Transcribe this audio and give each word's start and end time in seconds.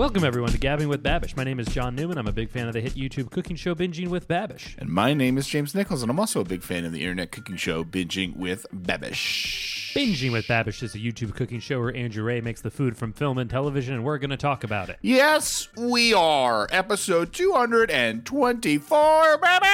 Welcome, 0.00 0.24
everyone, 0.24 0.50
to 0.52 0.58
Gabbing 0.58 0.88
with 0.88 1.02
Babish. 1.02 1.36
My 1.36 1.44
name 1.44 1.60
is 1.60 1.66
John 1.66 1.94
Newman. 1.94 2.16
I'm 2.16 2.26
a 2.26 2.32
big 2.32 2.48
fan 2.48 2.66
of 2.66 2.72
the 2.72 2.80
hit 2.80 2.94
YouTube 2.94 3.30
cooking 3.30 3.54
show 3.54 3.74
Binging 3.74 4.08
with 4.08 4.28
Babish. 4.28 4.74
And 4.78 4.88
my 4.88 5.12
name 5.12 5.36
is 5.36 5.46
James 5.46 5.74
Nichols, 5.74 6.00
and 6.00 6.10
I'm 6.10 6.18
also 6.18 6.40
a 6.40 6.44
big 6.44 6.62
fan 6.62 6.86
of 6.86 6.92
the 6.92 7.02
internet 7.02 7.32
cooking 7.32 7.56
show 7.56 7.84
Binging 7.84 8.34
with 8.34 8.64
Babish. 8.74 9.92
Binging 9.92 10.32
with 10.32 10.46
Babish 10.46 10.82
is 10.82 10.94
a 10.94 10.98
YouTube 10.98 11.34
cooking 11.34 11.60
show 11.60 11.80
where 11.80 11.94
Andrew 11.94 12.24
Ray 12.24 12.40
makes 12.40 12.62
the 12.62 12.70
food 12.70 12.96
from 12.96 13.12
film 13.12 13.36
and 13.36 13.50
television, 13.50 13.94
and 13.94 14.02
we're 14.02 14.16
going 14.16 14.30
to 14.30 14.38
talk 14.38 14.64
about 14.64 14.88
it. 14.88 14.96
Yes, 15.02 15.68
we 15.76 16.14
are. 16.14 16.66
Episode 16.72 17.34
224, 17.34 19.36
baby! 19.36 19.66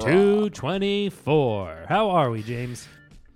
224. 0.00 1.86
How 1.88 2.10
are 2.10 2.30
we, 2.30 2.44
James? 2.44 2.86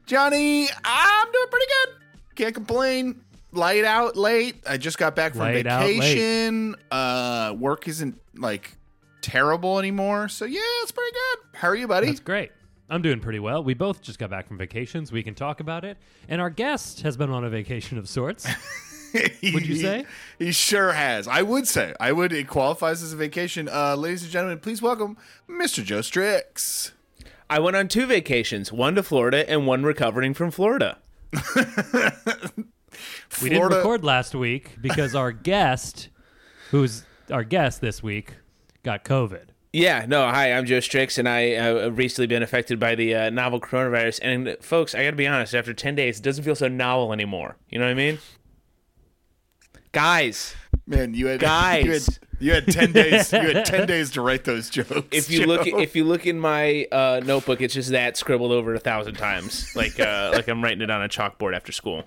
Johnny, 0.07 0.69
I'm 0.85 1.33
doing 1.33 1.49
pretty 1.51 1.67
good. 1.67 1.97
Can't 2.37 2.55
complain. 2.55 3.21
Light 3.55 3.85
out 3.85 4.17
late. 4.17 4.63
I 4.67 4.77
just 4.77 4.99
got 4.99 5.15
back 5.17 5.33
from 5.33 5.41
Light 5.41 5.67
out 5.67 5.85
late. 5.85 6.01
vacation. 6.01 6.77
Uh, 6.91 7.55
work 7.59 7.87
isn't 7.89 8.21
like 8.35 8.77
terrible 9.21 9.79
anymore. 9.79 10.29
So 10.29 10.45
yeah, 10.45 10.61
it's 10.83 10.93
pretty 10.93 11.13
good. 11.13 11.59
How 11.59 11.69
are 11.69 11.77
you, 11.77 11.87
buddy? 11.89 12.09
That's 12.09 12.21
great. 12.21 12.53
I'm 12.91 13.01
doing 13.01 13.21
pretty 13.21 13.39
well. 13.39 13.65
We 13.65 13.75
both 13.75 14.03
just 14.03 14.19
got 14.19 14.29
back 14.31 14.47
from 14.47 14.59
vacations. 14.59 15.11
We 15.11 15.23
can 15.23 15.35
talk 15.35 15.61
about 15.61 15.85
it. 15.85 15.97
And 16.29 16.41
our 16.41 16.51
guest 16.51 17.03
has 17.03 17.17
been 17.17 17.31
on 17.31 17.45
a 17.45 17.49
vacation 17.51 17.97
of 17.97 18.09
sorts. 18.09 18.47
Would 19.15 19.67
you 19.67 19.77
say? 19.77 20.05
He, 20.39 20.51
sure 20.53 20.93
has. 20.93 21.29
I 21.29 21.43
would 21.43 21.69
say. 21.69 21.95
I 22.01 22.11
would. 22.11 22.33
It 22.33 22.49
qualifies 22.49 23.01
as 23.01 23.13
a 23.13 23.17
vacation. 23.17 23.69
Uh, 23.73 23.95
ladies 23.95 24.25
and 24.25 24.33
gentlemen, 24.33 24.59
please 24.59 24.83
welcome 24.83 25.17
Mr. 25.49 25.85
Joe 25.85 26.01
Strix. 26.01 26.91
I 27.49 27.61
went 27.61 27.77
on 27.77 27.87
two 27.87 28.07
vacations, 28.07 28.73
one 28.73 28.97
to 28.97 29.05
Florida 29.05 29.49
and 29.49 29.69
one 29.69 29.85
recovering 29.85 30.35
from 30.35 30.51
Florida. 30.51 30.99
We 33.43 33.49
didn't 33.51 33.69
record 33.69 34.05
last 34.05 34.35
week 34.35 34.77
because 34.81 35.15
our 35.15 35.33
guest, 35.53 36.09
who's 36.71 37.05
our 37.31 37.45
guest 37.45 37.81
this 37.81 38.03
week, 38.03 38.35
got 38.83 39.05
COVID. 39.05 39.47
Yeah, 39.73 40.07
no, 40.07 40.29
hi, 40.29 40.53
I'm 40.53 40.67
Joe 40.67 40.79
Strix, 40.79 41.19
and 41.19 41.29
I 41.29 41.55
uh, 41.55 41.81
have 41.85 41.99
recently 41.99 42.29
been 42.29 42.45
affected 42.45 42.79
by 42.79 42.95
the 42.95 43.15
uh, 43.15 43.31
novel 43.31 43.61
coronavirus. 43.61 44.21
And 44.23 44.57
folks, 44.61 44.95
I 44.95 45.03
gotta 45.03 45.17
be 45.17 45.27
honest, 45.27 45.53
after 45.55 45.75
10 45.75 45.97
days, 45.97 46.21
it 46.21 46.23
doesn't 46.23 46.45
feel 46.45 46.55
so 46.55 46.69
novel 46.69 47.13
anymore. 47.13 47.57
You 47.71 47.81
know 47.81 47.87
what 47.87 47.91
I 47.91 47.95
mean? 47.95 48.19
Guys, 49.91 50.55
Man, 50.87 51.15
you 51.15 51.29
had 51.29 51.41
Guys. 51.41 51.85
You 51.85 51.93
had, 51.93 52.03
you 52.41 52.53
had 52.53 52.67
ten 52.67 52.93
days. 52.93 53.33
You 53.33 53.41
had 53.41 53.65
ten 53.65 53.87
days 53.87 54.11
to 54.13 54.21
write 54.21 54.45
those 54.45 54.69
jokes. 54.69 55.09
if 55.13 55.31
you 55.31 55.41
Joe. 55.41 55.47
look 55.47 55.67
if 55.67 55.97
you 55.97 56.05
look 56.05 56.27
in 56.27 56.39
my 56.39 56.87
uh, 56.93 57.21
notebook, 57.25 57.63
it's 57.63 57.73
just 57.73 57.91
that 57.91 58.17
scribbled 58.17 58.53
over 58.53 58.75
a 58.75 58.79
thousand 58.79 59.15
times, 59.15 59.75
like 59.75 59.99
uh, 59.99 60.31
like 60.35 60.47
I'm 60.49 60.63
writing 60.63 60.83
it 60.83 60.91
on 60.91 61.03
a 61.03 61.09
chalkboard 61.09 61.55
after 61.57 61.73
school. 61.73 62.05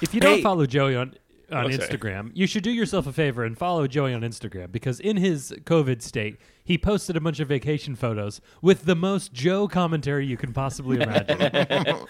If 0.00 0.14
you 0.14 0.20
don't 0.20 0.36
Hey. 0.36 0.42
follow 0.42 0.66
Joey 0.66 0.96
on 0.96 1.14
on 1.52 1.66
Oh, 1.66 1.70
sorry. 1.70 1.78
Instagram, 1.88 2.30
you 2.34 2.46
should 2.46 2.62
do 2.62 2.70
yourself 2.70 3.08
a 3.08 3.12
favor 3.12 3.42
and 3.44 3.58
follow 3.58 3.88
Joey 3.88 4.14
on 4.14 4.20
Instagram 4.20 4.70
because 4.70 5.00
in 5.00 5.16
his 5.16 5.52
COVID 5.64 6.00
state, 6.00 6.36
he 6.62 6.78
posted 6.78 7.16
a 7.16 7.20
bunch 7.20 7.40
of 7.40 7.48
vacation 7.48 7.96
photos 7.96 8.40
with 8.62 8.84
the 8.84 8.94
most 8.94 9.32
Joe 9.32 9.66
commentary 9.66 10.24
you 10.26 10.36
can 10.36 10.52
possibly 10.52 11.00
imagine. 11.00 11.96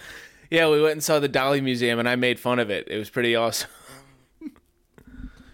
Yeah, 0.51 0.69
we 0.69 0.81
went 0.81 0.91
and 0.91 1.03
saw 1.03 1.17
the 1.19 1.29
Dali 1.29 1.63
Museum, 1.63 1.97
and 1.97 2.09
I 2.09 2.17
made 2.17 2.37
fun 2.37 2.59
of 2.59 2.69
it. 2.69 2.85
It 2.89 2.97
was 2.97 3.09
pretty 3.09 3.37
awesome. 3.37 3.69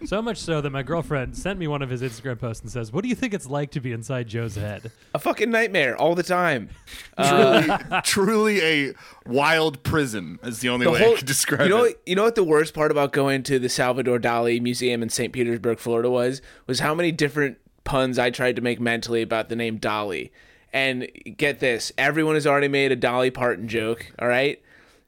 So 0.06 0.22
much 0.22 0.38
so 0.38 0.60
that 0.60 0.70
my 0.70 0.82
girlfriend 0.82 1.36
sent 1.36 1.58
me 1.58 1.66
one 1.68 1.82
of 1.82 1.90
his 1.90 2.02
Instagram 2.02 2.38
posts 2.38 2.62
and 2.62 2.70
says, 2.70 2.92
"What 2.92 3.02
do 3.02 3.08
you 3.08 3.14
think 3.14 3.34
it's 3.34 3.46
like 3.46 3.70
to 3.72 3.80
be 3.80 3.92
inside 3.92 4.28
Joe's 4.28 4.56
head?" 4.56 4.90
A 5.14 5.18
fucking 5.18 5.50
nightmare 5.50 5.96
all 5.96 6.14
the 6.14 6.22
time. 6.22 6.70
truly, 7.22 7.68
truly 8.04 8.60
a 8.62 8.94
wild 9.26 9.82
prison 9.82 10.38
is 10.42 10.60
the 10.60 10.68
only 10.68 10.84
The 10.84 10.92
way 10.92 11.00
I 11.00 11.04
whole- 11.04 11.16
could 11.16 11.26
describe 11.26 11.62
you 11.62 11.68
know, 11.68 11.84
it. 11.84 12.00
you 12.06 12.14
know 12.14 12.24
what 12.24 12.34
the 12.34 12.44
worst 12.44 12.74
part 12.74 12.90
about 12.90 13.12
going 13.12 13.42
to 13.44 13.58
the 13.58 13.68
Salvador 13.68 14.18
Dali 14.18 14.60
Museum 14.60 15.02
in 15.02 15.08
St. 15.08 15.32
Petersburg, 15.32 15.78
Florida 15.78 16.10
was 16.10 16.40
was 16.66 16.80
how 16.80 16.94
many 16.94 17.12
different 17.12 17.58
puns 17.84 18.18
I 18.18 18.30
tried 18.30 18.56
to 18.56 18.62
make 18.62 18.80
mentally 18.80 19.22
about 19.22 19.48
the 19.48 19.56
name 19.56 19.76
Dolly. 19.78 20.32
And 20.72 21.08
get 21.38 21.60
this, 21.60 21.92
everyone 21.96 22.34
has 22.34 22.46
already 22.46 22.68
made 22.68 22.92
a 22.92 22.96
Dolly 22.96 23.30
Parton 23.30 23.68
joke. 23.68 24.12
All 24.18 24.28
right, 24.28 24.60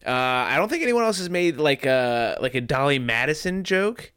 uh, 0.07 0.11
I 0.11 0.57
don't 0.57 0.71
think 0.71 0.83
anyone 0.83 1.05
else 1.05 1.19
has 1.19 1.29
made 1.29 1.59
like 1.59 1.85
a 1.85 2.39
like 2.41 2.55
a 2.55 2.63
Dolly 2.63 2.99
Madison 2.99 3.63
joke. 3.63 4.11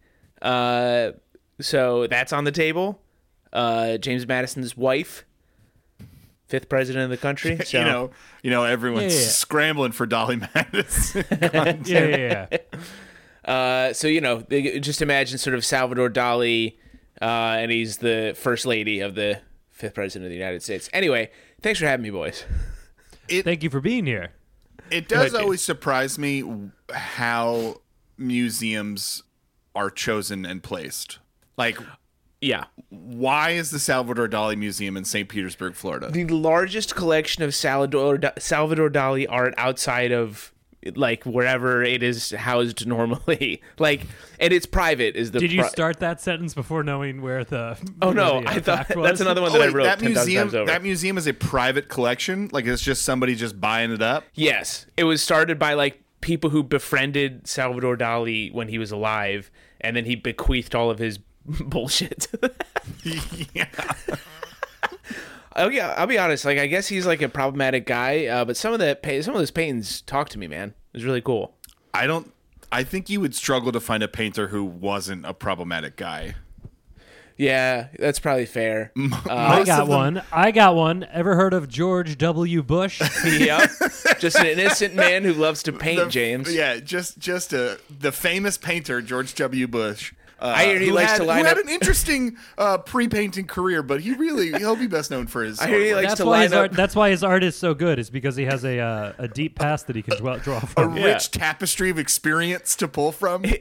Uh, 0.44 1.14
so 1.59 2.06
that's 2.08 2.31
on 2.34 2.44
the 2.44 2.52
table. 2.52 3.02
Uh, 3.52 3.98
James 3.98 4.28
Madison's 4.28 4.76
wife, 4.78 5.26
fifth 6.48 6.68
president 6.70 7.06
of 7.06 7.09
the 7.09 7.18
country. 7.18 7.58
So. 7.66 7.80
you 7.80 7.86
know, 7.86 8.12
you 8.44 8.50
know, 8.52 8.64
everyone's 8.66 9.14
Yeah, 9.16 9.22
yeah. 9.22 9.28
scrambling 9.28 9.92
for 9.94 10.06
Dolly 10.06 10.36
Madison. 10.56 11.24
yeah, 11.42 11.78
yeah, 11.86 12.48
yeah. 12.52 12.58
Uh, 13.52 13.94
so 13.94 14.08
you 14.08 14.22
know, 14.22 14.40
they- 14.48 14.80
just 14.80 15.02
imagine 15.02 15.38
sort 15.38 15.56
of 15.56 15.64
Salvador 15.66 16.09
Dali, 16.09 16.75
uh, 17.22 17.25
and 17.60 17.72
he's 17.72 17.98
the 17.98 18.34
first 18.38 18.66
lady 18.66 19.00
of 19.00 19.16
the 19.16 19.40
fifth 19.72 19.94
president 19.96 20.25
of 20.25 20.30
the 20.31 20.38
United 20.38 20.62
States. 20.64 20.90
Anyway, 20.94 21.30
thanks 21.62 21.80
for 21.80 21.86
having 21.86 22.04
me, 22.04 22.10
boys. 22.10 22.44
Thank 23.30 23.64
you 23.64 23.70
for 23.70 23.80
being 23.81 24.06
here. 24.06 24.31
It 24.92 25.08
does 25.08 25.31
James. 25.31 25.36
always 25.36 25.62
surprise 25.62 26.20
me 26.20 26.44
how 26.92 27.81
museums 28.18 29.24
are 29.75 29.89
chosen 29.89 30.45
and 30.45 30.61
placed. 30.63 31.19
Like, 31.57 31.78
Yeah, 32.41 32.66
why 32.89 33.51
is 33.51 33.72
the 33.72 33.79
Salvador 33.79 34.28
Dali 34.28 34.57
Museum 34.57 34.97
in 34.97 35.06
St. 35.06 35.28
Petersburg, 35.29 35.75
Florida? 35.75 36.09
the 36.11 36.25
largest 36.25 36.95
collection 36.95 37.44
of 37.44 37.53
Salvador 37.56 38.19
Salvador 38.38 38.89
Dali 38.89 39.25
art 39.29 39.53
outside 39.57 40.12
of 40.12 40.50
like 40.95 41.23
wherever 41.23 41.81
it 41.81 42.03
is 42.03 42.31
housed 42.31 42.85
normally. 42.85 43.62
like, 43.79 44.01
and 44.38 44.51
it's 44.51 44.66
private. 44.66 45.16
Is 45.16 45.31
the 45.31 45.39
Did 45.39 45.53
you 45.53 45.62
pri- 45.62 45.69
start 45.69 46.00
that 46.01 46.19
sentence 46.19 46.53
before 46.53 46.83
knowing 46.83 47.22
where 47.22 47.45
the? 47.45 47.78
Oh 48.01 48.07
where 48.07 48.16
no, 48.16 48.41
the, 48.41 48.47
uh, 48.50 48.51
I 48.51 48.59
thought 48.59 48.95
was? 48.97 49.06
that's 49.07 49.22
another 49.22 49.41
one 49.41 49.53
that 49.53 49.62
I 49.62 49.67
wait, 49.67 49.73
wrote 49.73 49.83
that 49.85 50.00
10,000 50.00 50.13
museum, 50.13 50.44
times 50.44 50.56
over. 50.56 50.66
that 50.66 50.83
museum 50.83 51.17
is 51.17 51.25
a 51.28 51.33
private 51.33 51.88
collection. 51.88 52.50
Like 52.51 52.66
it's 52.66 52.81
just 52.81 53.03
somebody 53.03 53.35
just 53.35 53.62
buying 53.62 53.91
it 53.91 54.01
up. 54.01 54.25
Yes, 54.33 54.85
it 54.97 55.06
was 55.06 55.23
started 55.23 55.57
by 55.57 55.75
like 55.75 56.03
people 56.23 56.50
who 56.50 56.63
befriended 56.63 57.45
Salvador 57.45 57.97
Dali 57.97 58.51
when 58.51 58.69
he 58.69 58.78
was 58.78 58.91
alive, 58.91 59.51
and 59.81 59.95
then 59.95 60.06
he 60.06 60.16
bequeathed 60.16 60.73
all 60.73 60.89
of 60.89 60.97
his 60.97 61.17
bullshit. 61.45 62.28
yeah. 63.53 63.67
oh 65.57 65.67
yeah, 65.67 65.94
I'll 65.97 66.07
be 66.07 66.17
honest. 66.17 66.45
Like, 66.45 66.57
I 66.57 66.67
guess 66.67 66.88
he's 66.88 67.06
like 67.06 67.22
a 67.22 67.29
problematic 67.29 67.85
guy, 67.85 68.25
uh, 68.25 68.45
but 68.45 68.56
some 68.56 68.73
of 68.73 68.79
the 68.79 68.97
some 69.22 69.35
of 69.35 69.39
those 69.39 69.51
paintings 69.51 70.01
talk 70.01 70.29
to 70.29 70.39
me, 70.39 70.47
man. 70.47 70.69
It 70.94 70.97
was 70.97 71.06
really 71.06 71.22
cool. 71.22 71.53
I 71.94 72.07
don't. 72.07 72.31
I 72.72 72.83
think 72.83 73.09
you 73.09 73.19
would 73.19 73.35
struggle 73.35 73.72
to 73.72 73.79
find 73.79 74.01
a 74.01 74.07
painter 74.07 74.47
who 74.47 74.63
wasn't 74.63 75.25
a 75.25 75.33
problematic 75.33 75.95
guy. 75.95 76.35
Yeah, 77.38 77.88
that's 77.97 78.19
probably 78.19 78.45
fair. 78.45 78.91
Uh, 79.25 79.33
I 79.33 79.63
got 79.63 79.79
them- 79.79 79.88
one. 79.88 80.21
I 80.31 80.51
got 80.51 80.75
one. 80.75 81.07
Ever 81.11 81.35
heard 81.35 81.53
of 81.53 81.67
George 81.69 82.17
W. 82.17 82.61
Bush? 82.61 83.01
yep, 83.25 83.69
just 84.19 84.38
an 84.38 84.45
innocent 84.45 84.95
man 84.95 85.23
who 85.23 85.33
loves 85.33 85.63
to 85.63 85.71
paint. 85.73 85.99
The- 86.03 86.09
James. 86.09 86.53
Yeah, 86.53 86.77
just 86.79 87.17
just 87.17 87.53
a 87.53 87.79
the 87.89 88.11
famous 88.11 88.57
painter 88.57 89.01
George 89.01 89.33
W. 89.35 89.67
Bush. 89.67 90.13
Uh, 90.39 90.53
I 90.55 90.66
hear 90.66 90.79
he 90.79 90.91
likes 90.91 91.11
had, 91.11 91.17
to 91.19 91.23
line 91.23 91.39
who 91.39 91.45
had 91.45 91.57
an 91.57 91.69
interesting 91.69 92.38
uh, 92.57 92.77
pre-painting 92.77 93.45
career, 93.45 93.81
but 93.81 94.01
he 94.01 94.13
really 94.13 94.51
he'll 94.59 94.75
be 94.75 94.88
best 94.88 95.09
known 95.09 95.27
for 95.27 95.44
his. 95.44 95.59
I 95.59 95.67
hear 95.67 95.79
he 95.79 95.95
likes 95.95 96.09
That's 96.09 96.19
to 96.19 96.25
why 96.25 96.44
his 96.44 96.51
line 96.51 96.59
art. 96.59 96.71
That's 96.73 96.95
why 96.95 97.09
his 97.11 97.23
art 97.23 97.44
is 97.44 97.55
so 97.55 97.73
good. 97.73 97.97
Is 97.99 98.09
because 98.09 98.35
he 98.35 98.44
has 98.45 98.66
a 98.66 98.79
uh, 98.79 99.13
a 99.19 99.27
deep 99.27 99.57
past 99.57 99.88
that 99.88 99.95
he 99.95 100.01
can 100.01 100.17
draw, 100.17 100.38
draw 100.38 100.57
a 100.57 100.66
from. 100.66 100.97
Yeah. 100.97 101.05
rich 101.05 101.31
tapestry 101.31 101.89
of 101.89 101.97
experience 101.97 102.75
to 102.77 102.88
pull 102.88 103.11
from. 103.11 103.45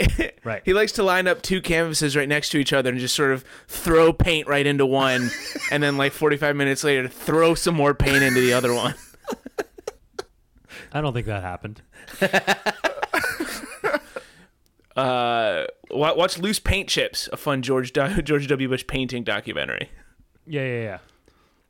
Right. 0.45 0.63
He 0.65 0.73
likes 0.73 0.91
to 0.93 1.05
line 1.05 1.29
up 1.29 1.41
two 1.41 1.61
canvases 1.61 2.17
right 2.17 2.29
next 2.29 2.49
to 2.51 2.59
each 2.59 2.73
other 2.73 2.91
and 2.91 2.99
just 2.99 3.15
sort 3.15 3.31
of 3.31 3.45
throw 3.69 4.13
paint 4.13 4.49
right 4.49 4.67
into 4.67 4.85
one, 4.85 5.31
and 5.71 5.81
then 5.81 5.97
like 5.97 6.11
45 6.13 6.57
minutes 6.57 6.83
later, 6.83 7.07
throw 7.07 7.55
some 7.55 7.77
more 7.77 7.95
paint 7.95 8.25
into 8.25 8.41
the 8.41 8.53
other 8.53 8.75
one. 8.75 8.95
I 10.93 11.01
don't 11.01 11.13
think 11.13 11.27
that 11.27 11.43
happened. 11.43 11.81
Uh, 14.95 15.65
wa- 15.82 15.82
watch 15.93 16.39
Loose 16.39 16.59
Paint 16.59 16.89
Chips, 16.89 17.29
a 17.33 17.37
fun 17.37 17.63
George 17.63 17.93
George 18.25 18.49
W. 18.49 18.69
Bush 18.69 18.87
painting 18.87 19.25
documentary. 19.25 19.91
Yeah, 20.47 20.65
yeah, 20.65 20.83
yeah. 20.83 20.99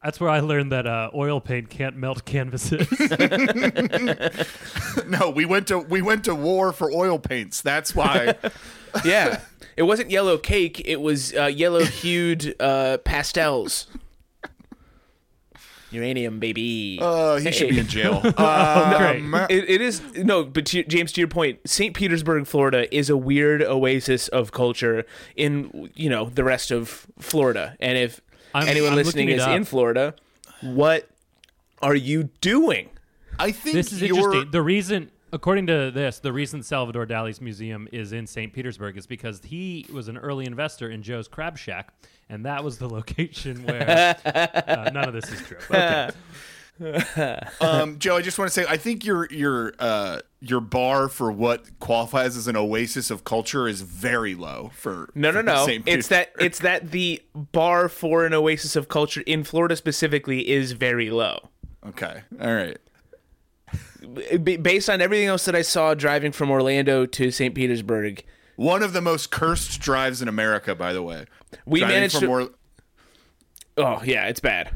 That's 0.03 0.19
where 0.19 0.31
I 0.31 0.41
learned 0.41 0.73
that 0.73 0.85
uh, 0.85 1.11
oil 1.15 1.41
paint 1.41 1.71
can't 1.71 1.97
melt 1.97 2.25
canvases. 2.25 2.91
no, 5.07 5.31
we 5.31 5.45
went 5.45 5.69
to 5.69 5.79
we 5.79 6.03
went 6.03 6.25
to 6.25 6.35
war 6.35 6.73
for 6.73 6.91
oil 6.91 7.19
paints. 7.19 7.63
That's 7.63 7.95
why. 7.95 8.37
Yeah, 9.07 9.41
it 9.75 9.85
wasn't 9.85 10.11
yellow 10.11 10.37
cake; 10.37 10.83
it 10.85 11.01
was 11.01 11.35
uh, 11.35 11.47
yellow-hued 11.47 12.57
uh, 12.61 12.99
pastels. 12.99 13.87
Uranium, 15.93 16.39
baby. 16.41 16.99
Uh, 17.01 17.37
he 17.37 17.53
should 17.53 17.69
be 17.71 17.79
in 17.79 17.87
jail. 17.87 18.21
Great. 18.23 18.37
Um, 18.39 19.35
It, 19.51 19.69
it 19.69 19.81
is 19.81 20.01
no, 20.17 20.45
but 20.45 20.67
to, 20.67 20.83
James, 20.85 21.13
to 21.13 21.21
your 21.21 21.29
point, 21.29 21.61
St. 21.67 21.95
Petersburg, 21.95 22.47
Florida, 22.47 22.93
is 22.95 23.11
a 23.11 23.17
weird 23.17 23.63
oasis 23.63 24.29
of 24.29 24.53
culture 24.53 25.05
in 25.37 25.91
you 25.95 26.09
know 26.11 26.27
the 26.27 26.45
rest 26.45 26.71
of 26.71 27.07
Florida. 27.19 27.77
And 27.81 27.99
if 27.99 28.21
I'm- 28.55 28.69
anyone 28.69 28.91
I'm 28.91 28.97
listening 28.97 29.29
is 29.29 29.43
up. 29.43 29.51
in 29.57 29.65
Florida, 29.65 30.15
what 30.61 31.09
are 31.81 31.95
you 31.95 32.25
doing? 32.41 32.91
I 33.39 33.51
think 33.53 33.75
this 33.75 33.93
is 33.93 34.01
you're- 34.01 34.17
interesting. 34.19 34.51
The 34.51 34.63
reason 34.63 35.11
According 35.35 35.67
to 35.69 35.91
this, 35.91 36.19
the 36.19 36.33
reason 36.33 36.63
Salvador 36.63 37.07
Dali's 37.07 37.41
museum 37.41 37.89
is 37.91 38.13
in 38.13 38.27
St. 38.27 38.53
Petersburg 38.53 38.99
is 38.99 39.07
because 39.07 39.41
he 39.43 39.87
was 39.93 40.09
an 40.09 40.19
early 40.19 40.45
investor 40.45 40.91
in 40.91 41.03
Joe's 41.03 41.27
Crab 41.27 41.57
Shack, 41.57 41.95
and 42.29 42.45
that 42.45 42.63
was 42.63 42.77
the 42.79 42.89
location 42.93 43.65
where. 43.65 44.17
uh, 44.25 44.91
none 44.93 45.09
of 45.09 45.15
this 45.15 45.31
is 45.31 45.41
true. 45.43 45.57
Okay. 45.71 46.11
um, 47.61 47.99
Joe, 47.99 48.17
I 48.17 48.23
just 48.23 48.39
want 48.39 48.51
to 48.51 48.53
say, 48.53 48.67
I 48.69 48.77
think 48.77 49.05
your 49.05 49.27
your 49.31 49.75
uh, 49.79 50.21
your 50.41 50.61
bar 50.61 51.09
for 51.09 51.31
what 51.31 51.79
qualifies 51.81 52.37
as 52.37 52.49
an 52.49 52.57
oasis 52.57 53.11
of 53.11 53.25
culture 53.25 53.69
is 53.69 53.83
very 53.83 54.35
low. 54.35 54.71
For 54.75 55.09
No, 55.15 55.31
no, 55.31 55.41
for 55.41 55.43
no. 55.45 55.67
St. 55.67 55.87
It's 55.87 56.09
that 56.09 56.33
it's 56.41 56.59
that 56.61 56.91
the 56.91 57.23
bar 57.35 57.89
for 57.89 58.27
an 58.27 58.35
oasis 58.35 58.75
of 58.75 58.89
culture 58.89 59.23
in 59.27 59.45
Florida 59.45 59.77
specifically 59.77 60.49
is 60.49 60.73
very 60.73 61.11
low. 61.11 61.51
Okay, 61.87 62.23
all 62.41 62.55
right. 62.55 62.79
Based 64.43 64.91
on 64.91 65.01
everything 65.01 65.29
else 65.29 65.45
that 65.45 65.55
I 65.55 65.63
saw 65.63 65.95
driving 65.95 66.33
from 66.33 66.51
Orlando 66.51 67.07
to 67.07 67.31
St. 67.31 67.55
Petersburg, 67.55 68.25
One 68.57 68.83
of 68.83 68.93
the 68.93 69.01
most 69.01 69.31
cursed 69.31 69.81
drives 69.81 70.21
in 70.21 70.29
America, 70.29 70.75
by 70.75 70.93
the 70.93 71.03
way. 71.03 71.27
We 71.67 71.81
Driving 71.81 71.97
managed 71.97 72.15
from 72.15 72.23
to- 72.23 72.31
Or- 72.31 72.51
oh 73.79 74.03
yeah, 74.05 74.27
it's 74.27 74.41
bad. 74.41 74.71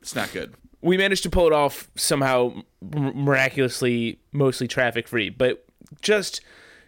it's 0.00 0.14
not 0.14 0.32
good. 0.32 0.54
we 0.80 0.96
managed 0.96 1.24
to 1.24 1.30
pull 1.30 1.46
it 1.46 1.52
off 1.52 1.90
somehow 1.96 2.62
miraculously 2.80 4.18
mostly 4.32 4.68
traffic 4.68 5.08
free 5.08 5.28
but 5.28 5.64
just 6.00 6.40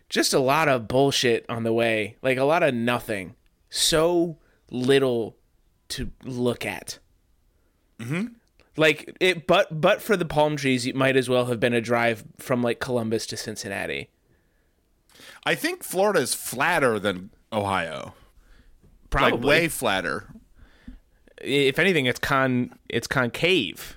just 0.09 0.33
a 0.33 0.39
lot 0.39 0.69
of 0.69 0.87
bullshit 0.87 1.45
on 1.49 1.65
the 1.65 1.73
way 1.73 2.17
like 2.23 2.39
a 2.39 2.45
lot 2.45 2.63
of 2.63 2.73
nothing 2.73 3.35
so 3.69 4.39
little 4.71 5.37
to 5.89 6.11
look 6.25 6.65
at 6.65 6.99
mm-hmm. 7.99 8.27
Like 8.77 9.17
it 9.21 9.47
but 9.47 9.81
but 9.81 10.01
for 10.01 10.17
the 10.17 10.25
palm 10.25 10.57
trees 10.57 10.87
it 10.87 10.95
might 10.95 11.17
as 11.17 11.29
well 11.29 11.47
have 11.47 11.59
been 11.61 11.75
a 11.75 11.81
drive 11.81 12.25
from 12.39 12.63
like 12.63 12.79
columbus 12.81 13.27
to 13.27 13.37
cincinnati 13.37 14.09
I 15.45 15.55
think 15.55 15.83
Florida 15.83 16.21
is 16.21 16.35
flatter 16.35 16.99
than 16.99 17.31
Ohio. 17.53 18.15
probably 19.11 19.33
Like 19.39 19.43
way 19.47 19.69
flatter. 19.69 20.29
if 21.41 21.79
anything 21.79 22.07
it's 22.07 22.19
con 22.21 22.75
it's 22.89 23.07
concave 23.07 23.97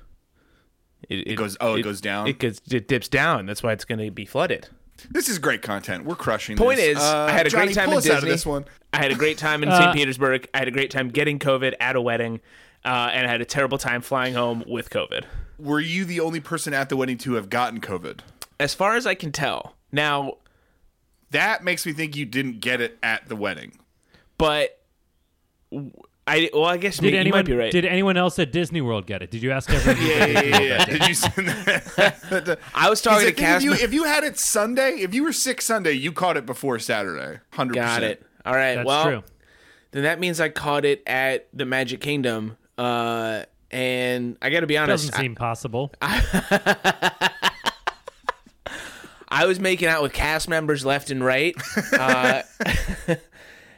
it, 1.09 1.27
it 1.27 1.35
goes- 1.35 1.57
oh, 1.59 1.75
it 1.75 1.81
goes 1.83 1.99
down? 2.01 2.27
it 2.27 2.39
goes 2.39 2.61
it 2.71 2.87
dips 2.87 3.07
down 3.09 3.45
that's 3.45 3.61
why 3.61 3.73
it's 3.73 3.85
going 3.85 3.99
to 3.99 4.09
be 4.11 4.25
flooded 4.25 4.69
This 5.11 5.27
is 5.27 5.37
great 5.39 5.61
content. 5.61 6.05
We're 6.05 6.15
crushing. 6.15 6.55
Point 6.55 6.77
this. 6.77 6.97
is, 6.97 7.03
Uh, 7.03 7.25
I 7.29 7.31
had 7.31 7.45
a 7.47 7.49
Johnny, 7.49 7.65
great 7.65 7.75
time 7.75 7.89
in 7.89 7.95
Disney. 7.95 8.11
out 8.11 8.23
of 8.23 8.29
this 8.29 8.45
one. 8.45 8.63
I 8.93 8.97
had 8.99 9.11
a 9.11 9.15
great 9.15 9.37
time 9.39 9.63
in 9.63 9.69
Uh, 9.69 9.77
St. 9.77 9.93
Petersburg. 9.95 10.47
I 10.53 10.59
had 10.59 10.67
a 10.67 10.71
great 10.71 10.91
time 10.91 11.09
getting 11.09 11.39
COVID 11.39 11.73
at 11.79 11.95
a 11.97 12.01
wedding, 12.01 12.39
uh, 12.85 13.09
and 13.13 13.27
I 13.27 13.31
had 13.31 13.41
a 13.41 13.45
terrible 13.45 13.77
time 13.77 14.01
flying 14.01 14.33
home 14.33 14.63
with 14.67 14.89
COVID. 14.89 15.25
Were 15.59 15.79
you 15.79 16.05
the 16.05 16.19
only 16.19 16.39
person 16.39 16.73
at 16.73 16.89
the 16.89 16.97
wedding 16.97 17.17
to 17.19 17.33
have 17.33 17.49
gotten 17.49 17.79
COVID? 17.79 18.19
As 18.59 18.73
far 18.73 18.95
as 18.95 19.05
I 19.05 19.15
can 19.15 19.31
tell, 19.31 19.75
now, 19.91 20.37
That 21.31 21.63
makes 21.63 21.85
me 21.85 21.93
think 21.93 22.15
you 22.15 22.25
didn't 22.25 22.59
get 22.59 22.81
it 22.81 22.97
at 23.01 23.27
the 23.29 23.35
wedding. 23.35 23.77
but 24.37 24.79
I 26.25 26.49
well, 26.53 26.65
I 26.65 26.77
guess 26.77 26.97
Did 26.99 27.13
you 27.13 27.19
anyone 27.19 27.39
might 27.39 27.45
be 27.45 27.53
right. 27.55 27.71
did 27.71 27.83
anyone 27.85 28.15
else 28.15 28.39
at 28.39 28.51
Disney 28.51 28.79
World 28.81 29.05
get 29.05 29.21
it? 29.21 29.29
Did 29.31 29.43
you 29.43 29.51
ask 29.51 29.69
everyone? 29.69 30.01
Yeah, 30.07 30.25
yeah, 30.25 30.41
yeah. 30.41 30.59
yeah. 30.59 30.85
Did 30.97 31.07
you 31.07 31.13
send 31.15 31.47
that? 31.49 32.59
I 32.75 32.89
was 32.89 33.01
talking 33.01 33.19
to 33.19 33.25
like, 33.25 33.57
if, 33.57 33.63
you, 33.63 33.73
if 33.73 33.93
you 33.93 34.05
had 34.05 34.23
it 34.23 34.39
Sunday, 34.39 34.91
if 34.99 35.13
you 35.13 35.23
were 35.23 35.33
sick 35.33 35.61
Sunday, 35.61 35.91
you 35.93 36.11
caught 36.13 36.37
it 36.37 36.45
before 36.45 36.79
Saturday. 36.79 37.39
Hundred 37.51 37.73
percent. 37.75 38.01
Got 38.01 38.03
it. 38.03 38.25
All 38.45 38.53
right. 38.53 38.75
That's 38.75 38.87
well, 38.87 39.03
true. 39.05 39.23
then 39.91 40.03
that 40.03 40.19
means 40.19 40.39
I 40.39 40.47
caught 40.49 40.85
it 40.85 41.03
at 41.05 41.47
the 41.53 41.65
Magic 41.65 41.99
Kingdom. 41.99 42.57
Uh, 42.77 43.43
and 43.71 44.37
I 44.41 44.49
got 44.49 44.61
to 44.61 44.67
be 44.67 44.77
honest, 44.77 45.07
Doesn't 45.09 45.21
seem 45.21 45.35
possible. 45.35 45.91
I 46.01 47.31
was 49.47 49.59
making 49.59 49.87
out 49.87 50.03
with 50.03 50.13
cast 50.13 50.47
members 50.47 50.85
left 50.85 51.09
and 51.09 51.25
right, 51.25 51.55
uh, 51.97 52.43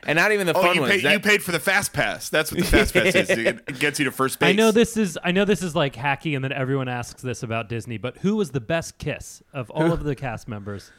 and 0.06 0.18
not 0.18 0.34
even 0.34 0.46
the 0.48 0.54
Oh, 0.58 0.62
fun 0.62 0.76
you, 0.76 0.82
ones. 0.82 0.92
paid, 0.94 1.04
That- 1.06 1.14
you 1.14 1.20
paid 1.22 1.42
for 1.42 1.54
the 1.54 1.60
fast 1.62 1.94
pass. 1.94 2.28
That's 2.30 2.52
what 2.52 2.60
the 2.60 2.66
fast 2.68 2.94
pass 2.94 3.16
is. 3.16 3.30
It 3.30 3.66
gets 3.80 3.98
you 3.98 4.04
to 4.06 4.12
first 4.12 4.40
base. 4.40 4.50
I 4.50 4.54
know 4.54 4.72
this 4.72 4.98
is 4.98 5.18
I 5.24 5.32
know 5.32 5.46
this 5.46 5.64
is 5.64 5.74
like 5.74 5.96
hacky, 5.96 6.36
and 6.36 6.44
then 6.44 6.52
everyone 6.52 6.90
asks 6.90 7.22
this 7.22 7.42
about 7.42 7.70
Disney. 7.70 7.98
But 7.98 8.18
who 8.18 8.36
was 8.36 8.52
the 8.52 8.60
best 8.60 8.98
kiss 8.98 9.42
of 9.54 9.70
all 9.70 9.94
of 9.94 10.04
the 10.04 10.16
cast 10.16 10.50
members? 10.50 10.92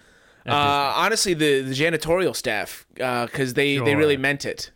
Uh, 0.48 0.52
honestly, 0.96 1.34
the, 1.34 1.60
the 1.62 1.74
janitorial 1.74 2.34
staff, 2.34 2.86
because 2.94 3.52
they, 3.54 3.76
they 3.78 3.84
Sure. 3.90 3.96
really 3.96 4.16
meant 4.16 4.44
it. 4.46 4.70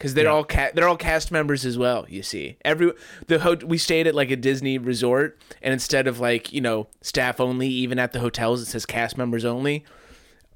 Because 0.00 0.14
they're 0.14 0.24
Yeah. 0.24 0.30
all 0.30 0.44
ca- 0.44 0.70
they're 0.74 0.88
all 0.88 0.96
cast 0.96 1.30
members 1.30 1.66
as 1.66 1.76
well. 1.76 2.06
You 2.08 2.22
see, 2.22 2.56
every 2.64 2.92
the 3.26 3.40
ho- 3.40 3.58
we 3.66 3.76
stayed 3.76 4.06
at 4.06 4.14
like 4.14 4.30
a 4.30 4.36
Disney 4.36 4.78
resort, 4.78 5.38
and 5.60 5.74
instead 5.74 6.06
of 6.06 6.18
like 6.18 6.54
you 6.54 6.62
know 6.62 6.88
staff 7.02 7.38
only, 7.38 7.68
even 7.68 7.98
at 7.98 8.12
the 8.12 8.20
hotels 8.20 8.62
it 8.62 8.66
says 8.66 8.86
cast 8.86 9.18
members 9.18 9.44
only, 9.44 9.84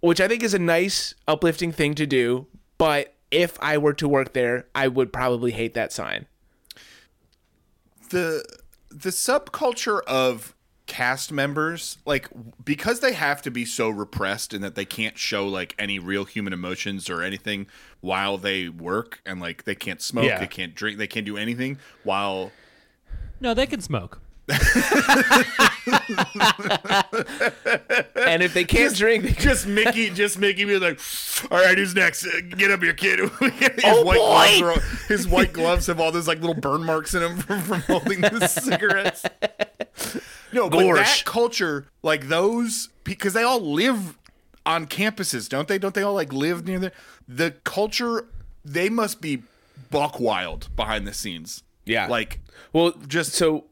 which 0.00 0.19
I 0.19 0.29
think 0.29 0.43
is 0.43 0.55
a 0.55 0.58
nice 0.58 1.14
uplifting 1.29 1.73
thing 1.73 1.94
to 1.96 2.06
do. 2.06 2.46
But 2.79 3.12
if 3.31 3.58
I 3.61 3.76
were 3.76 3.93
to 3.93 4.08
work 4.08 4.32
there, 4.32 4.67
I 4.75 4.88
would 4.88 5.12
probably 5.12 5.52
hate 5.52 5.75
that 5.75 5.93
sign. 5.93 6.25
the 8.11 8.44
the 8.90 9.11
subculture 9.11 10.00
of 10.06 10.53
cast 10.94 11.32
members 11.32 11.99
like 12.06 12.29
because 12.64 13.00
they 13.00 13.12
have 13.14 13.43
to 13.43 13.50
be 13.50 13.64
so 13.64 13.88
repressed 13.88 14.55
and 14.55 14.62
that 14.62 14.76
they 14.76 14.85
can't 14.85 15.19
show 15.19 15.44
like 15.49 15.75
any 15.76 15.99
real 15.99 16.25
human 16.25 16.52
emotions 16.52 17.11
or 17.11 17.20
anything 17.20 17.67
while 18.00 18.38
they 18.38 18.69
work 18.69 19.20
and 19.26 19.41
like 19.41 19.64
they 19.64 19.75
can't 19.75 20.00
smoke 20.00 20.25
Yeah. 20.26 20.38
they 20.38 20.46
can't 20.46 20.73
drink 20.73 20.99
they 20.99 21.08
can't 21.08 21.26
do 21.26 21.37
anything 21.37 21.79
while 22.05 22.52
No, 23.41 23.55
they 23.55 23.67
can 23.67 23.81
smoke. 23.81 24.20
And 28.26 28.43
if 28.43 28.55
they 28.55 28.64
can't 28.64 28.94
drink, 28.94 29.25
they 29.25 29.32
just 29.32 29.67
Mickey, 29.67 30.11
just 30.14 30.38
Mickey 30.38 30.64
being 30.64 30.81
like, 30.81 31.00
"All 31.50 31.58
right, 31.58 31.76
who's 31.76 31.94
next? 31.94 32.26
Uh, 32.26 32.40
Get 32.56 32.70
up 32.70 32.82
here, 32.82 32.93
kid." 32.94 33.19
his 33.40 33.85
Oh, 33.85 34.02
white 34.05 34.19
boy! 34.19 34.25
gloves 34.26 34.61
are 34.61 34.70
all, 34.73 34.81
his 35.08 35.29
white 35.29 35.52
gloves 35.52 35.87
have 35.87 36.00
all 36.00 36.12
those 36.12 36.29
like 36.29 36.40
little 36.40 36.55
burn 36.61 36.85
marks 36.85 37.14
in 37.14 37.20
them 37.20 37.37
from, 37.40 37.62
from 37.62 37.81
holding 37.82 38.20
the 38.20 38.47
cigarettes. 38.47 39.25
No, 40.54 40.70
but 40.70 40.78
Gorsh. 40.80 40.96
that 40.96 41.22
culture, 41.24 41.86
like 42.02 42.28
those, 42.28 42.88
because 43.02 43.32
they 43.34 43.42
all 43.42 43.60
live 43.60 44.16
on 44.64 44.86
campuses, 44.86 45.48
don't 45.48 45.68
they? 45.68 45.78
Don't 45.78 45.94
they 45.94 46.02
all 46.02 46.14
like 46.14 46.32
live 46.32 46.66
near 46.66 46.78
there? 46.78 46.92
The 47.28 47.52
culture, 47.64 48.26
they 48.64 48.88
must 48.88 49.20
be 49.20 49.42
buck 49.90 50.18
wild 50.20 50.68
behind 50.76 51.06
the 51.06 51.12
scenes. 51.12 51.62
Yeah. 51.84 52.06
like 52.06 52.40
Well, 52.72 52.92
Just- 53.06 53.32
so 53.32 53.64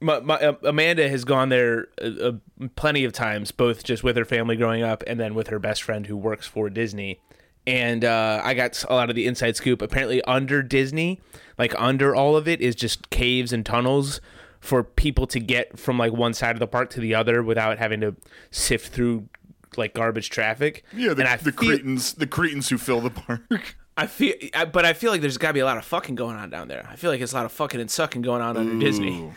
my, 0.00 0.20
my, 0.20 0.34
uh, 0.34 0.52
Amanda 0.64 1.08
has 1.08 1.24
gone 1.24 1.48
there 1.48 1.86
uh, 2.02 2.06
uh, 2.06 2.32
plenty 2.76 3.04
of 3.04 3.12
times, 3.12 3.52
both 3.52 3.84
just 3.84 4.04
with 4.04 4.16
her 4.16 4.24
family 4.26 4.56
growing 4.56 4.82
up 4.82 5.02
and 5.06 5.18
then 5.18 5.34
with 5.34 5.48
her 5.48 5.58
best 5.58 5.82
friend 5.82 6.06
who 6.06 6.16
works 6.16 6.46
for 6.46 6.68
Disney. 6.68 7.20
And 7.66 8.04
uh, 8.04 8.42
I 8.44 8.52
got 8.52 8.84
a 8.90 8.94
lot 8.94 9.08
of 9.08 9.16
the 9.16 9.26
inside 9.26 9.56
scoop. 9.56 9.80
Apparently, 9.80 10.20
under 10.24 10.62
Disney, 10.62 11.20
like 11.56 11.74
under 11.80 12.14
all 12.14 12.36
of 12.36 12.46
it, 12.46 12.60
is 12.60 12.74
just 12.74 13.08
caves 13.08 13.50
and 13.54 13.64
tunnels 13.64 14.20
for 14.64 14.82
people 14.82 15.26
to 15.26 15.38
get 15.38 15.78
from 15.78 15.98
like 15.98 16.10
one 16.12 16.32
side 16.32 16.56
of 16.56 16.58
the 16.58 16.66
park 16.66 16.88
to 16.88 16.98
the 17.00 17.14
other 17.14 17.42
without 17.42 17.76
having 17.76 18.00
to 18.00 18.16
sift 18.50 18.94
through 18.94 19.28
like 19.76 19.92
garbage 19.92 20.30
traffic. 20.30 20.84
yeah, 20.96 21.12
the, 21.12 21.20
and 21.20 21.28
I 21.28 21.36
the 21.36 21.52
feel, 21.52 21.70
cretins, 21.70 22.14
the 22.14 22.26
cretins 22.26 22.70
who 22.70 22.78
fill 22.78 23.02
the 23.02 23.10
park. 23.10 23.76
I 23.98 24.06
feel, 24.06 24.32
I, 24.54 24.64
but 24.64 24.86
I 24.86 24.94
feel 24.94 25.10
like 25.12 25.20
there's 25.20 25.36
got 25.36 25.48
to 25.48 25.54
be 25.54 25.60
a 25.60 25.66
lot 25.66 25.76
of 25.76 25.84
fucking 25.84 26.14
going 26.14 26.36
on 26.36 26.48
down 26.48 26.68
there. 26.68 26.88
I 26.90 26.96
feel 26.96 27.10
like 27.10 27.20
it's 27.20 27.32
a 27.32 27.36
lot 27.36 27.44
of 27.44 27.52
fucking 27.52 27.78
and 27.78 27.90
sucking 27.90 28.22
going 28.22 28.40
on 28.40 28.56
under 28.56 28.78
Disney. 28.80 29.20
Ooh. 29.20 29.34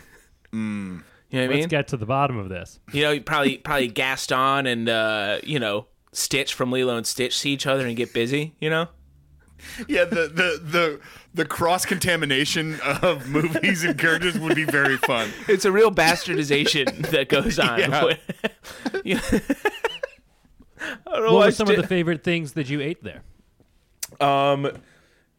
You 0.52 0.58
know 0.58 1.02
what 1.30 1.34
I 1.34 1.46
Let's 1.46 1.60
mean? 1.60 1.68
get 1.68 1.88
to 1.88 1.96
the 1.98 2.06
bottom 2.06 2.38
of 2.38 2.48
this. 2.48 2.80
You 2.92 3.02
know, 3.02 3.20
probably 3.20 3.58
probably 3.58 3.88
Gaston 3.88 4.66
and 4.66 4.88
uh, 4.88 5.40
you 5.44 5.60
know 5.60 5.86
Stitch 6.12 6.54
from 6.54 6.72
Lilo 6.72 6.96
and 6.96 7.06
Stitch 7.06 7.36
see 7.36 7.52
each 7.52 7.66
other 7.66 7.86
and 7.86 7.94
get 7.96 8.14
busy. 8.14 8.54
You 8.60 8.70
know, 8.70 8.88
Yeah, 9.88 10.04
the 10.04 10.28
the 10.28 10.60
the 10.62 11.00
the 11.34 11.44
cross 11.44 11.84
contamination 11.84 12.78
of 12.80 13.28
movies 13.30 13.84
and 13.84 13.98
characters 13.98 14.38
would 14.38 14.54
be 14.54 14.64
very 14.64 14.96
fun. 14.98 15.30
it's 15.48 15.64
a 15.64 15.72
real 15.72 15.90
bastardization 15.90 17.08
that 17.10 17.28
goes 17.28 17.58
on. 17.58 17.78
Yeah. 17.80 18.14
Yeah. 19.04 19.20
I 20.80 21.10
don't 21.12 21.26
know 21.26 21.32
What 21.34 21.46
were 21.46 21.50
some 21.50 21.68
of 21.68 21.76
the 21.76 21.86
favorite 21.86 22.22
things 22.22 22.52
that 22.52 22.70
you 22.70 22.80
ate 22.80 23.02
there? 23.02 23.22
Um, 24.20 24.70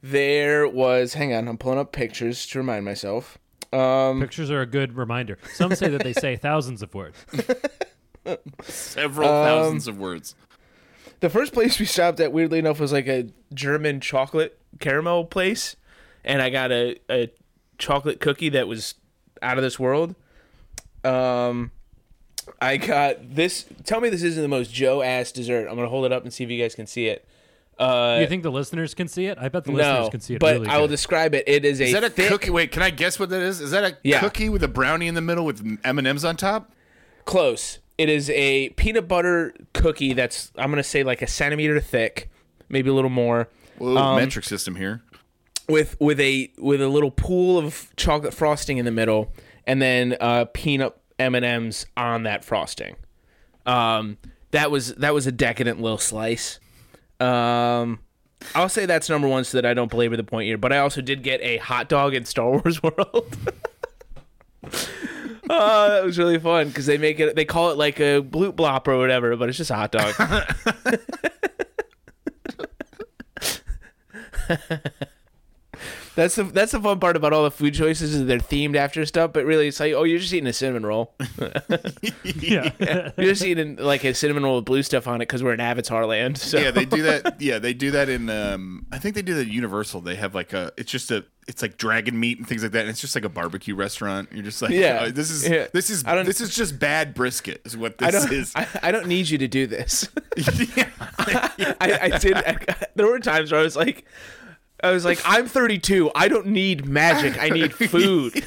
there 0.01 0.67
was. 0.67 1.13
Hang 1.13 1.33
on, 1.33 1.47
I'm 1.47 1.57
pulling 1.57 1.79
up 1.79 1.91
pictures 1.91 2.45
to 2.47 2.59
remind 2.59 2.85
myself. 2.85 3.38
Um, 3.71 4.19
Pictures 4.19 4.49
are 4.51 4.61
a 4.61 4.65
good 4.65 4.93
reminder. 4.97 5.38
Some 5.53 5.75
say 5.75 5.89
that 5.89 6.03
they 6.03 6.13
say 6.13 6.35
thousands 6.35 6.81
of 6.81 6.93
words. 6.95 7.23
Several 8.63 9.29
Um, 9.29 9.45
thousands 9.45 9.88
of 9.88 9.99
words. 9.99 10.35
The 11.19 11.29
first 11.29 11.53
place 11.53 11.79
we 11.79 11.85
stopped 11.85 12.19
at, 12.19 12.31
weirdly 12.31 12.59
enough, 12.59 12.79
was 12.79 12.91
like 12.91 13.07
a 13.07 13.27
German 13.53 13.99
chocolate 13.99 14.59
caramel 14.79 15.25
place, 15.25 15.75
and 16.23 16.41
I 16.41 16.49
got 16.49 16.71
a, 16.71 16.97
a 17.09 17.31
chocolate 17.77 18.19
cookie 18.19 18.49
that 18.49 18.67
was 18.67 18.95
out 19.41 19.57
of 19.57 19.63
this 19.63 19.79
world. 19.79 20.15
Um, 21.03 21.71
I 22.61 22.77
got 22.77 23.35
this. 23.35 23.65
Tell 23.83 24.01
me 24.01 24.09
this 24.09 24.23
isn't 24.23 24.41
the 24.41 24.47
most 24.49 24.73
Joe 24.73 25.01
ass 25.01 25.31
dessert. 25.31 25.67
I'm 25.69 25.75
gonna 25.75 25.88
hold 25.89 26.05
it 26.05 26.11
up 26.11 26.23
and 26.23 26.33
see 26.33 26.43
if 26.43 26.49
you 26.49 26.61
guys 26.61 26.75
can 26.75 26.88
see 26.88 27.07
it. 27.07 27.25
Uh, 27.77 28.17
you 28.19 28.27
think 28.27 28.43
the 28.43 28.51
listeners 28.51 28.93
can 28.93 29.07
see 29.07 29.27
it? 29.27 29.38
I 29.39 29.47
bet 29.47 29.63
the 29.63 29.71
listeners 29.71 30.05
no, 30.07 30.09
can 30.09 30.19
see 30.19 30.33
it. 30.35 30.39
but 30.41 30.55
really 30.55 30.67
I 30.67 30.77
will 30.79 30.88
good. 30.88 30.91
describe 30.95 31.33
it. 31.33 31.45
It 31.47 31.63
is 31.63 31.79
a 31.79 31.85
Is 31.85 31.93
that 31.93 32.03
a 32.03 32.09
thick, 32.09 32.27
cookie? 32.27 32.49
Wait, 32.49 32.71
can 32.73 32.81
I 32.83 32.89
guess 32.89 33.17
what 33.17 33.29
that 33.29 33.41
is? 33.41 33.61
Is 33.61 33.71
that 33.71 33.85
a 33.85 33.97
Yeah. 34.03 34.19
cookie 34.19 34.49
with 34.49 34.61
a 34.63 34.67
brownie 34.67 35.07
in 35.07 35.13
the 35.15 35.21
middle 35.21 35.45
with 35.45 35.61
M 35.85 35.97
and 35.97 36.05
M's 36.05 36.25
on 36.25 36.35
top? 36.35 36.73
close. 37.25 37.79
It 37.99 38.07
is 38.07 38.29
a 38.29 38.69
peanut 38.69 39.09
butter 39.09 39.53
cookie 39.73 40.13
that's 40.13 40.53
I'm 40.57 40.69
gonna 40.71 40.83
say 40.83 41.03
like 41.03 41.21
a 41.21 41.27
centimeter 41.27 41.81
thick, 41.81 42.29
maybe 42.69 42.89
a 42.89 42.93
little 42.93 43.09
more, 43.09 43.49
Whoa, 43.77 43.97
Um, 43.97 44.15
metric 44.15 44.45
system 44.45 44.75
here. 44.77 45.01
with 45.67 45.97
with 45.99 46.17
a 46.21 46.49
with 46.57 46.81
a 46.81 46.87
little 46.87 47.11
pool 47.11 47.57
of 47.57 47.91
chocolate 47.97 48.33
frosting 48.33 48.77
in 48.77 48.85
the 48.85 48.91
middle, 48.91 49.33
and 49.67 49.81
then 49.81 50.15
uh, 50.21 50.45
peanut 50.53 50.97
M 51.19 51.35
and 51.35 51.43
M's 51.43 51.85
on 51.97 52.23
that 52.23 52.45
frosting. 52.45 52.95
Um, 53.65 54.17
that 54.51 54.71
was 54.71 54.95
that 54.95 55.13
was 55.13 55.27
a 55.27 55.31
decadent 55.33 55.81
little 55.81 55.97
slice. 55.97 56.59
Um, 57.19 57.99
I'll 58.55 58.69
say 58.69 58.85
that's 58.85 59.09
number 59.09 59.27
one, 59.27 59.43
so 59.43 59.57
that 59.57 59.65
I 59.65 59.73
don't 59.73 59.91
belabor 59.91 60.15
the 60.15 60.23
point 60.23 60.45
here. 60.47 60.57
But 60.57 60.71
I 60.71 60.77
also 60.77 61.01
did 61.01 61.21
get 61.21 61.41
a 61.41 61.57
hot 61.57 61.89
dog 61.89 62.15
in 62.15 62.23
Star 62.23 62.49
Wars 62.51 62.81
World. 62.81 63.35
Oh, 65.61 65.89
that 65.89 66.05
was 66.05 66.19
really 66.19 66.37
fun 66.37 66.67
because 66.67 66.85
they 66.85 66.99
make 66.99 67.19
it. 67.19 67.35
They 67.35 67.43
call 67.43 67.71
it 67.71 67.77
like 67.77 67.99
a 67.99 68.21
bloop 68.21 68.53
blop 68.53 68.87
or 68.87 68.99
whatever, 68.99 69.35
but 69.35 69.49
it's 69.49 69.57
just 69.57 69.71
a 69.71 69.75
hot 69.75 69.91
dog. 69.91 70.13
that's 76.15 76.35
the 76.35 76.43
that's 76.43 76.71
the 76.73 76.79
fun 76.81 76.99
part 76.99 77.15
about 77.15 77.33
all 77.33 77.43
the 77.43 77.51
food 77.51 77.73
choices 77.73 78.13
is 78.13 78.25
they're 78.25 78.39
themed 78.39 78.75
after 78.75 79.05
stuff, 79.05 79.31
but 79.33 79.45
really 79.45 79.67
it's 79.67 79.79
like, 79.79 79.93
oh, 79.93 80.03
you're 80.03 80.19
just 80.19 80.33
eating 80.33 80.47
a 80.47 80.53
cinnamon 80.53 80.85
roll. 80.85 81.13
Yeah. 82.23 82.71
You're 83.17 83.27
just 83.33 83.43
eating 83.43 83.75
like 83.77 84.03
a 84.03 84.13
cinnamon 84.13 84.43
roll 84.43 84.57
with 84.57 84.65
blue 84.65 84.81
stuff 84.83 85.07
on 85.07 85.15
it 85.17 85.19
because 85.27 85.43
we're 85.43 85.53
in 85.53 85.59
Avatar 85.59 86.05
land. 86.05 86.37
So 86.37 86.57
Yeah, 86.57 86.71
they 86.71 86.85
do 86.85 87.01
that. 87.03 87.35
Yeah, 87.41 87.59
they 87.59 87.73
do 87.73 87.91
that 87.91 88.09
in. 88.09 88.29
Um, 88.29 88.85
I 88.91 88.97
think 88.97 89.15
they 89.15 89.21
do 89.21 89.33
that 89.35 89.41
at 89.41 89.47
Universal. 89.47 90.01
They 90.01 90.15
have 90.15 90.33
like 90.35 90.53
a. 90.53 90.71
It's 90.77 90.91
just 90.91 91.11
a. 91.11 91.25
It's 91.47 91.61
like 91.61 91.77
dragon 91.77 92.19
meat 92.19 92.37
and 92.37 92.47
things 92.47 92.61
like 92.63 92.71
that. 92.73 92.81
And 92.81 92.89
it's 92.89 93.01
just 93.01 93.15
like 93.15 93.25
a 93.25 93.29
barbecue 93.29 93.75
restaurant. 93.75 94.29
You're 94.31 94.43
just 94.43 94.61
like, 94.61 94.71
Yeah. 94.71 95.05
oh, 95.07 95.09
this 95.11 95.31
is 95.31 95.47
Yeah. 95.47 95.67
this 95.73 95.89
is 95.89 96.03
I 96.05 96.15
don't- 96.15 96.25
this 96.25 96.41
is 96.41 96.55
just 96.55 96.79
bad 96.79 97.13
brisket. 97.13 97.61
Is 97.65 97.75
what 97.75 97.95
I 98.01 98.11
this 98.11 98.23
don't. 98.25 98.33
is. 98.33 98.53
I, 98.55 98.67
I 98.83 98.91
don't 98.91 99.07
need 99.07 99.29
you 99.29 99.37
to 99.39 99.47
do 99.47 99.65
this. 99.67 100.07
yeah. 100.37 100.89
I, 101.17 101.99
I 102.13 102.17
did. 102.19 102.35
I, 102.37 102.57
there 102.95 103.07
were 103.07 103.19
times 103.19 103.51
where 103.51 103.59
I 103.59 103.63
was 103.63 103.75
like, 103.75 104.05
I 104.83 104.91
was 104.91 105.05
like, 105.05 105.19
I'm 105.25 105.48
32. 105.48 106.12
I 106.15 106.27
don't 106.27 106.48
need 106.48 106.86
magic. 106.88 107.41
I 107.41 107.50
need 107.50 107.74
food. 107.89 108.45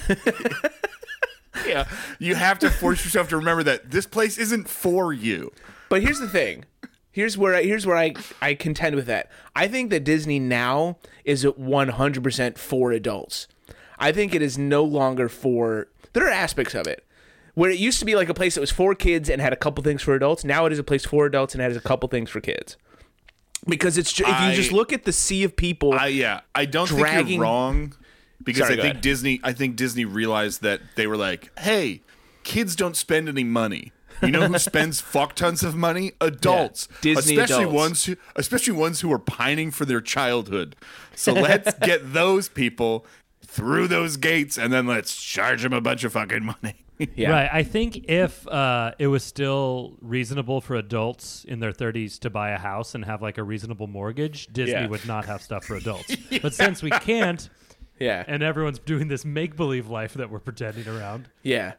yeah, 1.67 1.87
you 2.19 2.35
have 2.35 2.59
to 2.61 2.71
force 2.71 3.05
yourself 3.05 3.29
to 3.31 3.37
remember 3.37 3.63
that 3.65 3.91
this 3.91 4.07
place 4.07 4.39
isn't 4.39 4.69
for 4.69 5.13
you. 5.13 5.53
But 5.89 6.03
here's 6.03 6.21
the 6.21 6.29
thing. 6.29 6.65
Here's 7.11 7.37
where 7.37 7.55
I, 7.55 7.63
here's 7.63 7.87
where 7.87 7.97
I 7.97 8.15
I 8.41 8.55
contend 8.55 8.97
with 8.97 9.07
that. 9.07 9.31
I 9.55 9.69
think 9.69 9.91
that 9.91 10.05
Disney 10.05 10.39
now 10.39 10.97
is 11.25 11.45
100% 11.45 12.59
for 12.59 12.93
adults. 12.93 13.49
I 13.99 14.13
think 14.13 14.35
it 14.35 14.41
is 14.43 14.57
no 14.57 14.83
longer 14.83 15.29
for. 15.29 15.89
There 16.15 16.27
are 16.27 16.31
aspects 16.31 16.75
of 16.75 16.87
it 16.87 17.05
where 17.55 17.71
it 17.71 17.79
used 17.79 17.99
to 17.99 18.05
be 18.05 18.17
like 18.17 18.29
a 18.29 18.35
place 18.35 18.55
that 18.55 18.61
was 18.61 18.71
for 18.71 18.95
kids 18.95 19.29
and 19.29 19.41
had 19.41 19.53
a 19.53 19.57
couple 19.57 19.85
things 19.85 20.03
for 20.03 20.15
adults. 20.15 20.45
Now 20.45 20.67
it 20.67 20.73
is 20.73 20.79
a 20.79 20.85
place 20.85 21.05
for 21.05 21.27
adults 21.27 21.55
and 21.55 21.63
has 21.63 21.77
a 21.77 21.81
couple 21.81 22.09
things 22.09 22.31
for 22.31 22.41
kids. 22.41 22.77
Because 23.67 23.97
it's 23.97 24.13
ju- 24.13 24.25
if 24.27 24.41
you 24.41 24.55
just 24.55 24.73
look 24.73 24.93
at 24.93 25.05
the 25.05 25.13
sea 25.13 25.45
of 25.45 25.55
people, 25.55 25.93
I 25.95 26.09
yeah, 26.09 26.41
I 26.55 26.65
don't 26.65 26.89
think 26.89 27.29
you're 27.29 27.41
wrong 27.41 27.95
because 28.43 28.63
Sorry, 28.67 28.75
I 28.75 28.77
think 28.77 28.93
ahead. 28.95 29.01
Disney. 29.03 29.41
I 29.45 29.53
think 29.53 29.77
Disney 29.77 30.05
realized 30.05 30.63
that 30.63 30.81
they 30.97 31.07
were 31.07 31.17
like, 31.17 31.57
hey, 31.61 32.03
kids 32.43 32.75
don't 32.75 32.97
spend 32.97 33.29
any 33.29 33.45
money. 33.45 33.93
You 34.21 34.31
know 34.31 34.47
who 34.47 34.59
spends 34.59 35.01
fuck 35.01 35.35
tons 35.35 35.63
of 35.63 35.75
money? 35.75 36.13
Adults, 36.21 36.89
Disney 37.01 37.37
especially 37.37 37.65
adults. 37.65 37.75
ones 37.75 38.05
who, 38.05 38.17
especially 38.37 38.73
ones 38.75 39.01
who 39.01 39.13
are 39.13 39.19
pining 39.19 39.71
for 39.71 39.85
their 39.85 40.01
childhood. 40.01 40.77
So 41.15 41.33
let's 41.33 41.75
get 41.79 42.13
those 42.13 42.49
people 42.49 43.05
through 43.45 43.89
those 43.89 44.17
gates, 44.17 44.57
and 44.57 44.73
then 44.73 44.87
let's 44.87 45.21
charge 45.21 45.63
them 45.63 45.73
a 45.73 45.81
bunch 45.81 46.05
of 46.05 46.13
fucking 46.13 46.45
money. 46.45 46.82
yeah. 47.17 47.31
Right. 47.31 47.51
I 47.53 47.63
think 47.63 48.09
if 48.09 48.47
uh, 48.49 48.93
it 48.99 49.07
was 49.09 49.25
still 49.25 49.97
reasonable 50.01 50.61
for 50.61 50.77
adults 50.77 51.45
in 51.45 51.59
their 51.61 51.73
30s 51.73 52.19
to 52.21 52.31
buy 52.31 52.51
a 52.51 52.59
house 52.59 52.95
and 52.95 53.05
have 53.05 53.23
like 53.23 53.39
a 53.39 53.43
reasonable 53.43 53.87
mortgage, 53.87 54.47
Disney 54.53 54.73
Yeah. 54.73 54.87
would 54.89 55.07
not 55.07 55.25
have 55.25 55.43
stuff 55.43 55.65
for 55.65 55.77
adults. 55.77 56.15
But 56.43 56.55
since 56.55 56.83
we 56.83 56.91
can't, 56.91 57.49
Yeah. 57.99 58.25
and 58.27 58.43
everyone's 58.43 58.79
doing 58.79 59.09
this 59.09 59.25
make 59.25 59.57
believe 59.57 59.89
life 59.89 60.15
that 60.15 60.31
we're 60.31 60.41
pretending 60.41 60.87
around, 60.89 61.29
yeah. 61.43 61.75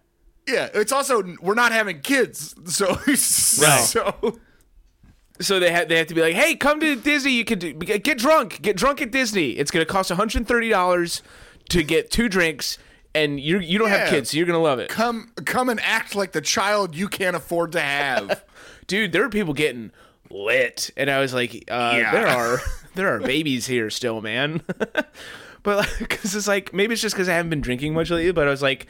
yeah, 0.48 0.70
it's 0.74 0.92
also 0.92 1.24
we're 1.42 1.54
not 1.54 1.72
having 1.72 2.02
kids, 2.02 2.56
so 2.66 2.96
so 3.16 4.40
So 5.42 5.60
they 5.60 5.72
have 5.72 5.90
they 5.90 5.98
have 5.98 6.08
to 6.08 6.14
be 6.16 6.22
like, 6.22 6.36
hey, 6.36 6.56
come 6.56 6.80
to 6.80 6.96
Disney. 6.96 7.32
You 7.34 7.44
can 7.44 7.60
do, 7.60 7.74
get 7.74 8.18
drunk. 8.20 8.62
Get 8.62 8.78
drunk 8.78 9.02
at 9.02 9.12
Disney. 9.12 9.52
It's 9.52 9.72
gonna 9.72 9.86
cost 9.86 10.10
one 10.12 10.18
hundred 10.18 10.38
and 10.40 10.48
thirty 10.48 10.70
dollars 10.70 11.22
to 11.70 11.82
get 11.84 12.12
two 12.12 12.30
drinks, 12.30 12.78
and 13.16 13.40
you 13.40 13.60
you 13.60 13.80
don't 13.80 13.90
Yeah. 13.90 13.98
have 14.00 14.10
kids, 14.10 14.32
so 14.32 14.38
you're 14.38 14.46
gonna 14.46 14.60
love 14.60 14.80
it, 14.80 14.90
come 14.90 15.32
come 15.46 15.70
and 15.70 15.80
act 15.82 16.16
like 16.16 16.32
the 16.32 16.42
child 16.42 16.96
you 16.96 17.08
can't 17.08 17.36
afford 17.36 17.72
to 17.74 17.82
have. 17.82 18.44
dude. 18.88 19.12
There 19.12 19.24
are 19.24 19.30
people 19.30 19.54
getting 19.54 19.92
lit, 20.30 20.90
and 20.98 21.10
I 21.10 21.20
was 21.20 21.34
like, 21.34 21.54
uh, 21.70 21.96
Yeah. 21.98 22.12
there 22.12 22.28
are 22.28 22.60
there 22.96 23.08
are 23.16 23.20
babies 23.20 23.68
here 23.68 23.90
still, 23.90 24.22
man. 24.22 24.62
but 25.64 25.90
because 26.00 26.36
it's 26.36 26.48
like 26.48 26.74
maybe 26.74 26.94
it's 26.94 27.02
just 27.02 27.16
because 27.16 27.30
I 27.30 27.34
haven't 27.34 27.50
been 27.50 27.62
drinking 27.62 27.94
much 27.94 28.10
lately, 28.10 28.32
but 28.32 28.48
I 28.48 28.52
was 28.52 28.62
like. 28.62 28.88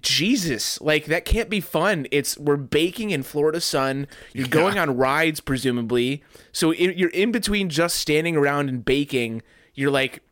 Jesus, 0.00 0.80
like 0.80 1.06
that 1.06 1.24
can't 1.24 1.50
be 1.50 1.60
fun. 1.60 2.06
It's 2.12 2.38
we're 2.38 2.56
baking 2.56 3.10
in 3.10 3.24
Florida 3.24 3.60
sun. 3.60 4.06
You're 4.32 4.46
going 4.46 4.78
on 4.78 4.96
rides, 4.96 5.40
presumably. 5.40 6.22
So 6.52 6.70
i 6.70 6.76
you're 6.76 7.10
in 7.10 7.32
between 7.32 7.68
just 7.68 7.96
standing 7.96 8.36
around 8.36 8.68
and 8.68 8.84
baking. 8.84 9.42
You're 9.74 9.90
like 9.90 10.22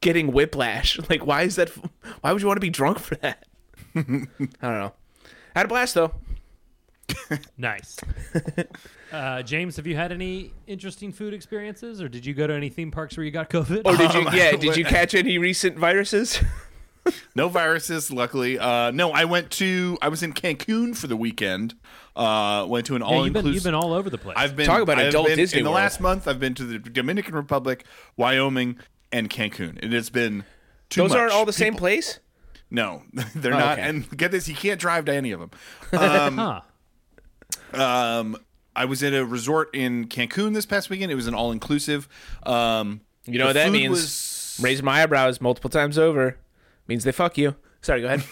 getting 0.00 0.32
whiplash. 0.32 0.98
Like, 1.10 1.24
why 1.26 1.42
is 1.42 1.56
that? 1.56 1.70
Why 2.20 2.32
would 2.32 2.40
you 2.42 2.48
want 2.48 2.56
to 2.58 2.60
be 2.60 2.70
drunk 2.70 2.98
for 2.98 3.14
that? 3.16 3.46
I 3.96 4.00
don't 4.02 4.28
know. 4.62 4.92
Had 5.54 5.66
a 5.66 5.68
blast 5.68 5.94
though. 5.94 6.12
nice. 7.56 7.96
uh, 9.12 9.42
James, 9.42 9.76
have 9.76 9.86
you 9.86 9.96
had 9.96 10.12
any 10.12 10.52
interesting 10.66 11.10
food 11.12 11.32
experiences, 11.32 12.02
or 12.02 12.08
did 12.08 12.26
you 12.26 12.34
go 12.34 12.46
to 12.46 12.52
any 12.52 12.68
theme 12.68 12.90
parks 12.90 13.16
where 13.16 13.24
you 13.24 13.30
got 13.32 13.48
COVID? 13.48 13.82
Or 13.86 13.96
did 13.96 14.12
you? 14.14 14.26
Um, 14.26 14.34
yeah. 14.36 14.52
Did 14.56 14.76
you 14.76 14.84
catch 14.84 15.14
any 15.14 15.38
recent 15.38 15.78
viruses? 15.78 16.40
No 17.34 17.48
viruses, 17.48 18.10
luckily. 18.10 18.58
Uh, 18.58 18.90
no, 18.90 19.12
I 19.12 19.24
went 19.24 19.50
to. 19.52 19.96
I 20.02 20.08
was 20.08 20.22
in 20.22 20.34
Cancun 20.34 20.94
for 20.94 21.06
the 21.06 21.16
weekend. 21.16 21.74
Uh, 22.14 22.66
went 22.68 22.84
to 22.86 22.96
an 22.96 23.00
yeah, 23.00 23.06
all 23.08 23.24
you've 23.24 23.32
been, 23.32 23.40
inclusive. 23.40 23.54
you've 23.54 23.64
been 23.64 23.74
all 23.74 23.94
over 23.94 24.10
the 24.10 24.18
place. 24.18 24.36
I've 24.36 24.56
been 24.56 24.66
Talk 24.66 24.82
about 24.82 24.98
I've 24.98 25.06
adult 25.06 25.28
been- 25.28 25.36
Disney 25.36 25.60
In 25.60 25.64
the 25.64 25.70
World. 25.70 25.76
last 25.82 26.00
month, 26.00 26.28
I've 26.28 26.40
been 26.40 26.54
to 26.54 26.64
the 26.64 26.78
Dominican 26.78 27.34
Republic, 27.34 27.86
Wyoming, 28.18 28.78
and 29.12 29.28
Cancun. 29.30 29.78
It 29.82 29.92
has 29.92 30.10
been 30.10 30.44
too 30.90 31.02
Those 31.02 31.10
much. 31.10 31.18
aren't 31.18 31.32
all 31.32 31.44
the 31.44 31.52
same 31.52 31.74
place. 31.74 32.20
No, 32.70 33.02
they're 33.34 33.54
Oh, 33.54 33.58
not. 33.58 33.78
okay. 33.78 33.88
And 33.88 34.16
get 34.16 34.30
this, 34.30 34.48
you 34.48 34.54
can't 34.54 34.78
drive 34.80 35.04
to 35.06 35.14
any 35.14 35.30
of 35.32 35.40
them. 35.40 35.50
Um, 35.92 36.36
huh. 36.36 36.60
um, 37.82 38.36
I 38.76 38.84
was 38.84 39.02
at 39.02 39.14
a 39.14 39.24
resort 39.24 39.74
in 39.74 40.06
Cancun 40.08 40.54
this 40.54 40.66
past 40.66 40.90
weekend. 40.90 41.10
It 41.10 41.14
was 41.16 41.26
an 41.26 41.34
all 41.34 41.50
inclusive. 41.50 42.08
Um, 42.44 43.00
You 43.24 43.38
know 43.38 43.44
the 43.44 43.48
what 43.48 43.52
that 43.54 43.64
food 43.66 43.72
means? 43.72 43.90
was- 43.90 44.58
Raise 44.60 44.82
my 44.82 45.02
eyebrows 45.02 45.40
multiple 45.40 45.70
times 45.70 45.96
over. 45.98 46.36
Means 46.88 47.04
they 47.04 47.12
fuck 47.12 47.38
you. 47.38 47.54
Sorry. 47.80 48.00
Go 48.00 48.08
ahead. 48.08 48.24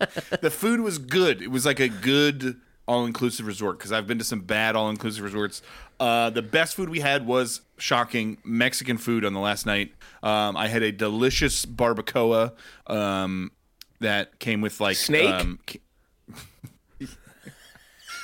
the 0.40 0.50
food 0.50 0.80
was 0.80 0.98
good. 0.98 1.42
It 1.42 1.50
was 1.50 1.66
like 1.66 1.78
a 1.80 1.88
good 1.88 2.58
all 2.88 3.04
inclusive 3.04 3.46
resort 3.46 3.78
because 3.78 3.92
I've 3.92 4.06
been 4.06 4.18
to 4.18 4.24
some 4.24 4.40
bad 4.40 4.74
all 4.74 4.88
inclusive 4.90 5.22
resorts. 5.22 5.62
Uh, 6.00 6.30
the 6.30 6.42
best 6.42 6.74
food 6.74 6.88
we 6.88 7.00
had 7.00 7.26
was 7.26 7.60
shocking 7.76 8.38
Mexican 8.44 8.96
food 8.98 9.24
on 9.24 9.34
the 9.34 9.40
last 9.40 9.66
night. 9.66 9.92
Um, 10.22 10.56
I 10.56 10.68
had 10.68 10.82
a 10.82 10.90
delicious 10.90 11.66
barbacoa 11.66 12.52
um, 12.86 13.52
that 14.00 14.38
came 14.38 14.60
with 14.62 14.80
like 14.80 14.96
Snake? 14.96 15.28
Um, 15.28 15.58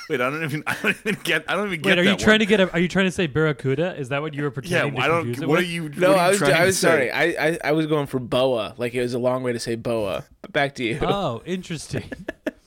Wait, 0.07 0.21
I 0.21 0.29
don't 0.29 0.43
even. 0.43 0.63
I 0.67 0.75
don't 0.83 0.97
even 1.05 1.17
get. 1.23 1.45
I 1.47 1.55
don't 1.55 1.67
even 1.67 1.81
get. 1.81 1.97
Wait, 1.97 1.99
are 1.99 2.03
you 2.03 2.09
that 2.11 2.19
trying 2.19 2.33
one. 2.33 2.39
to 2.41 2.45
get? 2.45 2.59
A, 2.59 2.71
are 2.73 2.79
you 2.79 2.87
trying 2.87 3.05
to 3.05 3.11
say 3.11 3.25
barracuda? 3.25 3.95
Is 3.97 4.09
that 4.09 4.21
what 4.21 4.35
you 4.35 4.43
were 4.43 4.51
pretending? 4.51 4.93
Yeah, 4.93 4.99
pretending 4.99 5.03
I 5.03 5.07
don't. 5.07 5.25
confuse 5.25 5.41
it 5.41 5.47
What 5.47 5.57
are 5.57 5.61
with? 5.61 5.69
you? 5.69 5.89
No, 5.89 6.09
what 6.11 6.17
are 6.17 6.21
you 6.21 6.25
I 6.25 6.29
was. 6.29 6.41
I 6.43 6.65
was 6.65 6.77
sorry. 6.77 7.11
I, 7.11 7.23
I 7.23 7.59
I 7.63 7.71
was 7.71 7.87
going 7.87 8.05
for 8.05 8.19
boa. 8.19 8.75
Like 8.77 8.93
it 8.93 9.01
was 9.01 9.15
a 9.15 9.19
long 9.19 9.41
way 9.41 9.53
to 9.53 9.59
say 9.59 9.75
boa. 9.75 10.25
But 10.41 10.51
back 10.53 10.75
to 10.75 10.83
you. 10.83 10.99
Oh, 11.01 11.41
interesting. 11.45 12.03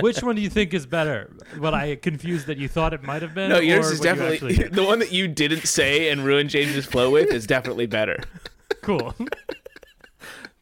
Which 0.00 0.22
one 0.22 0.36
do 0.36 0.42
you 0.42 0.50
think 0.50 0.74
is 0.74 0.86
better? 0.86 1.32
What 1.58 1.74
I 1.74 1.96
confused 1.96 2.46
that 2.46 2.58
you 2.58 2.68
thought 2.68 2.92
it 2.92 3.02
might 3.02 3.22
have 3.22 3.34
been. 3.34 3.48
no, 3.48 3.58
yours 3.58 3.90
or 3.90 3.94
is 3.94 4.00
what 4.00 4.08
you 4.08 4.14
definitely 4.14 4.54
the 4.72 4.84
one 4.84 4.98
that 4.98 5.12
you 5.12 5.28
didn't 5.28 5.66
say 5.66 6.10
and 6.10 6.24
ruined 6.24 6.50
James's 6.50 6.84
flow 6.86 7.10
with 7.10 7.32
is 7.32 7.46
definitely 7.46 7.86
better. 7.86 8.22
cool. 8.82 9.14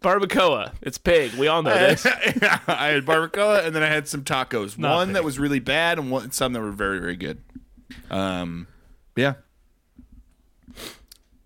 Barbacoa. 0.02 0.72
It's 0.82 0.98
pig. 0.98 1.32
We 1.34 1.46
all 1.46 1.62
know 1.62 1.76
this. 1.76 2.04
I 2.06 2.88
had 2.88 3.04
barbacoa 3.04 3.64
and 3.64 3.74
then 3.74 3.82
I 3.82 3.88
had 3.88 4.08
some 4.08 4.24
tacos. 4.24 4.76
Not 4.76 4.96
one 4.96 5.08
big. 5.08 5.14
that 5.14 5.24
was 5.24 5.38
really 5.38 5.60
bad 5.60 5.98
and 5.98 6.10
one 6.10 6.32
some 6.32 6.52
that 6.52 6.60
were 6.60 6.72
very 6.72 6.98
very 6.98 7.16
good. 7.16 7.38
Um, 8.10 8.66
yeah. 9.16 9.34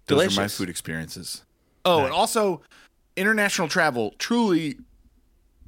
Those 0.07 0.37
are 0.37 0.41
my 0.43 0.49
food 0.49 0.69
experiences. 0.69 1.43
Oh, 1.85 2.05
and 2.05 2.13
also 2.13 2.63
international 3.17 3.69
travel 3.69 4.15
truly 4.19 4.77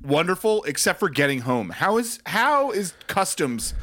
wonderful 0.03 0.65
except 0.65 0.99
for 0.99 1.09
getting 1.09 1.41
home. 1.41 1.71
How 1.71 1.99
is 1.99 2.21
how 2.27 2.71
is 2.71 2.95
customs 3.07 3.75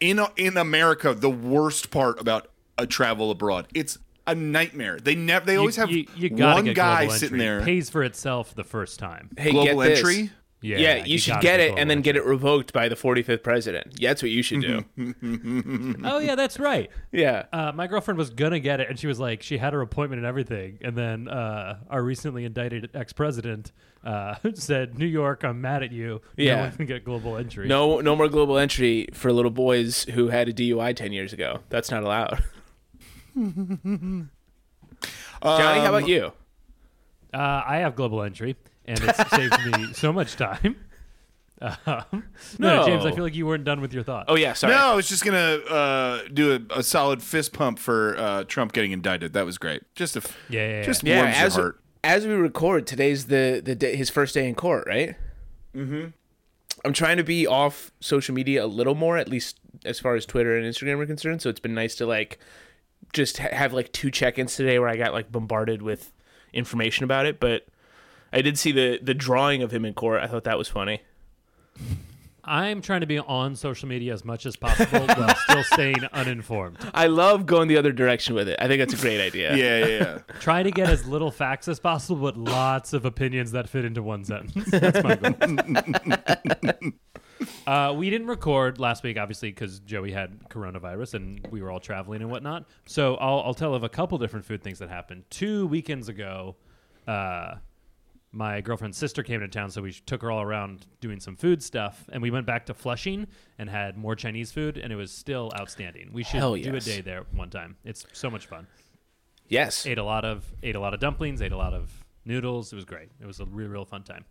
in 0.00 0.20
in 0.36 0.56
America 0.56 1.14
the 1.14 1.30
worst 1.30 1.90
part 1.90 2.20
about 2.20 2.48
a 2.78 2.86
travel 2.86 3.30
abroad? 3.30 3.66
It's 3.74 3.98
a 4.26 4.34
nightmare. 4.34 4.98
They 4.98 5.14
never 5.14 5.46
they 5.46 5.56
always 5.56 5.76
you, 5.76 5.80
have 5.80 5.90
you, 5.90 6.06
you 6.16 6.36
one 6.36 6.72
guy 6.72 7.08
sitting 7.08 7.34
entry. 7.34 7.38
there. 7.38 7.60
Pays 7.62 7.90
for 7.90 8.02
itself 8.02 8.54
the 8.54 8.64
first 8.64 8.98
time. 8.98 9.30
Hey, 9.36 9.52
global 9.52 9.82
get 9.82 10.02
this. 10.02 10.30
Entry. 10.62 10.82
Yeah, 10.82 10.96
Yeah, 10.96 11.04
you, 11.04 11.18
should 11.18 11.40
get 11.40 11.60
it 11.60 11.78
and 11.78 11.88
then 11.90 12.00
get 12.00 12.16
it 12.16 12.24
revoked 12.24 12.72
by 12.72 12.88
the 12.88 12.94
45th 12.96 13.42
president. 13.42 13.94
Yeah, 13.98 14.10
that's 14.10 14.22
what 14.22 14.30
you 14.30 14.42
should 14.42 14.60
do. 14.62 14.84
Oh 16.04 16.18
yeah, 16.18 16.34
that's 16.34 16.58
right. 16.58 16.90
yeah. 17.12 17.44
Uh, 17.52 17.72
my 17.74 17.86
girlfriend 17.86 18.18
was 18.18 18.30
gonna 18.30 18.60
get 18.60 18.80
it, 18.80 18.88
and 18.88 18.98
she 18.98 19.06
was 19.06 19.18
like, 19.20 19.42
she 19.42 19.58
had 19.58 19.72
her 19.72 19.80
appointment 19.80 20.18
and 20.18 20.26
everything, 20.26 20.78
and 20.82 20.96
then 20.96 21.28
uh, 21.28 21.78
our 21.90 22.02
recently 22.02 22.44
indicted 22.44 22.90
ex-president 22.94 23.72
uh, 24.04 24.36
said, 24.54 24.98
"New 24.98 25.06
York, 25.06 25.44
I'm 25.44 25.60
mad 25.60 25.82
at 25.82 25.92
you. 25.92 26.20
Yeah. 26.36 26.54
no 26.56 26.62
one 26.62 26.72
can 26.72 26.86
get 26.86 27.04
global 27.04 27.36
entry." 27.36 27.66
No, 27.68 28.00
no 28.00 28.14
more 28.16 28.28
global 28.28 28.56
entry 28.58 29.08
for 29.12 29.32
little 29.32 29.50
boys 29.50 30.04
who 30.04 30.28
had 30.28 30.48
a 30.48 30.52
DUI 30.52 30.94
10 30.94 31.12
years 31.12 31.32
ago. 31.32 31.60
That's 31.68 31.90
not 31.90 32.02
allowed. 32.04 32.42
Johnny, 33.36 34.28
how 35.42 35.88
about 35.94 36.08
you? 36.08 36.32
uh, 37.34 37.62
I 37.66 37.78
have 37.78 37.96
global 37.96 38.22
entry, 38.22 38.56
and 38.86 38.98
it 39.02 39.16
saved 39.28 39.66
me 39.78 39.92
so 39.92 40.12
much 40.12 40.36
time. 40.36 40.76
Um, 41.58 42.04
no, 42.58 42.80
No. 42.82 42.86
James, 42.86 43.06
I 43.06 43.12
feel 43.12 43.24
like 43.24 43.34
you 43.34 43.46
weren't 43.46 43.64
done 43.64 43.80
with 43.80 43.94
your 43.94 44.02
thought. 44.02 44.26
Oh, 44.28 44.34
yeah, 44.34 44.52
sorry. 44.52 44.74
No, 44.74 44.78
I 44.92 44.94
was 44.94 45.08
just 45.08 45.24
gonna 45.24 45.56
uh, 45.70 46.20
do 46.30 46.52
a, 46.70 46.80
a 46.80 46.82
solid 46.82 47.22
fist 47.22 47.54
pump 47.54 47.78
for 47.78 48.14
uh, 48.18 48.44
Trump 48.44 48.74
getting 48.74 48.92
indicted. 48.92 49.32
That 49.32 49.46
was 49.46 49.56
great. 49.56 49.82
Just 49.94 50.16
a 50.16 50.18
f- 50.18 50.36
Yeah, 50.50 50.60
yeah, 50.60 50.68
yeah. 50.80 50.82
just 50.82 51.02
Yeah, 51.02 51.22
warms 51.22 51.36
as, 51.38 51.56
your 51.56 51.62
heart. 51.64 51.80
as 52.04 52.26
we 52.26 52.34
record, 52.34 52.86
today's 52.86 53.28
the, 53.28 53.62
the 53.64 53.74
day, 53.74 53.96
his 53.96 54.10
first 54.10 54.34
day 54.34 54.46
in 54.46 54.54
court, 54.54 54.86
right? 54.86 55.16
Mm-hmm. 55.74 56.08
I'm 56.84 56.92
trying 56.92 57.16
to 57.16 57.24
be 57.24 57.46
off 57.46 57.90
social 58.00 58.34
media 58.34 58.62
a 58.62 58.66
little 58.68 58.94
more, 58.94 59.16
at 59.16 59.30
least 59.30 59.58
as 59.86 59.98
far 59.98 60.14
as 60.14 60.26
Twitter 60.26 60.58
and 60.58 60.66
Instagram 60.66 60.98
are 60.98 61.06
concerned. 61.06 61.40
So 61.40 61.48
it's 61.48 61.58
been 61.60 61.74
nice 61.74 61.94
to 61.94 62.04
like 62.06 62.38
just 63.14 63.38
ha- 63.38 63.48
have 63.54 63.72
like 63.72 63.92
two 63.92 64.10
check-ins 64.10 64.56
today 64.56 64.78
where 64.78 64.90
I 64.90 64.96
got 64.96 65.14
like 65.14 65.32
bombarded 65.32 65.80
with 65.80 66.12
information 66.52 67.04
about 67.04 67.24
it. 67.24 67.40
But 67.40 67.66
I 68.32 68.42
did 68.42 68.58
see 68.58 68.72
the 68.72 68.98
the 69.02 69.14
drawing 69.14 69.62
of 69.62 69.72
him 69.72 69.84
in 69.84 69.94
court. 69.94 70.22
I 70.22 70.26
thought 70.26 70.44
that 70.44 70.58
was 70.58 70.68
funny. 70.68 71.02
I'm 72.48 72.80
trying 72.80 73.00
to 73.00 73.06
be 73.06 73.18
on 73.18 73.56
social 73.56 73.88
media 73.88 74.12
as 74.12 74.24
much 74.24 74.46
as 74.46 74.54
possible 74.54 75.00
while 75.06 75.34
still 75.34 75.64
staying 75.64 76.04
uninformed. 76.12 76.78
I 76.94 77.08
love 77.08 77.44
going 77.44 77.66
the 77.66 77.76
other 77.76 77.90
direction 77.90 78.36
with 78.36 78.48
it. 78.48 78.56
I 78.60 78.68
think 78.68 78.78
that's 78.78 78.94
a 78.94 79.02
great 79.02 79.20
idea. 79.20 79.56
Yeah, 79.56 79.78
yeah, 79.84 79.98
yeah. 79.98 80.18
Try 80.40 80.62
to 80.62 80.70
get 80.70 80.88
as 80.88 81.06
little 81.08 81.32
facts 81.32 81.66
as 81.66 81.80
possible, 81.80 82.22
but 82.22 82.36
lots 82.36 82.92
of 82.92 83.04
opinions 83.04 83.50
that 83.50 83.68
fit 83.68 83.84
into 83.84 84.00
one 84.00 84.24
sentence. 84.24 84.70
That's 84.70 85.02
my 85.02 85.16
goal. 85.16 86.92
uh, 87.66 87.94
we 87.96 88.10
didn't 88.10 88.28
record 88.28 88.78
last 88.78 89.02
week, 89.02 89.18
obviously, 89.18 89.50
because 89.50 89.80
Joey 89.80 90.12
had 90.12 90.48
coronavirus 90.48 91.14
and 91.14 91.44
we 91.50 91.60
were 91.62 91.72
all 91.72 91.80
traveling 91.80 92.22
and 92.22 92.30
whatnot. 92.30 92.66
So 92.86 93.16
I'll, 93.16 93.40
I'll 93.40 93.54
tell 93.54 93.74
of 93.74 93.82
a 93.82 93.88
couple 93.88 94.18
different 94.18 94.46
food 94.46 94.62
things 94.62 94.78
that 94.78 94.88
happened. 94.88 95.24
Two 95.30 95.66
weekends 95.66 96.08
ago, 96.08 96.54
uh, 97.08 97.56
my 98.36 98.60
girlfriend's 98.60 98.98
sister 98.98 99.22
came 99.22 99.40
to 99.40 99.48
town, 99.48 99.70
so 99.70 99.80
we 99.82 99.92
took 99.92 100.20
her 100.22 100.30
all 100.30 100.42
around 100.42 100.86
doing 101.00 101.18
some 101.20 101.36
food 101.36 101.62
stuff, 101.62 102.04
and 102.12 102.20
we 102.22 102.30
went 102.30 102.46
back 102.46 102.66
to 102.66 102.74
Flushing 102.74 103.26
and 103.58 103.70
had 103.70 103.96
more 103.96 104.14
Chinese 104.14 104.52
food, 104.52 104.76
and 104.76 104.92
it 104.92 104.96
was 104.96 105.10
still 105.10 105.50
outstanding. 105.58 106.10
We 106.12 106.22
should 106.22 106.40
Hell 106.40 106.54
do 106.54 106.70
a 106.70 106.74
yes. 106.74 106.84
day 106.84 107.00
there 107.00 107.24
one 107.32 107.50
time. 107.50 107.76
It's 107.84 108.06
so 108.12 108.28
much 108.30 108.46
fun 108.46 108.66
Yes. 109.48 109.86
ate 109.86 109.98
a 109.98 110.02
lot 110.04 110.24
of 110.24 110.44
ate 110.62 110.76
a 110.76 110.80
lot 110.80 110.92
of 110.92 111.00
dumplings, 111.00 111.40
ate 111.40 111.52
a 111.52 111.56
lot 111.56 111.72
of 111.72 112.04
noodles. 112.24 112.72
It 112.72 112.76
was 112.76 112.84
great. 112.84 113.08
It 113.20 113.26
was 113.26 113.40
a 113.40 113.44
real 113.46 113.68
real 113.68 113.84
fun 113.84 114.02
time. 114.02 114.24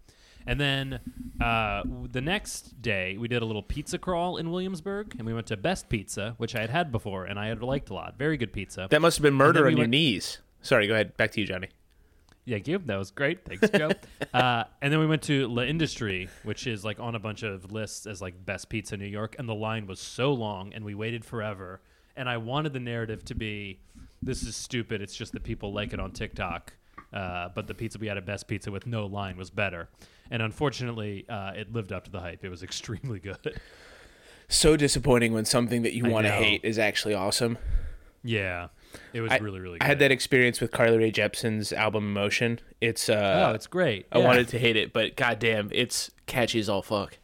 And 0.47 0.59
then 0.59 0.99
uh, 1.41 1.81
w- 1.83 2.07
the 2.11 2.21
next 2.21 2.79
day, 2.81 3.17
we 3.17 3.27
did 3.27 3.41
a 3.41 3.45
little 3.45 3.63
pizza 3.63 3.97
crawl 3.97 4.37
in 4.37 4.51
Williamsburg, 4.51 5.15
and 5.17 5.25
we 5.25 5.33
went 5.33 5.47
to 5.47 5.57
Best 5.57 5.89
Pizza, 5.89 6.35
which 6.37 6.53
I 6.55 6.61
had 6.61 6.69
had 6.69 6.91
before, 6.91 7.25
and 7.25 7.39
I 7.39 7.47
had 7.47 7.63
liked 7.63 7.89
a 7.89 7.95
lot. 7.95 8.19
Very 8.19 8.37
good 8.37 8.53
pizza. 8.53 8.87
That 8.91 9.01
must 9.01 9.17
have 9.17 9.23
been 9.23 9.33
murder 9.33 9.61
we 9.63 9.67
on 9.69 9.71
your 9.71 9.79
went- 9.85 9.91
knees. 9.91 10.39
Sorry, 10.61 10.85
go 10.85 10.93
ahead. 10.93 11.17
Back 11.17 11.31
to 11.31 11.41
you, 11.41 11.47
Johnny. 11.47 11.69
Thank 12.47 12.67
you. 12.67 12.77
That 12.77 12.97
was 12.97 13.11
great. 13.11 13.43
Thanks, 13.45 13.69
Joe. 13.69 13.91
uh, 14.33 14.65
and 14.81 14.93
then 14.93 14.99
we 14.99 15.07
went 15.07 15.23
to 15.23 15.47
La 15.47 15.63
Industrie, 15.63 16.29
which 16.43 16.67
is 16.67 16.85
like 16.85 16.99
on 16.99 17.15
a 17.15 17.19
bunch 17.19 17.43
of 17.43 17.71
lists 17.71 18.05
as 18.05 18.21
like 18.21 18.45
best 18.45 18.69
pizza 18.69 18.93
in 18.93 18.99
New 18.99 19.07
York. 19.07 19.35
And 19.39 19.49
the 19.49 19.55
line 19.55 19.87
was 19.87 19.99
so 19.99 20.31
long, 20.31 20.73
and 20.73 20.85
we 20.85 20.93
waited 20.93 21.25
forever. 21.25 21.81
And 22.15 22.29
I 22.29 22.37
wanted 22.37 22.73
the 22.73 22.79
narrative 22.79 23.25
to 23.25 23.35
be, 23.35 23.79
this 24.21 24.43
is 24.43 24.55
stupid. 24.55 25.01
It's 25.01 25.15
just 25.15 25.33
that 25.33 25.43
people 25.43 25.73
like 25.73 25.91
it 25.91 25.99
on 25.99 26.11
TikTok. 26.11 26.73
Uh, 27.11 27.49
but 27.55 27.67
the 27.67 27.73
pizza 27.73 27.97
we 27.97 28.07
had 28.07 28.17
at 28.17 28.25
Best 28.25 28.47
Pizza 28.47 28.71
with 28.71 28.85
no 28.85 29.05
line 29.05 29.37
was 29.37 29.49
better. 29.49 29.89
And 30.31 30.41
unfortunately, 30.41 31.25
uh, 31.29 31.51
it 31.55 31.71
lived 31.71 31.91
up 31.91 32.03
to 32.05 32.11
the 32.11 32.19
hype. 32.19 32.43
It 32.43 32.49
was 32.49 32.61
extremely 32.63 33.19
good. 33.19 33.59
So 34.47 34.77
disappointing 34.77 35.33
when 35.33 35.45
something 35.45 35.81
that 35.83 35.93
you 35.93 36.05
want 36.05 36.27
to 36.27 36.31
hate 36.31 36.61
is 36.63 36.77
actually 36.77 37.15
awesome. 37.15 37.57
yeah, 38.23 38.67
it 39.13 39.21
was 39.21 39.31
I- 39.31 39.37
really, 39.37 39.59
really 39.59 39.79
good. 39.79 39.83
I 39.85 39.87
had 39.87 39.99
that 39.99 40.11
experience 40.11 40.59
with 40.61 40.71
Carly 40.71 40.97
Rae 40.97 41.11
Jepsen's 41.11 41.71
album 41.73 42.05
Emotion. 42.05 42.59
It's 42.81 43.09
uh 43.09 43.47
Oh, 43.49 43.53
it's 43.55 43.67
great. 43.67 44.05
I 44.11 44.19
Yeah. 44.19 44.25
wanted 44.25 44.47
to 44.49 44.59
hate 44.59 44.75
it, 44.75 44.93
but 44.93 45.15
goddamn, 45.15 45.69
it's 45.71 46.11
catchy 46.25 46.59
as 46.59 46.69
all 46.69 46.81
fuck. 46.81 47.17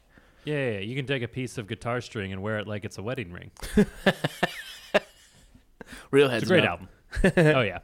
Yeah, 0.43 0.55
yeah, 0.55 0.71
yeah, 0.71 0.79
you 0.79 0.95
can 0.95 1.05
take 1.05 1.21
a 1.21 1.27
piece 1.27 1.57
of 1.59 1.67
guitar 1.67 2.01
string 2.01 2.31
and 2.31 2.41
wear 2.41 2.57
it 2.57 2.67
like 2.67 2.83
it's 2.83 2.97
a 2.97 3.03
wedding 3.03 3.31
ring. 3.31 3.51
Real 6.11 6.29
heads. 6.29 6.43
It's 6.43 6.51
a 6.51 6.53
great 6.53 6.65
up. 6.65 6.81
album. 7.23 7.53
oh 7.55 7.61
yeah. 7.61 7.79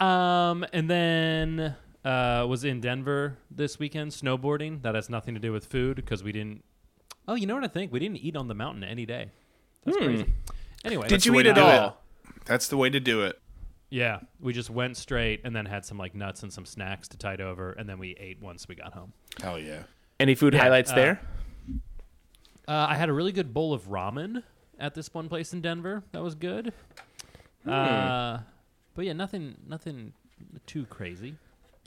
Um, 0.00 0.64
and 0.72 0.88
then 0.88 1.76
uh, 2.04 2.46
was 2.48 2.64
in 2.64 2.80
Denver 2.80 3.36
this 3.50 3.78
weekend 3.78 4.12
snowboarding. 4.12 4.82
That 4.82 4.94
has 4.94 5.08
nothing 5.10 5.34
to 5.34 5.40
do 5.40 5.52
with 5.52 5.66
food 5.66 5.96
because 5.96 6.22
we 6.24 6.32
didn't. 6.32 6.64
Oh, 7.28 7.34
you 7.34 7.46
know 7.46 7.54
what 7.54 7.64
I 7.64 7.68
think? 7.68 7.92
We 7.92 7.98
didn't 8.00 8.16
eat 8.18 8.34
on 8.36 8.48
the 8.48 8.54
mountain 8.54 8.82
any 8.82 9.06
day. 9.06 9.30
That's 9.84 9.96
crazy. 9.98 10.26
Anyway, 10.84 11.06
Did 11.08 11.26
you 11.26 11.38
eat 11.38 11.46
at 11.46 11.58
all? 11.58 11.99
That's 12.50 12.66
the 12.68 12.76
way 12.76 12.90
to 12.90 12.98
do 12.98 13.22
it. 13.22 13.40
yeah, 13.90 14.18
we 14.40 14.52
just 14.52 14.70
went 14.70 14.96
straight 14.96 15.40
and 15.44 15.54
then 15.54 15.66
had 15.66 15.84
some 15.84 15.96
like 15.98 16.14
nuts 16.16 16.42
and 16.42 16.52
some 16.52 16.66
snacks 16.66 17.06
to 17.08 17.16
tide 17.16 17.40
over, 17.40 17.72
and 17.72 17.88
then 17.88 17.98
we 18.00 18.16
ate 18.18 18.42
once 18.42 18.66
we 18.68 18.74
got 18.74 18.92
home. 18.92 19.12
Hell 19.40 19.58
yeah. 19.58 19.84
Any 20.18 20.34
food 20.34 20.52
Yeah, 20.54 20.60
highlights 20.62 20.90
uh, 20.90 20.94
there? 20.96 21.20
Uh, 22.66 22.86
I 22.88 22.96
had 22.96 23.08
a 23.08 23.12
really 23.12 23.32
good 23.32 23.54
bowl 23.54 23.72
of 23.72 23.88
ramen 23.88 24.42
at 24.78 24.94
this 24.94 25.14
one 25.14 25.28
place 25.28 25.52
in 25.52 25.60
Denver. 25.60 26.02
That 26.12 26.22
was 26.22 26.34
good. 26.34 26.72
Uh, 27.66 28.38
but 28.94 29.04
yeah, 29.04 29.12
nothing, 29.12 29.54
nothing 29.66 30.12
too 30.66 30.86
crazy. 30.86 31.36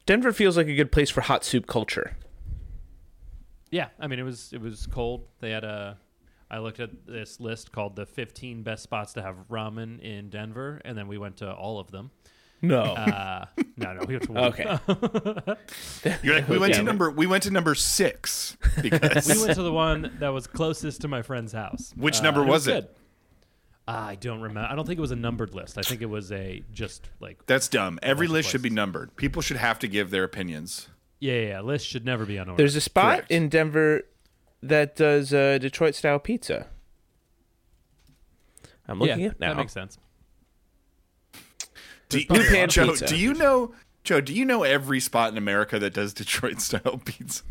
Denver 0.05 0.31
feels 0.31 0.55
like 0.57 0.67
a 0.67 0.75
good 0.75 0.91
place 0.91 1.09
for 1.09 1.21
hot 1.21 1.43
soup 1.43 1.67
culture. 1.67 2.15
Yeah, 3.71 3.87
I 3.99 4.07
mean 4.07 4.19
it 4.19 4.23
was 4.23 4.53
it 4.53 4.61
was 4.61 4.87
cold. 4.87 5.25
They 5.41 5.51
had 5.51 5.63
a. 5.63 5.97
I 6.53 6.59
looked 6.59 6.79
at 6.79 7.05
this 7.07 7.39
list 7.39 7.71
called 7.71 7.95
the 7.95 8.05
15 8.05 8.63
best 8.63 8.83
spots 8.83 9.13
to 9.13 9.21
have 9.21 9.35
ramen 9.49 9.99
in 10.01 10.29
Denver, 10.29 10.81
and 10.85 10.97
then 10.97 11.07
we 11.07 11.17
went 11.17 11.37
to 11.37 11.51
all 11.51 11.79
of 11.79 11.91
them. 11.91 12.11
No. 12.61 12.81
Uh, 12.81 13.45
no, 13.75 13.93
no, 13.93 14.05
we 14.07 14.13
went 14.15 14.23
to 14.23 14.31
one. 14.31 14.43
okay. 14.45 14.77
You're 16.23 16.35
like 16.35 16.47
we 16.47 16.57
went 16.57 16.71
Yeah, 16.73 16.77
to 16.79 16.83
number 16.83 17.11
we 17.11 17.27
went 17.27 17.43
to 17.43 17.51
number 17.51 17.75
six 17.75 18.55
because 18.81 19.27
We 19.27 19.41
went 19.43 19.55
to 19.55 19.63
the 19.63 19.71
one 19.73 20.15
that 20.19 20.29
was 20.29 20.47
closest 20.47 21.01
to 21.01 21.07
my 21.09 21.21
friend's 21.23 21.51
house. 21.51 21.93
Which 21.97 22.19
Uh, 22.19 22.23
number 22.23 22.41
and 22.41 22.49
was 22.49 22.67
it? 22.67 22.71
good. 22.71 22.87
I 23.85 24.15
don't 24.15 24.39
remember. 24.39 24.69
I 24.71 24.75
don't 24.75 24.85
think 24.87 24.97
it 24.97 25.01
was 25.01 25.11
a 25.11 25.15
numbered 25.17 25.53
list. 25.53 25.77
I 25.77 25.81
think 25.81 26.01
it 26.01 26.05
was 26.09 26.31
a 26.31 26.63
just 26.71 27.09
like 27.19 27.45
that's 27.47 27.67
dumb. 27.67 27.99
Every 28.01 28.27
bunch 28.27 28.29
of 28.29 28.33
list 28.35 28.49
should 28.51 28.61
be 28.61 28.69
numbered. 28.69 29.13
People 29.17 29.41
should 29.41 29.57
have 29.57 29.77
to 29.79 29.87
give 29.89 30.09
their 30.09 30.23
opinions. 30.23 30.87
yeah, 31.19 31.33
yeah. 31.33 31.47
yeah. 31.47 31.61
List 31.61 31.85
should 31.85 32.05
never 32.05 32.25
be 32.25 32.35
unordered. 32.35 32.55
There's 32.57 32.77
a 32.77 32.81
spot 32.81 33.15
Correct. 33.17 33.31
in 33.31 33.49
Denver 33.49 34.03
that 34.63 34.95
does 34.95 35.33
uh, 35.33 35.57
Detroit 35.59 35.95
style 35.95 36.19
pizza. 36.19 36.67
I'm 38.87 38.99
looking 38.99 39.19
yeah, 39.19 39.27
at 39.27 39.39
now. 39.39 39.49
that 39.49 39.57
makes 39.57 39.73
sense. 39.73 39.97
Do, 42.09 42.25
Blue 42.27 42.43
pan 42.47 42.69
Joe, 42.69 42.87
pizza. 42.89 43.07
do 43.07 43.15
you 43.17 43.33
know 43.33 43.73
Joe, 44.03 44.21
do 44.21 44.33
you 44.33 44.45
know 44.45 44.63
every 44.63 44.99
spot 44.99 45.31
in 45.31 45.37
America 45.37 45.79
that 45.79 45.93
does 45.93 46.13
Detroit 46.13 46.59
style 46.61 46.99
pizza? 47.05 47.43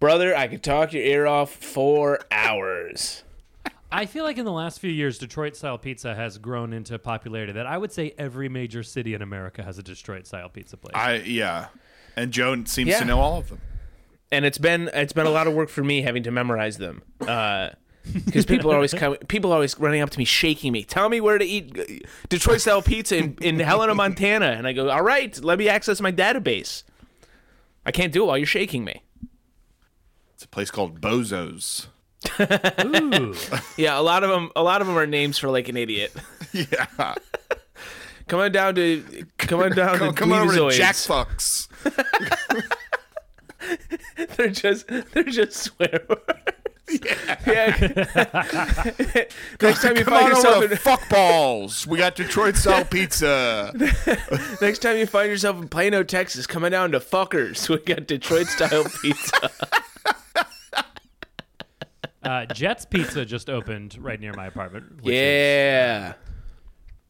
Brother, 0.00 0.36
I 0.36 0.48
could 0.48 0.62
talk 0.62 0.92
your 0.92 1.02
ear 1.02 1.26
off 1.26 1.52
for 1.52 2.20
hours. 2.30 3.24
I 3.90 4.06
feel 4.06 4.24
like 4.24 4.38
in 4.38 4.44
the 4.44 4.52
last 4.52 4.80
few 4.80 4.90
years, 4.90 5.18
Detroit 5.18 5.54
style 5.56 5.78
pizza 5.78 6.14
has 6.14 6.38
grown 6.38 6.72
into 6.72 6.98
popularity 6.98 7.52
that 7.52 7.66
I 7.66 7.78
would 7.78 7.92
say 7.92 8.12
every 8.18 8.48
major 8.48 8.82
city 8.82 9.14
in 9.14 9.22
America 9.22 9.62
has 9.62 9.78
a 9.78 9.82
Detroit 9.82 10.26
style 10.26 10.48
pizza 10.48 10.76
place. 10.76 10.94
I 10.94 11.16
yeah. 11.24 11.66
And 12.16 12.32
Joe 12.32 12.64
seems 12.64 12.90
Yeah. 12.90 13.00
to 13.00 13.04
know 13.04 13.20
all 13.20 13.38
of 13.38 13.48
them. 13.48 13.60
And 14.34 14.44
it's 14.44 14.58
been 14.58 14.90
it's 14.92 15.12
been 15.12 15.26
a 15.26 15.30
lot 15.30 15.46
of 15.46 15.54
work 15.54 15.68
for 15.68 15.82
me 15.84 16.02
having 16.02 16.22
to 16.22 16.30
memorize 16.30 16.76
them 16.78 17.02
because 18.26 18.44
people 18.44 18.70
are 18.70 18.74
always 18.74 18.92
coming, 18.92 19.18
people 19.28 19.50
are 19.50 19.54
always 19.54 19.78
running 19.78 20.02
up 20.02 20.10
to 20.10 20.18
me 20.18 20.24
shaking 20.26 20.72
me 20.72 20.84
tell 20.84 21.08
me 21.08 21.20
where 21.20 21.38
to 21.38 21.44
eat 21.44 21.78
uh, 21.78 21.84
detroit 22.28 22.60
style 22.60 22.82
pizza 22.82 23.16
in, 23.16 23.36
in 23.40 23.58
helena 23.60 23.94
montana 23.94 24.46
and 24.58 24.66
i 24.66 24.72
go 24.72 24.90
all 24.90 25.02
right 25.02 25.42
let 25.42 25.58
me 25.58 25.68
access 25.68 26.00
my 26.00 26.12
database 26.12 26.82
i 27.86 27.90
can't 27.90 28.12
do 28.12 28.22
it 28.24 28.26
while 28.26 28.36
you're 28.36 28.46
shaking 28.46 28.84
me 28.84 29.02
It's 30.34 30.44
a 30.44 30.48
place 30.48 30.70
called 30.70 31.00
Bozo's. 31.00 31.86
Ooh. 32.84 33.34
yeah 33.82 33.98
a 33.98 34.02
lot 34.02 34.22
of 34.24 34.30
them 34.30 34.50
a 34.56 34.62
lot 34.62 34.80
of 34.80 34.86
them 34.86 34.96
are 34.98 35.06
names 35.06 35.38
for 35.38 35.48
like 35.48 35.68
an 35.68 35.76
idiot 35.76 36.12
Yeah. 36.52 37.14
come 38.28 38.40
on 38.40 38.52
down 38.52 38.74
to 38.76 39.26
come 39.38 39.60
on 39.60 39.72
down 39.76 39.98
Come, 39.98 40.08
to 40.08 40.14
come 40.14 40.32
over 40.32 40.54
to 40.54 40.70
Jack 40.76 40.94
Fucks. 40.94 41.68
they're 44.36 44.48
just 44.48 44.86
they're 45.12 45.22
just 45.24 45.56
swear 45.56 46.04
words 46.08 46.54
yeah, 47.46 47.76
next 49.60 49.82
time 49.82 49.96
you 49.96 50.04
Come 50.04 50.12
find 50.12 50.24
on 50.24 50.30
yourself 50.30 50.56
over 50.56 50.64
in, 50.64 50.70
to 50.70 50.76
fuck 50.76 51.08
balls. 51.08 51.86
We 51.86 51.98
got 51.98 52.14
Detroit 52.14 52.56
style 52.56 52.84
pizza. 52.84 53.72
Next 54.60 54.80
time 54.80 54.98
you 54.98 55.06
find 55.06 55.30
yourself 55.30 55.56
in 55.60 55.68
Plano, 55.68 56.02
Texas, 56.02 56.46
coming 56.46 56.72
down 56.72 56.92
to 56.92 57.00
fuckers, 57.00 57.68
we 57.68 57.78
got 57.78 58.06
Detroit 58.06 58.46
style 58.48 58.84
pizza. 59.02 59.50
Uh, 62.22 62.46
Jets 62.46 62.84
Pizza 62.86 63.24
just 63.24 63.50
opened 63.50 63.96
right 63.98 64.20
near 64.20 64.32
my 64.32 64.46
apartment. 64.46 65.02
Which 65.02 65.14
Is, 65.14 65.20
yeah. 65.20 66.14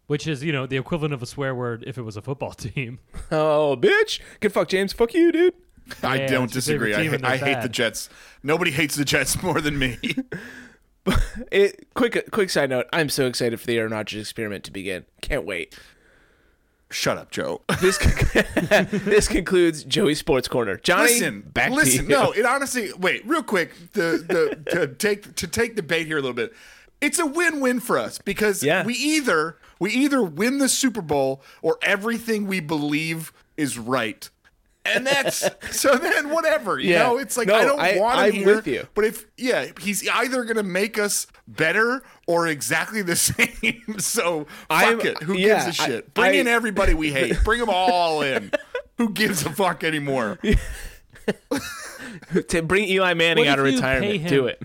which 0.09 0.27
is, 0.27 0.43
you 0.43 0.53
know, 0.53 0.67
the 0.67 0.77
equivalent 0.77 1.15
of 1.15 1.23
a 1.23 1.27
swear 1.27 1.55
word 1.55 1.85
if 1.87 1.99
it 1.99 2.03
was 2.03 2.17
a 2.17 2.23
football 2.23 2.53
team. 2.53 2.99
Oh, 3.31 3.77
bitch. 3.79 4.21
Good 4.41 4.53
fuck, 4.53 4.69
James. 4.69 4.93
Fuck 4.93 5.15
you, 5.15 5.31
dude. 5.31 5.55
I 6.03 6.17
Yeah, 6.17 6.27
don't 6.29 6.45
it's 6.55 6.55
your 6.69 6.79
favorite 6.79 6.89
disagree. 6.91 6.95
I, 6.95 6.97
team 7.03 7.09
ha- 7.11 7.15
and 7.15 7.25
they're 7.25 7.31
I 7.31 7.37
hate 7.55 7.63
the 7.63 7.69
Jets. 7.69 8.09
Nobody 8.43 8.71
hates 8.71 8.95
the 8.97 9.05
Jets 9.05 9.43
more 9.43 9.61
than 9.61 9.79
me. 9.79 9.99
It, 11.53 11.89
quick, 11.95 12.31
quick 12.31 12.49
side 12.49 12.71
note. 12.71 12.87
I'm 12.93 13.09
so 13.11 13.27
excited 13.27 13.61
for 13.61 13.67
the 13.67 13.77
Aaron 13.77 13.93
Rodgers 13.93 14.21
experiment 14.23 14.65
to 14.65 14.71
begin. 14.71 15.05
Can't 15.21 15.45
wait. 15.45 15.79
Shut 16.91 17.19
up, 17.19 17.31
Joe. 17.31 17.61
This 17.81 17.99
con- 17.99 18.89
this 18.91 19.27
concludes 19.29 19.85
Joey 19.85 20.15
Sports 20.15 20.49
Corner. 20.49 20.77
Johnny, 20.77 21.09
listen, 21.15 21.41
back 21.43 21.73
listen. 21.73 22.05
to 22.07 22.11
you. 22.11 22.17
No, 22.17 22.31
it 22.33 22.47
honestly. 22.47 22.91
Wait, 22.99 23.27
real 23.27 23.43
quick. 23.43 23.73
The 23.93 24.57
the 24.65 24.71
to 24.79 24.87
take 24.87 25.35
to 25.37 25.47
take 25.47 25.77
the 25.77 25.83
bait 25.83 26.07
here 26.07 26.17
a 26.19 26.21
little 26.21 26.35
bit. 26.35 26.55
It's 27.01 27.19
a 27.19 27.27
win-win 27.27 27.81
for 27.81 27.99
us 27.99 28.19
because 28.19 28.63
Yeah. 28.63 28.85
we 28.87 28.95
either 28.95 29.59
we 29.81 29.91
either 29.93 30.23
win 30.23 30.59
the 30.59 30.69
Super 30.69 31.03
Bowl 31.03 31.43
or 31.63 31.79
everything 31.83 32.47
we 32.47 32.61
believe 32.61 33.33
is 33.57 33.77
right. 33.77 34.31
And 34.87 35.07
that's 35.07 35.49
so 35.71 35.97
then 35.97 36.31
whatever 36.31 36.79
you 36.79 36.91
Yeah. 36.91 37.05
know. 37.05 37.19
It's 37.19 37.37
like 37.37 37.49
No, 37.49 37.55
I 37.57 37.65
don't 37.65 37.81
I- 37.81 37.99
want 37.99 38.19
him 38.19 38.25
I'm 38.25 38.33
here, 38.33 38.57
with 38.57 38.67
you. 38.67 38.87
But 38.95 39.05
if 39.07 39.27
yeah, 39.37 39.67
he's 39.81 40.07
either 40.09 40.45
gonna 40.45 40.63
make 40.63 40.99
us 40.99 41.27
better 41.49 42.03
or 42.27 42.47
exactly 42.49 43.03
the 43.03 43.17
same. 43.17 43.99
So 43.99 44.45
fuck 44.45 44.71
I'm- 44.71 45.01
it. 45.01 45.23
Who 45.23 45.37
yeah, 45.39 45.65
gives 45.65 45.79
a 45.81 45.83
shit? 45.85 46.15
Bring 46.15 46.33
I- 46.33 46.35
in 46.35 46.49
everybody 46.49 46.95
we 46.95 47.13
hate. 47.13 47.37
Bring 47.45 47.61
them 47.61 47.71
all 47.71 48.23
in. 48.23 48.51
Who 48.99 49.11
gives 49.11 49.45
a 49.45 49.51
fuck 49.51 49.83
anymore? 49.85 50.39
to 52.49 52.63
bring 52.63 52.85
Eli 52.85 53.15
Manning 53.15 53.49
out 53.49 53.59
of 53.59 53.67
if 53.67 53.75
you 53.75 53.81
pay 53.81 53.95
retirement. 53.99 54.29
Do 54.29 54.47
it. 54.47 54.63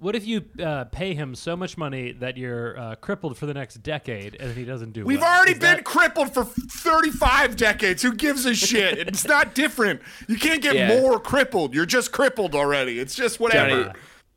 What 0.00 0.16
if 0.16 0.26
you 0.26 0.44
uh, 0.64 0.84
pay 0.86 1.12
him 1.12 1.34
so 1.34 1.54
much 1.56 1.76
money 1.76 2.12
that 2.12 2.38
you're 2.38 2.78
uh, 2.78 2.94
crippled 2.96 3.36
for 3.36 3.44
the 3.44 3.52
next 3.52 3.82
decade 3.82 4.34
and 4.40 4.56
he 4.56 4.64
doesn't 4.64 4.92
do 4.94 5.04
We've 5.04 5.20
well? 5.20 5.30
already 5.36 5.52
Is 5.52 5.58
been 5.58 5.76
that- 5.76 5.84
crippled 5.84 6.32
for 6.32 6.42
35 6.44 7.54
decades. 7.56 8.02
Who 8.02 8.14
gives 8.14 8.46
a 8.46 8.54
shit? 8.54 8.98
It's 8.98 9.26
not 9.26 9.54
different. 9.54 10.00
You 10.26 10.36
can't 10.38 10.62
get 10.62 10.74
Yeah. 10.74 10.88
more 11.00 11.20
crippled. 11.20 11.74
You're 11.74 11.84
just 11.86 12.12
crippled 12.12 12.54
already. 12.54 12.98
It's 12.98 13.14
just 13.14 13.38
whatever. 13.40 13.82
Johnny, 13.84 13.92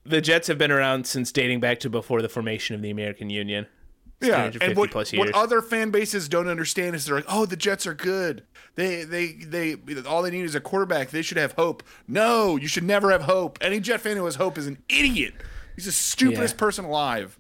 the 0.06 0.20
Jets 0.20 0.48
have 0.50 0.58
been 0.58 0.72
around 0.72 1.08
since 1.08 1.32
dating 1.32 1.62
back 1.62 1.80
to 1.80 1.90
before 1.90 2.22
the 2.22 2.28
formation 2.30 2.76
of 2.76 2.82
the 2.82 2.90
American 2.90 3.30
Union. 3.30 3.68
yeah, 4.20 4.50
350 4.52 4.66
and 4.66 4.78
what, 4.78 4.92
plus 4.92 5.14
what 5.14 5.34
other 5.34 5.62
fan 5.62 5.92
bases 5.92 6.28
don't 6.28 6.48
understand 6.50 6.94
is 6.96 7.06
they're 7.06 7.16
like, 7.16 7.26
"Oh, 7.30 7.46
the 7.46 7.56
Jets 7.58 7.86
are 7.88 7.94
good. 7.94 8.44
They, 8.76 9.04
they, 9.04 9.34
they. 9.34 9.76
All 10.06 10.22
they 10.22 10.32
need 10.32 10.46
is 10.46 10.56
a 10.56 10.62
quarterback. 10.62 11.10
They 11.12 11.22
should 11.22 11.38
have 11.38 11.54
hope." 11.54 11.84
No, 12.08 12.56
you 12.58 12.68
should 12.68 12.84
never 12.84 13.12
have 13.12 13.24
hope. 13.24 13.58
Any 13.62 13.80
Jet 13.82 14.02
fan 14.02 14.16
who 14.18 14.26
has 14.26 14.36
hope 14.36 14.58
is 14.58 14.66
an 14.68 14.78
idiot. 14.90 15.34
He's 15.76 15.86
the 15.86 15.92
stupidest 15.92 16.56
Yeah. 16.56 16.60
person 16.60 16.86
alive. 16.86 17.40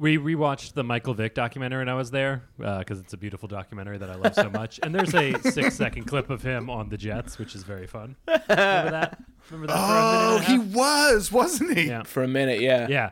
We 0.00 0.16
rewatched 0.16 0.74
the 0.74 0.84
Michael 0.84 1.12
Vick 1.14 1.34
documentary 1.34 1.80
when 1.80 1.88
I 1.88 1.94
was 1.94 2.12
there 2.12 2.44
because 2.56 3.00
it's 3.00 3.12
a 3.14 3.16
beautiful 3.16 3.48
documentary 3.48 3.98
that 3.98 4.08
I 4.08 4.14
love 4.14 4.34
so 4.34 4.48
much. 4.52 4.78
And 4.82 4.94
there's 4.94 5.12
a 5.14 5.34
six 5.50 5.74
second 5.74 6.04
clip 6.04 6.30
of 6.30 6.40
him 6.42 6.70
on 6.70 6.88
the 6.88 6.96
Jets, 6.96 7.36
which 7.36 7.56
is 7.56 7.64
very 7.64 7.88
fun. 7.88 8.14
Remember 8.28 8.46
that? 8.48 8.52
Remember 8.52 8.92
that? 8.92 9.18
for 9.40 9.54
a 9.56 9.58
minute 9.58 9.74
Oh, 9.76 10.36
and 10.36 10.44
a 10.44 10.48
he 10.48 10.58
was, 10.58 11.32
wasn't 11.32 11.76
he? 11.76 11.88
Yeah. 11.88 12.04
For 12.04 12.22
a 12.22 12.28
minute, 12.28 12.60
yeah. 12.60 12.86
Yeah. 12.88 13.10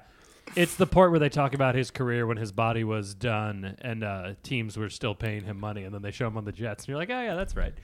It's 0.55 0.77
the 0.77 0.87
part 0.87 1.11
where 1.11 1.19
they 1.19 1.29
talk 1.29 1.55
about 1.55 1.75
his 1.75 1.91
career 1.91 2.25
when 2.25 2.37
his 2.37 2.53
body 2.53 2.85
was 2.85 3.15
done 3.15 3.77
and 3.81 4.05
uh, 4.05 4.35
teams 4.45 4.77
were 4.77 4.89
still 4.89 5.15
paying 5.17 5.43
him 5.43 5.59
money, 5.59 5.83
and 5.83 5.93
then 5.93 6.03
they 6.03 6.13
show 6.13 6.29
him 6.29 6.37
on 6.37 6.45
the 6.45 6.53
Jets, 6.53 6.85
and 6.85 6.89
you're 6.91 6.99
like, 6.99 7.11
oh 7.11 7.21
yeah, 7.21 7.35
that's 7.35 7.57
right. 7.57 7.75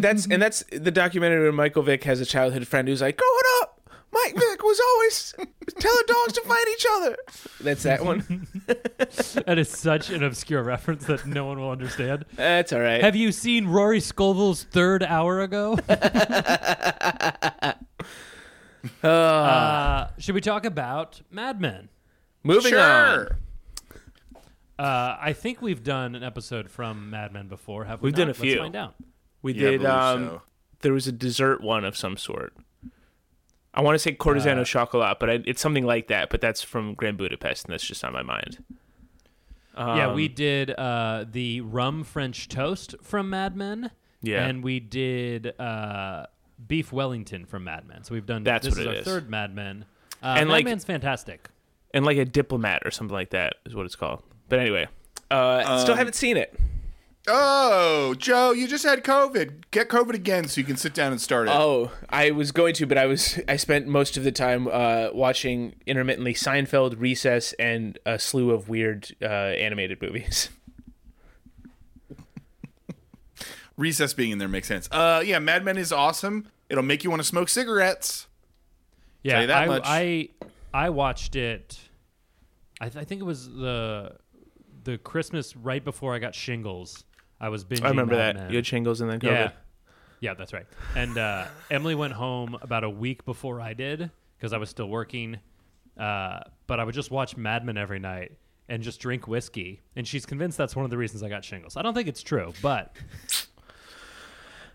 that's 0.00 0.26
and 0.26 0.42
that's 0.42 0.64
the 0.72 0.90
documentary 0.90 1.42
where 1.42 1.52
Michael 1.52 1.82
Vick 1.84 2.02
has 2.04 2.20
a 2.20 2.26
childhood 2.26 2.66
friend 2.66 2.88
who's 2.88 3.00
like, 3.02 3.16
"Growing 3.16 3.42
up, 3.62 3.75
Mike 4.12 4.34
Vick 4.34 4.62
was 4.62 4.80
always 4.80 5.34
telling 5.78 6.02
dogs 6.06 6.32
to 6.34 6.42
fight 6.42 6.64
each 6.72 6.86
other." 6.92 7.16
That's 7.60 7.82
that 7.84 8.04
one. 8.04 8.46
That 9.46 9.58
is 9.58 9.68
such 9.68 10.10
an 10.10 10.24
obscure 10.24 10.62
reference 10.62 11.04
that 11.06 11.26
no 11.26 11.44
one 11.44 11.60
will 11.60 11.70
understand. 11.70 12.24
That's 12.34 12.72
all 12.72 12.80
right. 12.80 13.00
Have 13.02 13.14
you 13.14 13.30
seen 13.30 13.68
Rory 13.68 14.00
Scovel's 14.00 14.64
third 14.64 15.02
hour 15.04 15.42
ago? 15.42 15.78
uh, 19.02 20.08
should 20.18 20.34
we 20.34 20.40
talk 20.40 20.64
about 20.64 21.20
Mad 21.30 21.60
Men? 21.60 21.88
Moving 22.42 22.74
on. 22.74 23.28
Uh, 24.78 25.16
I 25.20 25.32
think 25.32 25.62
we've 25.62 25.82
done 25.82 26.14
an 26.14 26.22
episode 26.22 26.70
from 26.70 27.10
Mad 27.10 27.32
Men 27.32 27.48
before. 27.48 27.84
Have 27.84 28.02
we? 28.02 28.08
We've 28.08 28.14
done 28.14 28.30
a 28.30 28.34
few. 28.34 28.50
Let's 28.52 28.60
find 28.60 28.76
out. 28.76 28.94
We 29.42 29.54
Yeah, 29.54 29.70
did. 29.70 29.86
Um, 29.86 30.26
so. 30.26 30.42
there 30.80 30.92
was 30.92 31.06
a 31.06 31.12
dessert 31.12 31.62
one 31.62 31.84
of 31.84 31.96
some 31.96 32.16
sort. 32.16 32.52
I 33.76 33.82
want 33.82 33.94
to 33.94 33.98
say 33.98 34.12
Courtesan 34.12 34.58
au 34.58 34.62
Uh, 34.62 34.64
chocolat, 34.64 35.18
but 35.20 35.28
I, 35.30 35.42
it's 35.44 35.60
something 35.60 35.84
like 35.84 36.08
that. 36.08 36.30
But 36.30 36.40
that's 36.40 36.62
from 36.62 36.94
Grand 36.94 37.18
Budapest, 37.18 37.66
and 37.66 37.72
that's 37.72 37.86
just 37.86 38.02
on 38.04 38.12
my 38.12 38.22
mind. 38.22 38.64
yeah, 39.76 40.12
we 40.14 40.26
Um, 40.28 40.34
did 40.34 40.70
uh, 40.70 41.24
the 41.30 41.60
rum 41.60 42.02
French 42.04 42.48
toast 42.48 42.94
from 43.02 43.30
Mad 43.30 43.56
Men. 43.56 43.90
Yeah. 44.22 44.46
and 44.46 44.64
we 44.64 44.80
did 44.80 45.58
uh, 45.60 46.26
beef 46.66 46.90
Wellington 46.90 47.44
from 47.44 47.64
Mad 47.64 47.86
Men. 47.86 48.02
So 48.02 48.14
we've 48.14 48.26
done. 48.26 48.42
That's 48.42 48.64
this 48.66 48.74
what 48.74 48.80
is 48.80 48.86
it 48.86 48.88
our 48.88 48.94
is. 48.96 49.04
third 49.04 49.28
Mad 49.30 49.54
Men. 49.54 49.84
Uh, 50.22 50.34
And, 50.38 50.48
Mad 50.48 50.52
like- 50.54 50.64
Men's 50.64 50.84
fantastic. 50.84 51.48
and 51.94 52.04
like 52.04 52.16
a 52.16 52.24
diplomat 52.24 52.82
or 52.84 52.90
something 52.90 53.14
like 53.14 53.30
that 53.30 53.56
is 53.66 53.74
what 53.74 53.84
it's 53.86 53.94
called. 53.94 54.22
But 54.48 54.58
anyway, 54.58 54.88
uh, 55.30 55.78
still 55.78 55.92
Um, 55.92 55.98
haven't 55.98 56.14
seen 56.14 56.36
it. 56.38 56.58
Oh, 57.28 58.14
Joe, 58.14 58.52
you 58.52 58.68
just 58.68 58.84
had 58.84 59.02
COVID. 59.02 59.64
Get 59.72 59.88
COVID 59.88 60.14
again 60.14 60.46
so 60.46 60.60
you 60.60 60.66
can 60.66 60.76
sit 60.76 60.94
down 60.94 61.10
and 61.10 61.20
start 61.20 61.48
it. 61.48 61.54
Oh, 61.54 61.90
I 62.08 62.30
was 62.30 62.52
going 62.52 62.74
to, 62.74 62.86
but 62.86 62.96
I 62.96 63.06
was 63.06 63.40
I 63.48 63.56
spent 63.56 63.88
most 63.88 64.16
of 64.16 64.22
the 64.24 64.30
time 64.30 64.68
uh, 64.68 65.08
watching 65.12 65.74
intermittently 65.86 66.34
Seinfeld, 66.34 67.00
Recess, 67.00 67.52
and 67.54 67.98
a 68.06 68.18
slew 68.18 68.52
of 68.52 68.68
weird 68.68 69.16
uh, 69.20 69.26
animated 69.26 70.00
movies. 70.00 70.50
Recess 73.76 74.14
being 74.14 74.30
in 74.30 74.38
there 74.38 74.48
makes 74.48 74.68
sense. 74.68 74.88
Uh, 74.92 75.22
yeah, 75.24 75.40
Mad 75.40 75.64
Men 75.64 75.76
is 75.76 75.92
awesome. 75.92 76.48
It'll 76.70 76.84
make 76.84 77.02
you 77.02 77.10
want 77.10 77.20
to 77.20 77.28
smoke 77.28 77.48
cigarettes. 77.48 78.28
Yeah, 79.22 79.32
Tell 79.32 79.40
you 79.42 79.46
that 79.48 79.62
I, 79.62 79.66
much. 79.66 79.82
I 79.84 80.28
I 80.72 80.90
watched 80.90 81.34
it. 81.34 81.80
I, 82.80 82.88
th- 82.88 83.02
I 83.02 83.04
think 83.04 83.20
it 83.20 83.24
was 83.24 83.48
the 83.48 84.16
the 84.84 84.98
Christmas 84.98 85.56
right 85.56 85.84
before 85.84 86.14
I 86.14 86.20
got 86.20 86.34
shingles. 86.34 87.04
I 87.40 87.48
was 87.50 87.64
binging. 87.64 87.84
I 87.84 87.88
remember 87.90 88.14
Mad 88.16 88.36
that 88.36 88.42
Men. 88.42 88.50
you 88.50 88.56
had 88.56 88.66
shingles 88.66 89.00
and 89.00 89.10
then 89.10 89.20
COVID. 89.20 89.30
Yeah, 89.30 89.50
yeah, 90.20 90.34
that's 90.34 90.52
right. 90.52 90.66
And 90.94 91.16
uh, 91.18 91.46
Emily 91.70 91.94
went 91.94 92.14
home 92.14 92.56
about 92.62 92.84
a 92.84 92.90
week 92.90 93.24
before 93.24 93.60
I 93.60 93.74
did 93.74 94.10
because 94.38 94.52
I 94.52 94.58
was 94.58 94.70
still 94.70 94.88
working. 94.88 95.38
Uh, 95.98 96.40
but 96.66 96.78
I 96.80 96.84
would 96.84 96.94
just 96.94 97.10
watch 97.10 97.36
Mad 97.36 97.64
Men 97.64 97.76
every 97.76 97.98
night 97.98 98.32
and 98.68 98.82
just 98.82 99.00
drink 99.00 99.26
whiskey. 99.28 99.80
And 99.96 100.06
she's 100.08 100.26
convinced 100.26 100.58
that's 100.58 100.74
one 100.76 100.84
of 100.84 100.90
the 100.90 100.96
reasons 100.98 101.22
I 101.22 101.28
got 101.28 101.44
shingles. 101.44 101.76
I 101.76 101.82
don't 101.82 101.94
think 101.94 102.08
it's 102.08 102.22
true, 102.22 102.52
but 102.62 102.94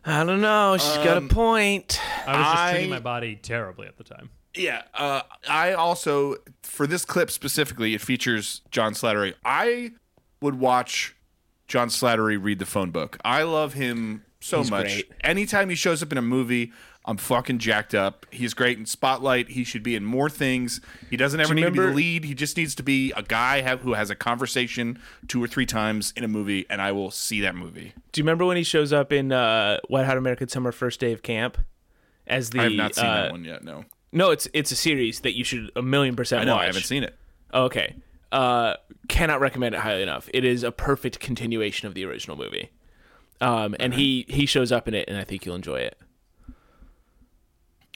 I 0.04 0.24
don't 0.24 0.41
know. 0.41 0.78
She's 0.80 0.97
got 0.97 1.08
a 1.15 1.17
Um, 1.17 1.30
point. 1.30 2.00
I 2.26 2.38
was 2.38 2.45
just 2.47 2.58
I- 2.58 2.71
treating 2.71 2.89
my 2.89 3.00
body 3.00 3.36
terribly 3.36 3.88
at 3.88 3.97
the 3.97 4.04
time. 4.04 4.30
Yeah, 4.54 4.82
uh, 4.93 5.21
I 5.47 5.71
also 5.74 6.36
for 6.63 6.86
this 6.86 7.06
clip 7.06 7.32
specifically, 7.32 7.93
it 7.95 8.02
features 8.02 8.62
John 8.69 8.93
Slattery. 8.93 9.34
I 9.45 9.91
would 10.41 10.56
watch 10.60 11.15
John 11.72 11.88
Slattery 11.88 12.38
read 12.38 12.60
the 12.60 12.66
phone 12.66 12.92
book. 12.92 13.18
I 13.24 13.44
love 13.44 13.76
him 13.76 14.26
so 14.42 14.58
He's 14.58 14.70
much. 14.70 14.84
great. 14.84 15.12
Anytime 15.24 15.70
he 15.70 15.76
shows 15.76 16.04
up 16.04 16.12
in 16.12 16.18
a 16.18 16.22
movie, 16.22 16.74
I'm 17.06 17.16
fucking 17.16 17.60
jacked 17.60 17.96
up. 17.96 18.26
He's 18.30 18.54
great 18.54 18.78
in 18.78 18.86
Spotlight. 18.86 19.48
He 19.52 19.64
should 19.64 19.82
be 19.82 19.96
in 19.96 20.04
more 20.04 20.30
things. 20.30 20.82
He 21.10 21.16
doesn't 21.16 21.40
ever 21.40 21.52
you 21.52 21.56
need 21.56 21.62
to 21.64 21.72
be 21.72 21.80
the 21.80 21.94
lead. 21.94 22.26
He 22.26 22.34
just 22.34 22.58
needs 22.58 22.76
to 22.76 22.84
be 22.84 23.14
a 23.16 23.24
guy 23.24 23.62
have, 23.62 23.80
who 23.80 23.94
has 23.94 24.10
a 24.10 24.16
conversation 24.16 25.00
two 25.30 25.42
or 25.42 25.48
three 25.48 25.66
times 25.66 26.12
in 26.18 26.26
a 26.26 26.28
movie, 26.28 26.66
and 26.70 26.82
I 26.82 26.92
will 26.92 27.10
see 27.10 27.40
that 27.40 27.56
movie. 27.56 27.94
Do 28.12 28.20
you 28.20 28.26
remember 28.26 28.44
when 28.44 28.58
he 28.58 28.64
shows 28.64 28.92
up 28.92 29.14
in 29.14 29.32
uh, 29.32 29.78
Wet 29.90 30.06
Hot 30.06 30.18
American 30.18 30.50
Summer 30.50 30.74
First 30.74 31.00
Day 31.00 31.14
of 31.14 31.24
Camp? 31.24 31.58
As 32.28 32.50
the 32.50 32.60
I 32.60 32.64
have 32.64 32.74
not 32.74 32.96
seen 32.96 33.06
uh, 33.06 33.22
that 33.24 33.32
one 33.32 33.46
yet. 33.46 33.64
No, 33.64 33.86
No, 34.12 34.32
it's 34.32 34.50
it's 34.54 34.74
a 34.74 34.76
series 34.76 35.22
that 35.22 35.38
you 35.38 35.46
should 35.46 35.72
a 35.78 35.82
million 35.82 36.18
percent 36.18 36.42
I 36.42 36.44
know 36.44 36.56
watch. 36.56 36.64
I 36.64 36.66
haven't 36.66 36.84
seen 36.84 37.04
it. 37.06 37.16
Okay. 37.54 37.96
Uh, 38.32 38.76
cannot 39.10 39.41
recommend 39.41 39.76
it 39.76 39.82
highly 39.82 40.02
enough. 40.04 40.30
It 40.34 40.46
is 40.46 40.63
a 40.63 40.72
perfect 40.72 41.20
continuation 41.20 41.88
of 41.88 41.94
the 41.96 42.06
original 42.06 42.38
movie. 42.38 42.70
Um, 43.41 43.76
and 43.80 43.94
he 43.94 44.26
he 44.30 44.46
shows 44.46 44.72
up 44.72 44.88
in 44.88 44.94
it, 44.94 45.08
and 45.10 45.17
I 45.17 45.24
think 45.24 45.46
you'll 45.46 45.56
enjoy 45.56 45.78
it. 45.80 45.98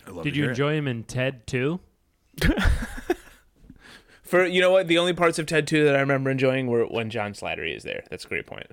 I 0.08 0.12
love 0.12 0.24
Did 0.24 0.32
to 0.32 0.36
you 0.38 0.44
hear 0.44 0.50
it. 0.52 0.54
enjoy 0.54 0.74
him 0.76 0.88
in 0.88 1.04
Ted 1.04 1.46
Two? 1.48 1.80
For 4.24 4.44
you 4.46 4.60
know 4.60 4.72
what, 4.72 4.88
the 4.88 4.98
only 4.98 5.14
parts 5.14 5.38
of 5.40 5.46
Ted 5.46 5.68
Two 5.68 5.86
that 5.86 5.96
I 5.96 6.00
remember 6.00 6.30
enjoying 6.32 6.68
were 6.68 6.86
when 6.86 7.10
John 7.12 7.34
Slattery 7.34 7.76
is 7.76 7.84
there. 7.84 8.04
That's 8.10 8.26
a 8.26 8.28
great 8.28 8.48
point. 8.48 8.68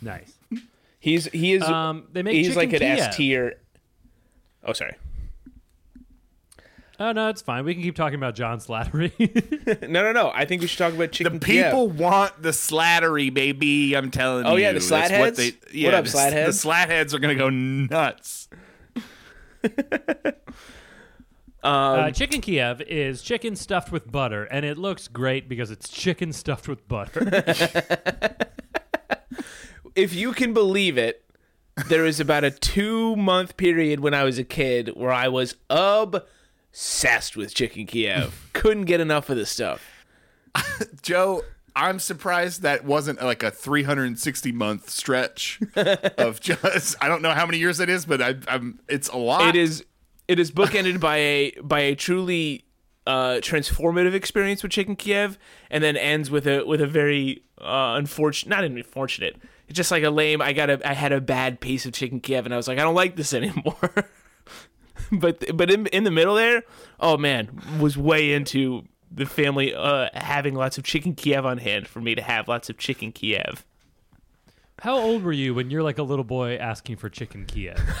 Nice. 0.00 0.34
He's 0.98 1.26
he 1.26 1.52
is 1.52 1.62
Um, 1.62 2.08
they 2.12 2.22
make 2.22 2.34
he's 2.34 2.56
like 2.56 2.72
an 2.72 2.78
Kiev. 2.78 2.98
S 2.98 3.16
tier. 3.16 3.54
Oh, 4.64 4.72
sorry. 4.72 4.94
Oh 7.02 7.10
no, 7.10 7.28
it's 7.30 7.42
fine. 7.42 7.64
We 7.64 7.74
can 7.74 7.82
keep 7.82 7.96
talking 7.96 8.14
about 8.14 8.36
John 8.36 8.60
Slattery. 8.60 9.10
No, 9.88 10.02
no, 10.04 10.12
no. 10.12 10.30
I 10.32 10.44
think 10.44 10.62
we 10.62 10.68
should 10.68 10.78
talk 10.78 10.92
about 10.94 11.10
The 11.10 11.16
chicken. 11.16 11.40
Kiev. 11.40 11.64
people 11.66 11.88
want 11.88 12.40
the 12.40 12.50
slattery, 12.50 13.34
baby. 13.34 13.94
I'm 13.96 14.10
telling 14.12 14.46
you. 14.46 14.52
Oh, 14.52 14.56
yeah, 14.56 14.68
the 14.68 14.74
That's 14.74 14.86
slat 14.86 15.10
what 15.10 15.10
heads? 15.10 15.36
they- 15.36 15.50
What 15.50 15.74
yeah, 15.74 15.88
up, 15.90 16.04
the, 16.04 16.10
slat 16.10 16.30
The 16.30 16.36
heads? 16.36 16.60
slat 16.60 16.88
heads 16.88 17.12
are 17.12 17.18
gonna 17.18 17.34
go 17.34 17.50
nuts. 17.50 18.48
Uh, 21.64 22.10
chicken 22.10 22.40
Kiev 22.40 22.80
is 22.82 23.22
chicken 23.22 23.54
stuffed 23.54 23.92
with 23.92 24.10
butter, 24.10 24.44
and 24.46 24.64
it 24.64 24.76
looks 24.76 25.06
great 25.06 25.48
because 25.48 25.70
it's 25.70 25.88
chicken 25.88 26.32
stuffed 26.32 26.66
with 26.66 26.88
butter. 26.88 27.20
if 29.94 30.12
you 30.12 30.32
can 30.32 30.52
believe 30.52 30.98
it, 30.98 31.24
there 31.88 32.02
was 32.02 32.18
about 32.18 32.42
a 32.42 32.50
two 32.50 33.14
month 33.14 33.56
period 33.56 34.00
when 34.00 34.12
I 34.12 34.24
was 34.24 34.40
a 34.40 34.44
kid 34.44 34.90
where 34.96 35.12
I 35.12 35.28
was 35.28 35.54
obsessed 35.70 36.26
with 37.36 37.54
chicken 37.54 37.86
Kiev. 37.86 38.48
Couldn't 38.52 38.84
get 38.84 39.00
enough 39.00 39.30
of 39.30 39.36
this 39.36 39.50
stuff. 39.50 40.06
Joe, 41.02 41.42
I'm 41.74 41.98
surprised 41.98 42.62
that 42.62 42.84
wasn't 42.84 43.22
like 43.22 43.42
a 43.42 43.50
360 43.50 44.52
month 44.52 44.90
stretch 44.90 45.60
of 45.76 46.40
just. 46.40 46.96
I 47.00 47.08
don't 47.08 47.22
know 47.22 47.30
how 47.30 47.46
many 47.46 47.58
years 47.58 47.80
it 47.80 47.88
is, 47.88 48.04
but 48.04 48.20
I, 48.20 48.34
I'm. 48.48 48.80
It's 48.88 49.08
a 49.08 49.16
lot. 49.16 49.48
It 49.48 49.56
is 49.56 49.84
it 50.28 50.38
is 50.38 50.50
bookended 50.50 51.00
by 51.00 51.16
a 51.18 51.50
by 51.62 51.80
a 51.80 51.94
truly 51.94 52.64
uh, 53.06 53.40
transformative 53.40 54.14
experience 54.14 54.62
with 54.62 54.72
chicken 54.72 54.96
Kiev, 54.96 55.38
and 55.70 55.82
then 55.82 55.96
ends 55.96 56.30
with 56.30 56.46
a 56.46 56.64
with 56.64 56.80
a 56.80 56.86
very 56.86 57.42
uh, 57.60 57.94
unfortunate, 57.96 58.50
not 58.50 58.64
unfortunate. 58.64 59.36
It's 59.68 59.76
just 59.76 59.90
like 59.90 60.02
a 60.02 60.10
lame. 60.10 60.42
I 60.42 60.52
got 60.52 60.70
a 60.70 60.88
I 60.88 60.92
had 60.92 61.12
a 61.12 61.20
bad 61.20 61.60
piece 61.60 61.86
of 61.86 61.92
chicken 61.92 62.20
Kiev, 62.20 62.44
and 62.44 62.54
I 62.54 62.56
was 62.56 62.68
like, 62.68 62.78
I 62.78 62.82
don't 62.82 62.94
like 62.94 63.16
this 63.16 63.34
anymore. 63.34 63.94
but 65.20 65.56
but 65.56 65.70
in 65.70 65.86
in 65.88 66.04
the 66.04 66.10
middle 66.10 66.34
there, 66.34 66.62
oh 66.98 67.16
man, 67.16 67.50
was 67.78 67.96
way 67.96 68.32
into 68.32 68.84
the 69.10 69.26
family 69.26 69.74
uh, 69.74 70.08
having 70.14 70.54
lots 70.54 70.78
of 70.78 70.84
chicken 70.84 71.14
Kiev 71.14 71.44
on 71.44 71.58
hand 71.58 71.86
for 71.86 72.00
me 72.00 72.14
to 72.14 72.22
have 72.22 72.48
lots 72.48 72.70
of 72.70 72.78
chicken 72.78 73.12
Kiev. 73.12 73.66
How 74.80 74.96
old 74.96 75.22
were 75.22 75.32
you 75.32 75.54
when 75.54 75.70
you're 75.70 75.82
like 75.82 75.98
a 75.98 76.02
little 76.02 76.24
boy 76.24 76.56
asking 76.56 76.96
for 76.96 77.10
chicken 77.10 77.44
Kiev? 77.44 77.78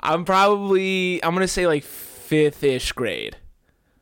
I'm 0.00 0.24
probably 0.24 1.24
I'm 1.24 1.32
gonna 1.34 1.48
say 1.48 1.66
like 1.66 1.82
fifth 1.82 2.62
ish 2.62 2.92
grade. 2.92 3.38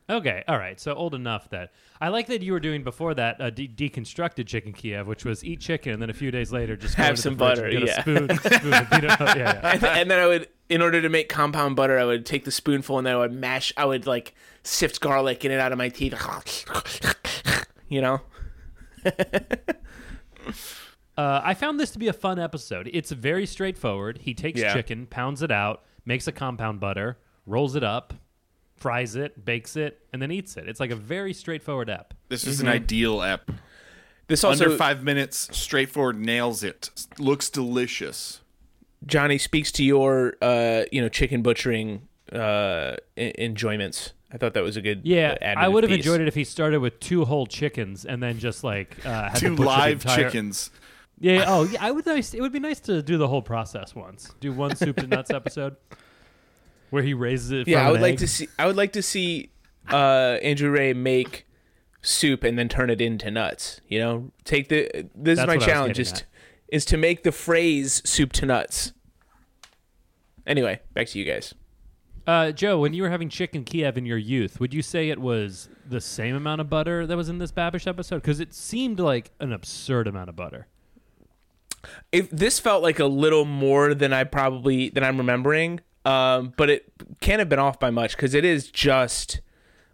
Okay, 0.09 0.43
all 0.47 0.57
right. 0.57 0.79
So 0.79 0.93
old 0.93 1.15
enough 1.15 1.49
that 1.49 1.71
I 2.01 2.09
like 2.09 2.27
that 2.27 2.41
you 2.41 2.51
were 2.51 2.59
doing 2.59 2.83
before 2.83 3.13
that 3.13 3.37
a 3.39 3.49
de- 3.51 3.67
deconstructed 3.67 4.47
chicken 4.47 4.73
Kiev, 4.73 5.07
which 5.07 5.23
was 5.23 5.43
eat 5.45 5.61
chicken 5.61 5.93
and 5.93 6.01
then 6.01 6.09
a 6.09 6.13
few 6.13 6.29
days 6.29 6.51
later 6.51 6.75
just 6.75 6.95
Have 6.95 7.17
some 7.17 7.35
butter, 7.35 7.65
and 7.65 7.87
yeah. 7.87 7.99
a 7.99 8.01
spoon, 8.01 8.37
spoon 8.43 8.73
of 8.73 8.89
peanut 8.89 9.17
butter. 9.19 9.39
Yeah, 9.39 9.59
yeah. 9.63 9.71
and, 9.73 9.83
and 9.83 10.11
then 10.11 10.19
I 10.19 10.27
would, 10.27 10.47
in 10.67 10.81
order 10.81 11.01
to 11.01 11.07
make 11.09 11.29
compound 11.29 11.75
butter, 11.75 11.97
I 11.97 12.03
would 12.05 12.25
take 12.25 12.43
the 12.43 12.51
spoonful 12.51 12.97
and 12.97 13.07
then 13.07 13.15
I 13.15 13.19
would 13.19 13.31
mash. 13.33 13.71
I 13.77 13.85
would 13.85 14.05
like 14.07 14.33
sift 14.63 14.99
garlic 14.99 15.45
in 15.45 15.51
it 15.51 15.59
out 15.59 15.71
of 15.71 15.77
my 15.77 15.89
teeth. 15.89 16.13
You 17.87 18.01
know, 18.01 18.21
Uh, 21.17 21.39
I 21.45 21.53
found 21.53 21.79
this 21.79 21.91
to 21.91 21.99
be 21.99 22.09
a 22.09 22.13
fun 22.13 22.39
episode. 22.39 22.89
It's 22.91 23.09
very 23.11 23.45
straightforward. 23.45 24.17
He 24.17 24.33
takes 24.33 24.59
Yeah. 24.59 24.73
chicken, 24.73 25.05
pounds 25.05 25.41
it 25.41 25.49
out, 25.51 25.83
makes 26.05 26.27
a 26.27 26.33
compound 26.33 26.81
butter, 26.81 27.17
rolls 27.45 27.75
it 27.77 27.85
up, 27.85 28.13
fries 28.75 29.15
it, 29.15 29.43
bakes 29.45 29.75
it, 29.75 29.99
and 30.13 30.21
then 30.21 30.31
eats 30.31 30.57
it. 30.57 30.67
It's 30.67 30.79
like 30.79 30.91
a 30.91 30.95
very 30.95 31.33
straightforward 31.33 31.89
app. 31.89 32.13
This 32.29 32.45
is 32.45 32.59
an 32.61 32.67
ideal 32.67 33.21
app. 33.21 33.49
this 34.27 34.43
also 34.43 34.65
Under 34.65 34.77
five 34.77 35.03
minutes, 35.03 35.49
straightforward, 35.57 36.19
nails 36.19 36.63
it. 36.63 36.89
Looks 37.19 37.49
delicious. 37.49 38.41
Johnny 39.05 39.37
speaks 39.37 39.71
to 39.73 39.83
your, 39.83 40.35
uh, 40.41 40.83
you 40.91 41.01
know, 41.01 41.09
chicken 41.09 41.41
butchering 41.41 42.07
uh, 42.33 42.95
en- 43.17 43.33
enjoyments. 43.37 44.13
I 44.31 44.37
thought 44.37 44.53
that 44.55 44.63
was 44.63 44.75
a 44.75 44.81
good. 44.81 45.01
Yeah, 45.05 45.37
uh, 45.41 45.45
I 45.59 45.67
would 45.67 45.83
have 45.83 45.91
enjoyed 45.91 46.19
it 46.21 46.27
if 46.27 46.35
he 46.35 46.43
started 46.43 46.79
with 46.79 46.99
two 46.99 47.23
whole 47.23 47.45
chickens 47.45 48.03
and 48.05 48.21
then 48.21 48.39
just 48.39 48.63
like 48.63 48.97
uh, 49.05 49.29
had 49.29 49.35
to 49.35 49.39
Two 49.39 49.49
butcher 49.51 49.63
the 49.63 49.65
live 49.69 49.91
entire- 49.93 50.23
chickens. 50.23 50.71
Yeah. 51.19 51.33
yeah, 51.33 51.45
Oh, 51.47 51.63
yeah. 51.63 51.77
I 51.85 51.91
would 51.91 52.05
nice. 52.05 52.33
It 52.33 52.41
would 52.41 52.51
be 52.51 52.59
nice 52.59 52.81
to 52.81 53.01
do 53.01 53.17
the 53.17 53.27
whole 53.27 53.41
process 53.41 53.95
once. 53.95 54.33
Do 54.41 54.51
one 54.51 54.75
soup 54.75 54.97
to 54.97 55.07
nuts 55.07 55.29
episode 55.33 55.77
where 56.89 57.03
he 57.03 57.13
raises 57.13 57.51
it. 57.51 57.67
Yeah, 57.67 57.79
from 57.79 57.87
I 57.87 57.91
would 57.91 58.01
like 58.01 58.13
egg. 58.13 58.19
to 58.19 58.27
see. 58.27 58.47
I 58.57 58.65
would 58.67 58.75
like 58.75 58.93
to 58.93 59.01
see 59.01 59.49
uh, 59.89 60.37
Andrew 60.41 60.69
Ray 60.69 60.93
make 60.93 61.47
soup 62.01 62.43
and 62.43 62.57
then 62.57 62.69
turn 62.69 62.89
it 62.89 63.01
into 63.01 63.31
nuts. 63.31 63.81
You 63.87 63.99
know, 63.99 64.31
take 64.43 64.69
the. 64.69 65.09
This 65.15 65.37
That's 65.37 65.39
is 65.39 65.39
my 65.39 65.45
what 65.45 65.49
I 65.49 65.55
was 65.55 65.65
challenge: 65.65 65.99
is 65.99 66.11
to, 66.11 66.23
is 66.69 66.85
to 66.85 66.97
make 66.97 67.23
the 67.23 67.31
phrase 67.31 68.01
"soup 68.05 68.33
to 68.33 68.45
nuts." 68.45 68.93
Anyway, 70.47 70.79
back 70.93 71.07
to 71.07 71.19
you 71.19 71.25
guys. 71.25 71.53
Uh, 72.27 72.51
Joe, 72.51 72.79
when 72.79 72.93
you 72.93 73.03
were 73.03 73.09
having 73.09 73.29
chicken 73.29 73.63
Kiev 73.63 73.97
in 73.97 74.05
your 74.05 74.17
youth, 74.17 74.59
would 74.59 74.73
you 74.73 74.81
say 74.81 75.09
it 75.09 75.19
was 75.19 75.69
the 75.87 76.01
same 76.01 76.35
amount 76.35 76.59
of 76.59 76.69
butter 76.69 77.05
that 77.05 77.15
was 77.15 77.29
in 77.29 77.37
this 77.37 77.51
Babish 77.51 77.85
episode? 77.85 78.17
Because 78.17 78.39
it 78.39 78.53
seemed 78.53 78.99
like 78.99 79.31
an 79.39 79.53
absurd 79.53 80.07
amount 80.07 80.29
of 80.29 80.35
butter. 80.35 80.67
If 82.11 82.31
this 82.31 82.59
felt 82.59 82.81
like 82.81 82.97
a 82.97 83.05
little 83.05 83.45
more 83.45 83.93
than 83.93 84.11
I 84.11 84.23
probably 84.23 84.89
than 84.89 85.03
I'm 85.03 85.17
remembering, 85.17 85.81
um, 86.05 86.53
but 86.57 86.69
it 86.69 86.85
can't 87.21 87.39
have 87.39 87.49
been 87.49 87.59
off 87.59 87.79
by 87.79 87.89
much 87.89 88.15
because 88.15 88.33
it 88.33 88.45
is 88.45 88.69
just 88.71 89.41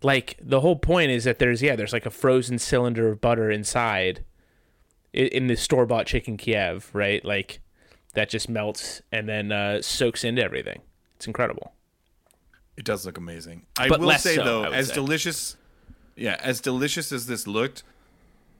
like 0.04 0.38
the 0.42 0.60
whole 0.60 0.76
point 0.76 1.12
is 1.12 1.24
that 1.24 1.40
there's 1.40 1.62
yeah 1.62 1.76
there's 1.76 1.94
like 1.94 2.06
a 2.06 2.10
frozen 2.12 2.58
cylinder 2.60 3.08
of 3.10 3.22
butter 3.22 3.50
inside 3.52 4.24
i- 5.16 5.20
in 5.20 5.48
the 5.48 5.56
store 5.56 5.86
bought 5.86 6.06
chicken 6.08 6.38
Kiev, 6.38 6.90
right? 6.94 7.24
Like 7.24 7.62
that 8.14 8.30
just 8.30 8.50
melts 8.50 9.02
and 9.12 9.30
then 9.30 9.52
uh, 9.52 9.82
soaks 9.82 10.24
into 10.24 10.44
everything. 10.44 10.82
It's 11.16 11.28
incredible. 11.28 11.74
It 12.78 12.84
does 12.86 13.06
look 13.06 13.18
amazing. 13.18 13.66
I 13.78 13.88
But 13.90 14.00
will 14.02 14.12
say 14.18 14.36
so, 14.36 14.44
though, 14.44 14.64
as 14.66 14.88
say. 14.88 14.94
delicious, 14.96 15.56
yeah, 16.16 16.38
as 16.42 16.60
delicious 16.62 17.12
as 17.12 17.28
this 17.28 17.46
looked, 17.48 17.84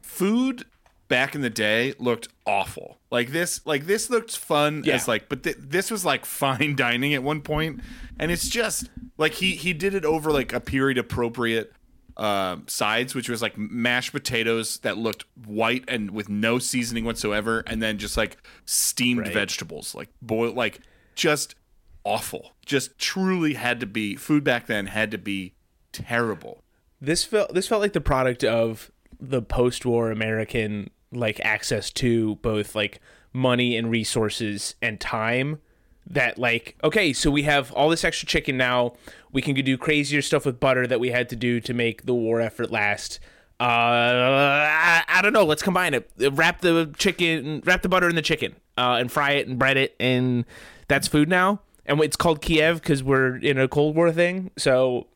food 0.02 0.66
back 1.12 1.36
in 1.36 1.42
the 1.42 1.50
day 1.50 1.94
looked 2.00 2.30
awful. 2.48 2.98
Like 3.12 3.32
this, 3.32 3.62
like 3.66 3.86
this 3.86 4.10
looked 4.10 4.36
fun 4.38 4.82
Yeah. 4.86 4.96
as 4.96 5.08
like, 5.08 5.30
but 5.30 5.44
th- 5.44 5.58
this 5.60 5.92
was 5.92 6.04
like 6.06 6.26
fine 6.42 6.76
dining 6.76 7.14
at 7.14 7.22
one 7.22 7.42
point, 7.42 7.82
and 8.18 8.32
it's 8.32 8.48
just 8.50 8.90
like 9.18 9.34
he 9.34 9.52
he 9.56 9.74
did 9.74 9.94
it 9.94 10.06
over 10.06 10.32
like 10.32 10.54
a 10.54 10.60
period 10.60 10.98
appropriate 10.98 11.74
um 12.18 12.64
sides, 12.68 13.14
which 13.16 13.30
was 13.30 13.42
like 13.42 13.58
mashed 13.58 14.12
potatoes 14.12 14.78
that 14.80 14.98
looked 14.98 15.26
white 15.46 15.84
and 15.88 16.12
with 16.12 16.30
no 16.30 16.58
seasoning 16.60 17.06
whatsoever, 17.06 17.64
and 17.68 17.82
then 17.82 17.98
just 17.98 18.18
like 18.18 18.38
steamed 18.66 19.20
Right. 19.22 19.34
vegetables, 19.34 19.94
like 19.94 20.10
boil, 20.22 20.54
like 20.54 20.80
just 21.16 21.56
awful. 22.04 22.54
Just 22.66 22.98
truly 22.98 23.54
had 23.56 23.80
to 23.82 23.86
be 23.86 24.16
food 24.16 24.44
back 24.44 24.66
then 24.68 24.88
had 24.88 25.12
to 25.12 25.18
be 25.18 25.54
terrible. 25.92 26.64
This 27.00 27.24
felt 27.24 27.54
this 27.54 27.68
felt 27.68 27.82
like 27.82 27.94
the 27.94 28.02
product 28.02 28.44
of 28.44 28.92
the 29.24 29.42
post-war 29.42 30.10
American 30.12 30.90
like 31.12 31.40
access 31.42 31.92
to 31.92 32.36
both 32.38 32.76
like 32.76 33.00
money 33.34 33.76
and 33.76 33.90
resources 33.90 34.76
and 34.82 35.00
time 35.00 35.60
that 36.08 36.38
like 36.38 36.76
okay 36.84 37.14
so 37.14 37.30
we 37.30 37.44
have 37.44 37.72
all 37.74 37.90
this 37.90 38.04
extra 38.04 38.28
chicken 38.28 38.58
now 38.58 38.94
we 39.32 39.42
can 39.42 39.54
do 39.56 39.78
crazier 39.78 40.22
stuff 40.22 40.46
with 40.46 40.60
butter 40.60 40.88
that 40.88 41.00
we 41.00 41.12
had 41.12 41.30
to 41.30 41.36
do 41.36 41.60
to 41.60 41.74
make 41.74 42.06
the 42.06 42.14
war 42.14 42.42
effort 42.42 42.72
last 42.72 43.20
uh 43.60 43.64
I, 43.64 45.04
I 45.08 45.22
don't 45.22 45.34
know 45.34 45.46
let's 45.46 45.62
combine 45.62 45.94
it 45.94 46.12
wrap 46.32 46.62
the 46.62 46.94
chicken 46.98 47.62
wrap 47.66 47.84
the 47.84 47.90
butter 47.90 48.10
in 48.10 48.16
the 48.16 48.22
chicken 48.22 48.56
uh 48.78 48.98
and 49.00 49.12
fry 49.12 49.32
it 49.32 49.48
and 49.48 49.60
bread 49.60 49.78
it 49.78 49.96
and 50.00 50.46
that's 50.88 51.08
food 51.08 51.30
now 51.30 51.62
and 51.86 52.00
it's 52.02 52.16
called 52.16 52.42
Kiev 52.42 52.82
because 52.82 53.04
we're 53.04 53.38
in 53.38 53.58
a 53.58 53.68
Cold 53.68 53.96
War 53.96 54.12
thing 54.12 54.52
so 54.58 55.08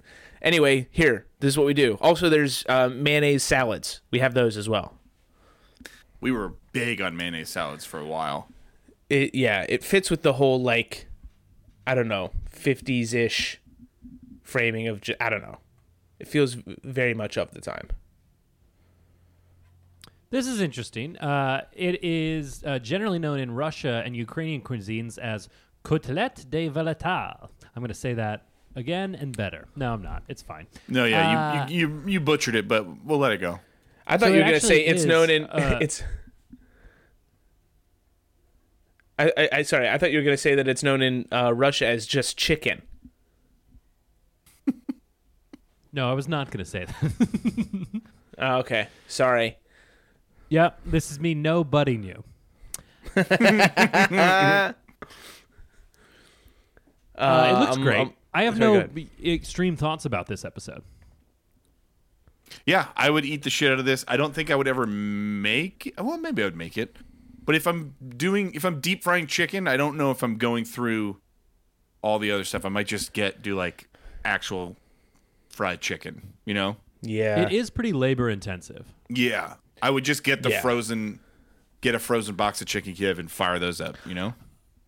Anyway, 0.46 0.88
here, 0.92 1.26
this 1.40 1.50
is 1.50 1.58
what 1.58 1.66
we 1.66 1.74
do. 1.74 1.98
Also, 2.00 2.30
there's 2.30 2.64
uh, 2.70 2.88
mayonnaise 2.88 3.42
salads. 3.42 4.02
We 4.12 4.20
have 4.20 4.36
those 4.36 4.58
as 4.58 4.70
well. 4.70 4.94
We 6.26 6.32
were 6.32 6.54
big 6.72 7.02
on 7.02 7.16
mayonnaise 7.16 7.50
salads 7.50 7.86
for 7.86 8.00
a 8.00 8.06
while. 8.08 8.48
It 9.12 9.36
yeah, 9.36 9.64
it 9.70 9.84
fits 9.84 10.10
with 10.10 10.24
the 10.24 10.34
whole 10.34 10.60
like, 10.60 11.06
I 11.86 11.94
don't 11.94 12.08
know, 12.08 12.32
fifties 12.50 13.14
ish 13.14 13.62
framing 14.42 14.88
of 14.88 15.04
I 15.20 15.30
don't 15.30 15.44
know. 15.44 15.60
It 16.18 16.28
feels 16.28 16.58
very 16.84 17.14
much 17.14 17.38
of 17.38 17.52
the 17.52 17.62
time. 17.62 17.90
This 20.32 20.48
is 20.48 20.62
interesting. 20.62 21.16
Uh, 21.18 21.66
it 21.74 22.04
is 22.04 22.64
uh, 22.66 22.80
generally 22.80 23.20
known 23.20 23.40
in 23.40 23.52
Russia 23.52 24.02
and 24.04 24.16
Ukrainian 24.16 24.62
cuisines 24.62 25.20
as 25.20 25.48
kotelette 25.84 26.50
de 26.50 26.70
veletal. 26.70 27.52
I'm 27.76 27.82
going 27.84 27.90
to 27.90 27.94
say 27.94 28.16
that 28.16 28.48
again 28.76 29.14
and 29.14 29.38
better. 29.38 29.68
No, 29.76 29.94
I'm 29.94 30.02
not. 30.02 30.24
It's 30.28 30.42
fine. 30.42 30.66
No, 30.88 31.06
yeah, 31.06 31.22
Uh, 31.22 31.68
you, 31.70 31.78
you 31.78 31.88
you 31.88 32.10
you 32.14 32.20
butchered 32.20 32.56
it, 32.56 32.68
but 32.68 33.06
we'll 33.06 33.20
let 33.20 33.32
it 33.32 33.38
go. 33.38 33.60
I 34.08 34.18
thought 34.18 34.28
So 34.28 34.34
you 34.34 34.39
were 34.39 34.46
gonna 34.46 34.60
say 34.60 34.86
it's 34.86 35.02
is, 35.02 35.06
known 35.06 35.30
in 35.30 35.46
uh, 35.46 35.80
it's. 35.82 36.04
I, 39.18 39.32
I, 39.38 39.50
I 39.54 39.62
sorry. 39.63 39.89
I 39.89 39.98
thought 39.98 40.12
you 40.12 40.18
were 40.20 40.24
gonna 40.24 40.38
say 40.38 40.56
that 40.56 40.68
it's 40.68 40.84
known 40.84 41.02
in 41.02 41.26
uh, 41.32 41.54
Russia 41.54 41.88
as 41.88 42.06
just 42.06 42.38
chicken. 42.38 42.82
No, 45.96 46.10
I 46.10 46.13
was 46.13 46.28
not 46.28 46.52
going 46.52 46.63
to 46.63 46.70
say 46.70 46.86
that. 46.86 48.02
Oh, 48.38 48.58
okay, 48.58 48.89
sorry. 49.08 49.58
yep, 50.50 50.78
this 50.86 51.10
is 51.10 51.22
me 51.22 51.34
no 51.34 51.63
butting 51.63 52.04
you. 52.04 52.22
Uh, 57.18 57.54
it 57.56 57.60
looks 57.62 57.78
um, 57.78 57.82
great. 57.82 58.02
um, 58.02 58.13
I 58.34 58.44
have 58.44 58.60
no 58.60 58.74
go 58.74 58.80
ahead. 58.80 58.94
b- 58.94 59.10
extreme 59.24 59.78
thoughts 59.78 60.04
about 60.04 60.28
this 60.28 60.44
episode. 60.44 60.84
Yeah, 62.65 62.88
I 62.96 63.10
would 63.10 63.26
eat 63.26 63.44
the 63.44 63.50
shit 63.50 63.72
out 63.72 63.80
of 63.80 63.86
this. 63.86 64.06
I 64.08 64.18
don't 64.18 64.34
think 64.34 64.50
I 64.50 64.56
would 64.56 64.68
ever 64.68 64.86
make. 64.86 65.94
Well, 65.98 66.18
maybe 66.18 66.41
I 66.41 66.46
would 66.46 66.56
make 66.56 66.78
it. 66.78 66.96
But 67.44 67.56
if 67.56 67.68
I'm 67.68 67.96
doing, 68.18 68.54
if 68.56 68.63
I'm 68.65 68.80
deep 68.82 69.04
frying 69.04 69.28
chicken, 69.28 69.68
I 69.68 69.78
don't 69.78 69.98
know 69.98 70.12
if 70.12 70.24
I'm 70.24 70.38
going 70.38 70.65
through 70.65 71.18
all 72.02 72.20
the 72.20 72.32
other 72.32 72.44
stuff. 72.44 72.65
I 72.65 72.70
might 72.70 72.88
just 72.88 73.13
get 73.13 73.41
do 73.41 73.56
like 73.56 73.88
actual 74.24 74.76
fried 75.50 75.82
chicken. 75.82 76.34
You 76.46 76.54
know? 76.56 76.78
Yeah. 77.02 77.41
It 77.41 77.52
is 77.52 77.70
pretty 77.70 77.94
labor 77.94 78.30
intensive. 78.30 78.86
Yeah. 79.10 79.56
I 79.82 79.89
would 79.91 80.04
just 80.06 80.24
get 80.24 80.41
the 80.41 80.50
Yeah. 80.50 80.62
frozen, 80.62 81.20
get 81.82 81.94
a 81.94 82.00
frozen 82.00 82.36
box 82.36 82.62
of 82.62 82.68
chicken 82.68 82.94
Kiev 82.94 83.20
and 83.20 83.30
fire 83.30 83.60
those 83.60 83.80
up. 83.80 83.98
You 84.06 84.15
know? 84.15 84.34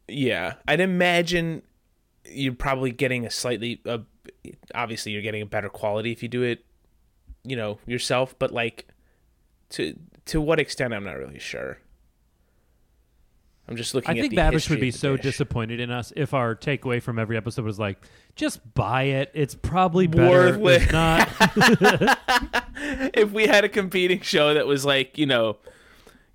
Yeah, 0.07 0.53
I'd 0.67 0.79
imagine 0.79 1.63
you're 2.25 2.53
probably 2.53 2.91
getting 2.91 3.25
a 3.25 3.29
slightly, 3.29 3.81
uh, 3.85 3.99
obviously 4.73 5.11
you're 5.11 5.21
getting 5.21 5.41
a 5.41 5.45
better 5.45 5.69
quality 5.69 6.11
if 6.13 6.23
you 6.23 6.29
do 6.29 6.43
it, 6.43 6.63
you 7.43 7.55
know, 7.55 7.79
yourself. 7.85 8.35
But 8.37 8.51
like, 8.51 8.87
to 9.69 9.97
to 10.25 10.41
what 10.41 10.59
extent, 10.59 10.93
I'm 10.93 11.03
not 11.03 11.17
really 11.17 11.39
sure. 11.39 11.79
I'm 13.69 13.75
just 13.75 13.93
looking. 13.93 14.09
I 14.11 14.13
at 14.13 14.21
think 14.21 14.35
the 14.35 14.39
Babish 14.39 14.69
would 14.69 14.79
be 14.79 14.91
so 14.91 15.17
dish. 15.17 15.23
disappointed 15.23 15.79
in 15.79 15.91
us 15.91 16.13
if 16.15 16.33
our 16.33 16.55
takeaway 16.55 17.01
from 17.01 17.19
every 17.19 17.35
episode 17.35 17.65
was 17.65 17.77
like, 17.77 17.99
just 18.35 18.73
buy 18.73 19.03
it. 19.03 19.31
It's 19.33 19.55
probably 19.55 20.07
better. 20.07 20.57
Worthless. 20.57 20.83
It's 20.83 20.91
not. 20.91 21.27
if 23.13 23.31
we 23.31 23.47
had 23.47 23.65
a 23.65 23.69
competing 23.69 24.21
show 24.21 24.53
that 24.53 24.67
was 24.67 24.85
like, 24.85 25.17
you 25.17 25.25
know, 25.25 25.57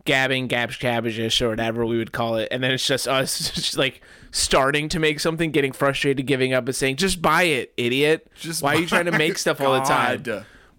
gabbing, 0.05 0.47
gabs, 0.47 0.77
cabbages, 0.77 1.41
or 1.41 1.49
whatever 1.49 1.87
we 1.87 1.97
would 1.97 2.13
call 2.13 2.37
it, 2.37 2.49
and 2.51 2.63
then 2.63 2.73
it's 2.73 2.87
just 2.87 3.09
us 3.09 3.51
just 3.55 3.79
like 3.79 4.03
starting 4.31 4.89
to 4.91 4.99
make 4.99 5.21
something, 5.21 5.51
getting 5.51 5.73
frustrated, 5.73 6.27
giving 6.27 6.53
up, 6.53 6.67
and 6.67 6.77
saying, 6.77 6.97
"Just 6.97 7.23
buy 7.23 7.45
it, 7.45 7.73
idiot! 7.77 8.31
Just 8.35 8.63
why 8.63 8.75
are 8.75 8.81
you 8.81 8.87
trying 8.87 9.07
to 9.07 9.13
make 9.13 9.33
it. 9.33 9.39
stuff 9.39 9.61
all 9.61 9.75
the 9.75 9.81
time? 9.81 10.23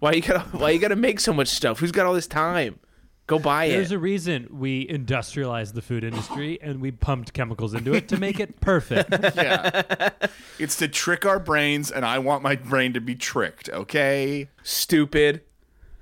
Why 0.00 0.12
you 0.12 0.22
gotta 0.22 0.40
Why 0.58 0.70
you 0.70 0.78
gotta 0.78 0.96
make 0.96 1.20
so 1.20 1.32
much 1.32 1.48
stuff? 1.48 1.78
Who's 1.80 1.92
got 1.92 2.06
all 2.06 2.14
this 2.14 2.26
time? 2.26 2.78
Go 3.26 3.38
buy 3.38 3.68
There's 3.68 3.72
it." 3.72 3.76
There's 3.76 3.92
a 3.92 3.98
reason 3.98 4.48
we 4.50 4.86
industrialized 4.88 5.74
the 5.74 5.82
food 5.82 6.04
industry 6.04 6.58
and 6.60 6.80
we 6.80 6.90
pumped 6.90 7.32
chemicals 7.32 7.72
into 7.74 7.94
it 7.94 8.08
to 8.08 8.16
make 8.18 8.38
it 8.40 8.60
perfect. 8.60 9.10
Yeah. 9.34 10.10
it's 10.58 10.76
to 10.76 10.88
trick 10.88 11.24
our 11.24 11.38
brains, 11.38 11.90
and 11.90 12.04
I 12.04 12.18
want 12.18 12.42
my 12.42 12.54
brain 12.56 12.92
to 12.94 13.00
be 13.00 13.14
tricked. 13.14 13.68
Okay. 13.70 14.48
Stupid. 14.62 15.42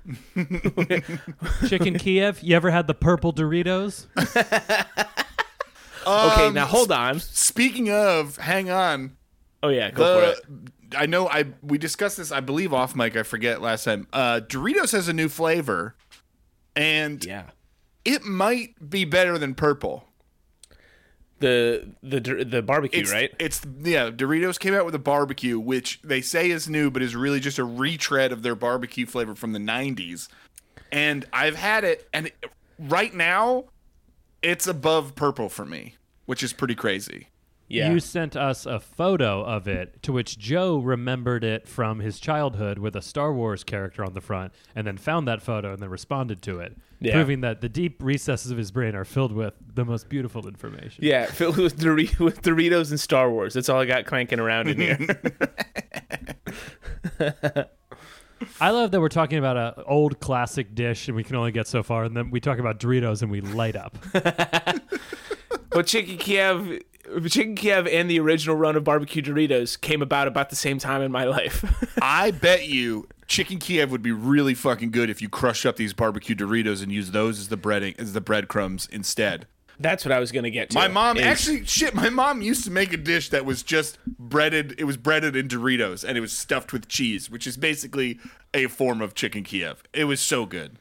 Chicken 1.69 1.97
Kiev, 1.99 2.43
you 2.43 2.57
ever 2.57 2.71
had 2.73 2.87
the 2.89 2.95
purple 2.95 3.33
Doritos? 3.33 4.07
Okay, 6.05 6.47
Um, 6.47 6.55
now 6.55 6.67
hold 6.67 6.91
on. 6.91 7.21
Speaking 7.21 7.89
of, 7.91 8.37
hang 8.39 8.69
on. 8.71 9.17
Oh 9.63 9.69
yeah, 9.69 9.93
go 9.93 10.19
for 10.21 10.27
it. 10.33 10.41
I 10.97 11.07
know 11.07 11.29
I 11.29 11.47
we 11.63 11.79
discussed 11.79 12.17
this 12.17 12.31
I 12.33 12.41
believe 12.41 12.73
off 12.73 12.95
mic. 12.97 13.17
I 13.17 13.23
forget 13.23 13.61
last 13.63 13.85
time. 13.85 14.07
Uh, 14.13 14.41
Doritos 14.47 14.93
has 14.93 15.09
a 15.09 15.13
new 15.13 15.29
flavor, 15.29 15.95
and 16.77 17.25
Yeah. 17.25 17.51
it 18.05 18.25
might 18.25 18.89
be 18.91 19.05
better 19.05 19.39
than 19.39 19.55
purple. 19.55 20.09
The 21.41 21.89
the 22.05 22.21
the 22.45 22.63
barbecue, 22.63 23.01
It's, 23.01 23.13
right? 23.13 23.33
It's 23.41 23.61
yeah. 23.83 24.11
Doritos 24.11 24.61
came 24.61 24.75
out 24.75 24.85
with 24.85 24.95
a 24.95 24.99
barbecue, 25.01 25.59
which 25.59 26.01
they 26.03 26.21
say 26.21 26.51
is 26.51 26.69
new, 26.69 26.89
but 26.89 27.03
is 27.03 27.17
really 27.17 27.41
just 27.41 27.59
a 27.59 27.65
retread 27.65 28.31
of 28.31 28.43
their 28.45 28.55
barbecue 28.55 29.07
flavor 29.07 29.35
from 29.35 29.53
the 29.53 29.59
'90s. 29.59 30.29
And 30.93 31.25
I've 31.33 31.57
had 31.57 31.83
it, 31.83 32.09
and 32.13 32.27
it- 32.29 32.45
right 32.79 33.13
now, 33.13 33.65
it's 34.41 34.69
above 34.69 35.17
purple 35.17 35.49
for 35.49 35.65
me, 35.65 35.97
which 36.27 36.45
is 36.45 36.53
pretty 36.53 36.77
crazy. 36.77 37.29
Yeah. 37.73 37.91
You 37.93 38.01
sent 38.01 38.37
us 38.37 38.67
a 38.67 38.79
photo 38.79 39.43
of 39.43 39.67
it, 39.67 40.03
to 40.03 40.13
which 40.13 40.39
Joe 40.39 40.79
remembered 40.79 41.43
it 41.43 41.67
from 41.67 42.01
his 42.01 42.21
childhood 42.21 42.79
with 42.79 42.95
a 42.95 43.01
Star 43.03 43.33
Wars 43.33 43.65
character 43.65 44.05
on 44.05 44.13
the 44.13 44.21
front, 44.21 44.53
and 44.77 44.87
then 44.87 44.99
found 44.99 45.27
that 45.29 45.41
photo 45.41 45.73
and 45.73 45.83
then 45.83 45.89
responded 45.89 46.43
to 46.43 46.61
it, 46.61 46.77
Yeah. 47.01 47.15
proving 47.15 47.41
that 47.41 47.63
the 47.63 47.71
deep 47.71 48.03
recesses 48.03 48.51
of 48.51 48.59
his 48.59 48.71
brain 48.71 48.95
are 48.95 49.07
filled 49.07 49.33
with 49.33 49.55
the 49.75 49.87
most 49.87 50.11
beautiful 50.11 50.47
information. 50.47 51.03
yeah, 51.05 51.25
filled 51.27 51.57
with, 51.57 51.79
Dor- 51.79 51.95
with 52.21 52.43
Doritos 52.43 52.91
and 52.91 53.01
Star 53.01 53.31
Wars. 53.31 53.55
That's 53.55 53.71
all 53.71 53.81
I 53.81 53.87
got 53.87 54.05
clanking 54.05 54.39
around 54.39 54.69
in 54.69 54.79
here. 54.79 54.99
I 58.61 58.71
love 58.71 58.91
that 58.91 59.01
we're 59.01 59.09
talking 59.09 59.39
about 59.39 59.57
an 59.57 59.85
old 59.87 60.19
classic 60.21 60.75
dish, 60.75 61.07
and 61.09 61.17
we 61.17 61.23
can 61.23 61.37
only 61.37 61.53
get 61.53 61.67
so 61.69 61.83
far, 61.83 62.05
and 62.05 62.17
then 62.17 62.31
we 62.31 62.41
talk 62.41 62.59
about 62.59 62.81
Doritos 62.81 63.23
and 63.23 63.31
we 63.31 63.41
light 63.41 63.77
up. 63.77 63.97
But 65.75 65.87
Chicky 65.87 66.19
Kiev, 66.19 66.83
Chicken 67.29 67.55
Kiev, 67.57 67.87
and 67.87 68.09
the 68.09 68.21
original 68.21 68.57
run 68.57 68.77
of 68.77 68.85
barbecue 68.85 69.23
Doritos 69.23 69.81
came 69.81 70.03
about 70.03 70.29
about 70.29 70.51
the 70.51 70.57
same 70.57 70.79
time 70.79 71.03
in 71.03 71.11
my 71.11 71.25
life. 71.25 71.65
I 72.03 72.31
bet 72.31 72.69
you 72.69 73.09
chicken 73.27 73.59
Kiev 73.59 73.91
would 73.91 74.03
be 74.03 74.12
really 74.12 74.55
fucking 74.55 74.91
good 74.91 75.09
if 75.11 75.23
you 75.23 75.29
crushed 75.29 75.65
up 75.67 75.77
these 75.77 75.93
barbecue 75.93 76.35
Doritos 76.37 76.83
and 76.83 76.93
used 76.93 77.12
those 77.12 77.38
as 77.38 77.49
the 77.49 77.57
breading 77.57 77.99
as 77.99 78.12
the 78.12 78.21
breadcrumbs 78.21 78.87
instead. 78.93 79.47
That's 79.81 80.05
what 80.05 80.12
I 80.12 80.21
was 80.21 80.31
gonna 80.31 80.51
get 80.51 80.71
to. 80.71 80.79
My 80.79 80.87
mom 80.87 81.17
is- 81.17 81.25
actually 81.25 81.65
shit. 81.65 81.95
My 81.95 82.09
mom 82.09 82.41
used 82.41 82.65
to 82.65 82.71
make 82.71 82.93
a 82.93 82.97
dish 82.97 83.31
that 83.31 83.45
was 83.45 83.62
just 83.62 83.99
breaded. 84.07 84.75
It 84.79 84.85
was 84.85 84.97
breaded 84.97 85.35
in 85.35 85.49
Doritos 85.49 86.05
and 86.07 86.17
it 86.17 86.21
was 86.21 86.33
stuffed 86.33 86.73
with 86.73 86.88
cheese, 86.88 87.31
which 87.31 87.47
is 87.47 87.57
basically 87.57 88.21
a 88.55 88.67
form 88.67 89.01
of 89.01 89.15
chicken 89.15 89.43
Kiev. 89.43 89.83
It 89.93 90.05
was 90.05 90.21
so 90.21 90.47
good. 90.47 90.79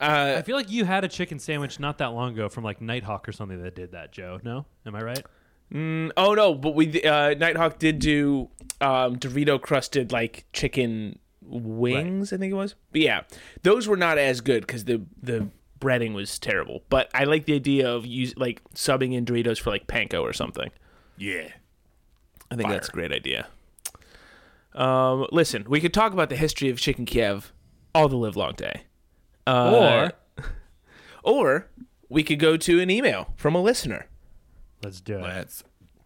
Uh, 0.00 0.34
I 0.38 0.42
feel 0.42 0.56
like 0.56 0.70
you 0.70 0.84
had 0.84 1.04
a 1.04 1.08
chicken 1.08 1.38
sandwich 1.38 1.80
not 1.80 1.98
that 1.98 2.08
long 2.08 2.32
ago 2.32 2.48
from 2.48 2.62
like 2.64 2.80
Nighthawk 2.80 3.28
or 3.28 3.32
something 3.32 3.60
that 3.62 3.74
did 3.74 3.92
that, 3.92 4.12
Joe. 4.12 4.38
No? 4.44 4.66
Am 4.86 4.94
I 4.94 5.02
right? 5.02 5.26
Oh 5.74 6.34
no, 6.34 6.54
but 6.54 6.74
we 6.74 7.02
uh, 7.02 7.34
Nighthawk 7.34 7.78
did 7.78 7.98
do 7.98 8.48
um, 8.80 9.16
Dorito 9.16 9.60
crusted 9.60 10.12
like 10.12 10.46
chicken 10.52 11.18
wings. 11.42 12.32
I 12.32 12.36
think 12.36 12.52
it 12.52 12.56
was. 12.56 12.74
But 12.92 13.00
yeah, 13.00 13.22
those 13.62 13.86
were 13.88 13.96
not 13.96 14.18
as 14.18 14.40
good 14.40 14.66
because 14.66 14.84
the 14.84 15.02
the 15.22 15.48
breading 15.80 16.14
was 16.14 16.38
terrible. 16.38 16.82
But 16.88 17.10
I 17.14 17.24
like 17.24 17.44
the 17.44 17.54
idea 17.54 17.90
of 17.90 18.06
use 18.06 18.36
like 18.36 18.62
subbing 18.74 19.14
in 19.14 19.24
Doritos 19.24 19.60
for 19.60 19.70
like 19.70 19.86
panko 19.86 20.22
or 20.22 20.32
something. 20.32 20.70
Yeah. 21.16 21.48
I 22.50 22.56
think 22.56 22.68
Fire. 22.68 22.72
that's 22.72 22.88
a 22.88 22.92
great 22.92 23.12
idea. 23.12 23.46
Um, 24.74 25.26
listen, 25.32 25.64
we 25.68 25.80
could 25.80 25.92
talk 25.92 26.12
about 26.12 26.30
the 26.30 26.36
history 26.36 26.70
of 26.70 26.78
chicken 26.78 27.04
Kiev 27.04 27.52
all 27.94 28.08
the 28.08 28.16
live 28.16 28.36
long 28.36 28.52
day. 28.52 28.82
Uh, 29.46 30.10
or 30.38 30.44
or 31.22 31.70
we 32.08 32.22
could 32.22 32.38
go 32.38 32.56
to 32.56 32.80
an 32.80 32.90
email 32.90 33.32
from 33.36 33.54
a 33.54 33.60
listener. 33.60 34.06
Let's 34.82 35.00
do 35.00 35.18
it. 35.18 35.22
Let's 35.22 35.64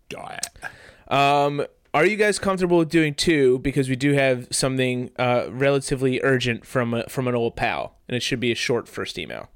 do 0.08 0.18
it. 0.18 1.12
Um, 1.12 1.66
are 1.94 2.06
you 2.06 2.16
guys 2.16 2.38
comfortable 2.38 2.78
with 2.78 2.88
doing 2.88 3.14
two? 3.14 3.58
Because 3.58 3.88
we 3.88 3.96
do 3.96 4.12
have 4.14 4.48
something 4.50 5.10
uh, 5.18 5.46
relatively 5.50 6.20
urgent 6.22 6.64
from 6.66 6.94
a, 6.94 7.08
from 7.08 7.28
an 7.28 7.34
old 7.34 7.54
pal, 7.56 7.98
and 8.08 8.16
it 8.16 8.22
should 8.22 8.40
be 8.40 8.50
a 8.50 8.54
short 8.54 8.88
first 8.88 9.18
email. 9.18 9.48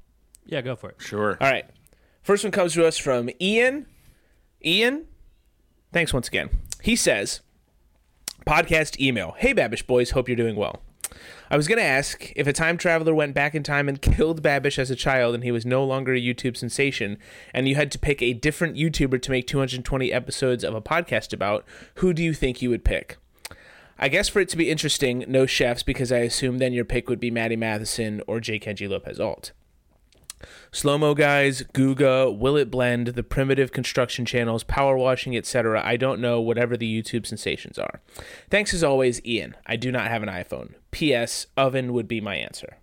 Yeah, 0.45 0.61
go 0.61 0.75
for 0.75 0.91
it. 0.91 0.95
Sure. 0.99 1.37
All 1.41 1.49
right, 1.49 1.65
first 2.21 2.43
one 2.43 2.51
comes 2.51 2.73
to 2.73 2.85
us 2.85 2.97
from 2.97 3.29
Ian. 3.41 3.87
Ian, 4.63 5.05
thanks 5.91 6.13
once 6.13 6.27
again. 6.27 6.49
He 6.81 6.95
says, 6.95 7.41
podcast 8.45 8.99
email. 8.99 9.35
Hey, 9.37 9.53
Babish 9.53 9.85
boys, 9.85 10.11
hope 10.11 10.29
you're 10.29 10.35
doing 10.35 10.55
well. 10.55 10.81
I 11.49 11.55
was 11.55 11.67
going 11.67 11.77
to 11.77 11.83
ask 11.83 12.33
if 12.35 12.45
a 12.45 12.53
time 12.53 12.77
traveler 12.77 13.13
went 13.13 13.33
back 13.33 13.55
in 13.55 13.63
time 13.63 13.87
and 13.87 14.01
killed 14.01 14.43
Babish 14.43 14.77
as 14.77 14.91
a 14.91 14.95
child 14.95 15.33
and 15.33 15.43
he 15.43 15.51
was 15.51 15.65
no 15.65 15.83
longer 15.83 16.13
a 16.13 16.21
YouTube 16.21 16.57
sensation, 16.57 17.17
and 17.53 17.69
you 17.69 17.75
had 17.75 17.91
to 17.91 17.99
pick 17.99 18.21
a 18.21 18.33
different 18.33 18.75
YouTuber 18.75 19.21
to 19.21 19.31
make 19.31 19.47
220 19.47 20.11
episodes 20.11 20.63
of 20.63 20.75
a 20.75 20.81
podcast 20.81 21.31
about, 21.31 21.65
who 21.95 22.13
do 22.13 22.21
you 22.21 22.33
think 22.33 22.61
you 22.61 22.69
would 22.69 22.83
pick? 22.83 23.17
I 23.97 24.09
guess 24.09 24.27
for 24.27 24.41
it 24.41 24.49
to 24.49 24.57
be 24.57 24.69
interesting, 24.69 25.23
no 25.27 25.45
chefs, 25.45 25.83
because 25.83 26.11
I 26.11 26.19
assume 26.19 26.57
then 26.57 26.73
your 26.73 26.85
pick 26.85 27.09
would 27.09 27.19
be 27.19 27.31
Matty 27.31 27.55
Matheson 27.55 28.21
or 28.27 28.39
J. 28.39 28.59
Kenji 28.59 28.87
Lopez 28.87 29.19
Alt. 29.19 29.53
Slow 30.71 30.99
mo 30.99 31.15
guys, 31.15 31.63
Guga, 31.73 32.37
Will 32.37 32.57
It 32.57 32.69
Blend, 32.69 33.07
the 33.07 33.23
primitive 33.23 33.71
construction 33.71 34.23
channels, 34.25 34.63
power 34.63 34.95
washing, 34.95 35.35
etc. 35.35 35.81
I 35.83 35.97
don't 35.97 36.21
know, 36.21 36.39
whatever 36.39 36.77
the 36.77 37.01
YouTube 37.01 37.25
sensations 37.25 37.79
are. 37.79 38.01
Thanks 38.51 38.73
as 38.73 38.83
always, 38.83 39.23
Ian. 39.25 39.55
I 39.65 39.77
do 39.77 39.91
not 39.91 40.09
have 40.09 40.21
an 40.21 40.29
iPhone. 40.29 40.75
P.S. 40.97 41.45
Oven 41.55 41.93
would 41.93 42.07
be 42.07 42.19
my 42.19 42.35
answer 42.35 42.77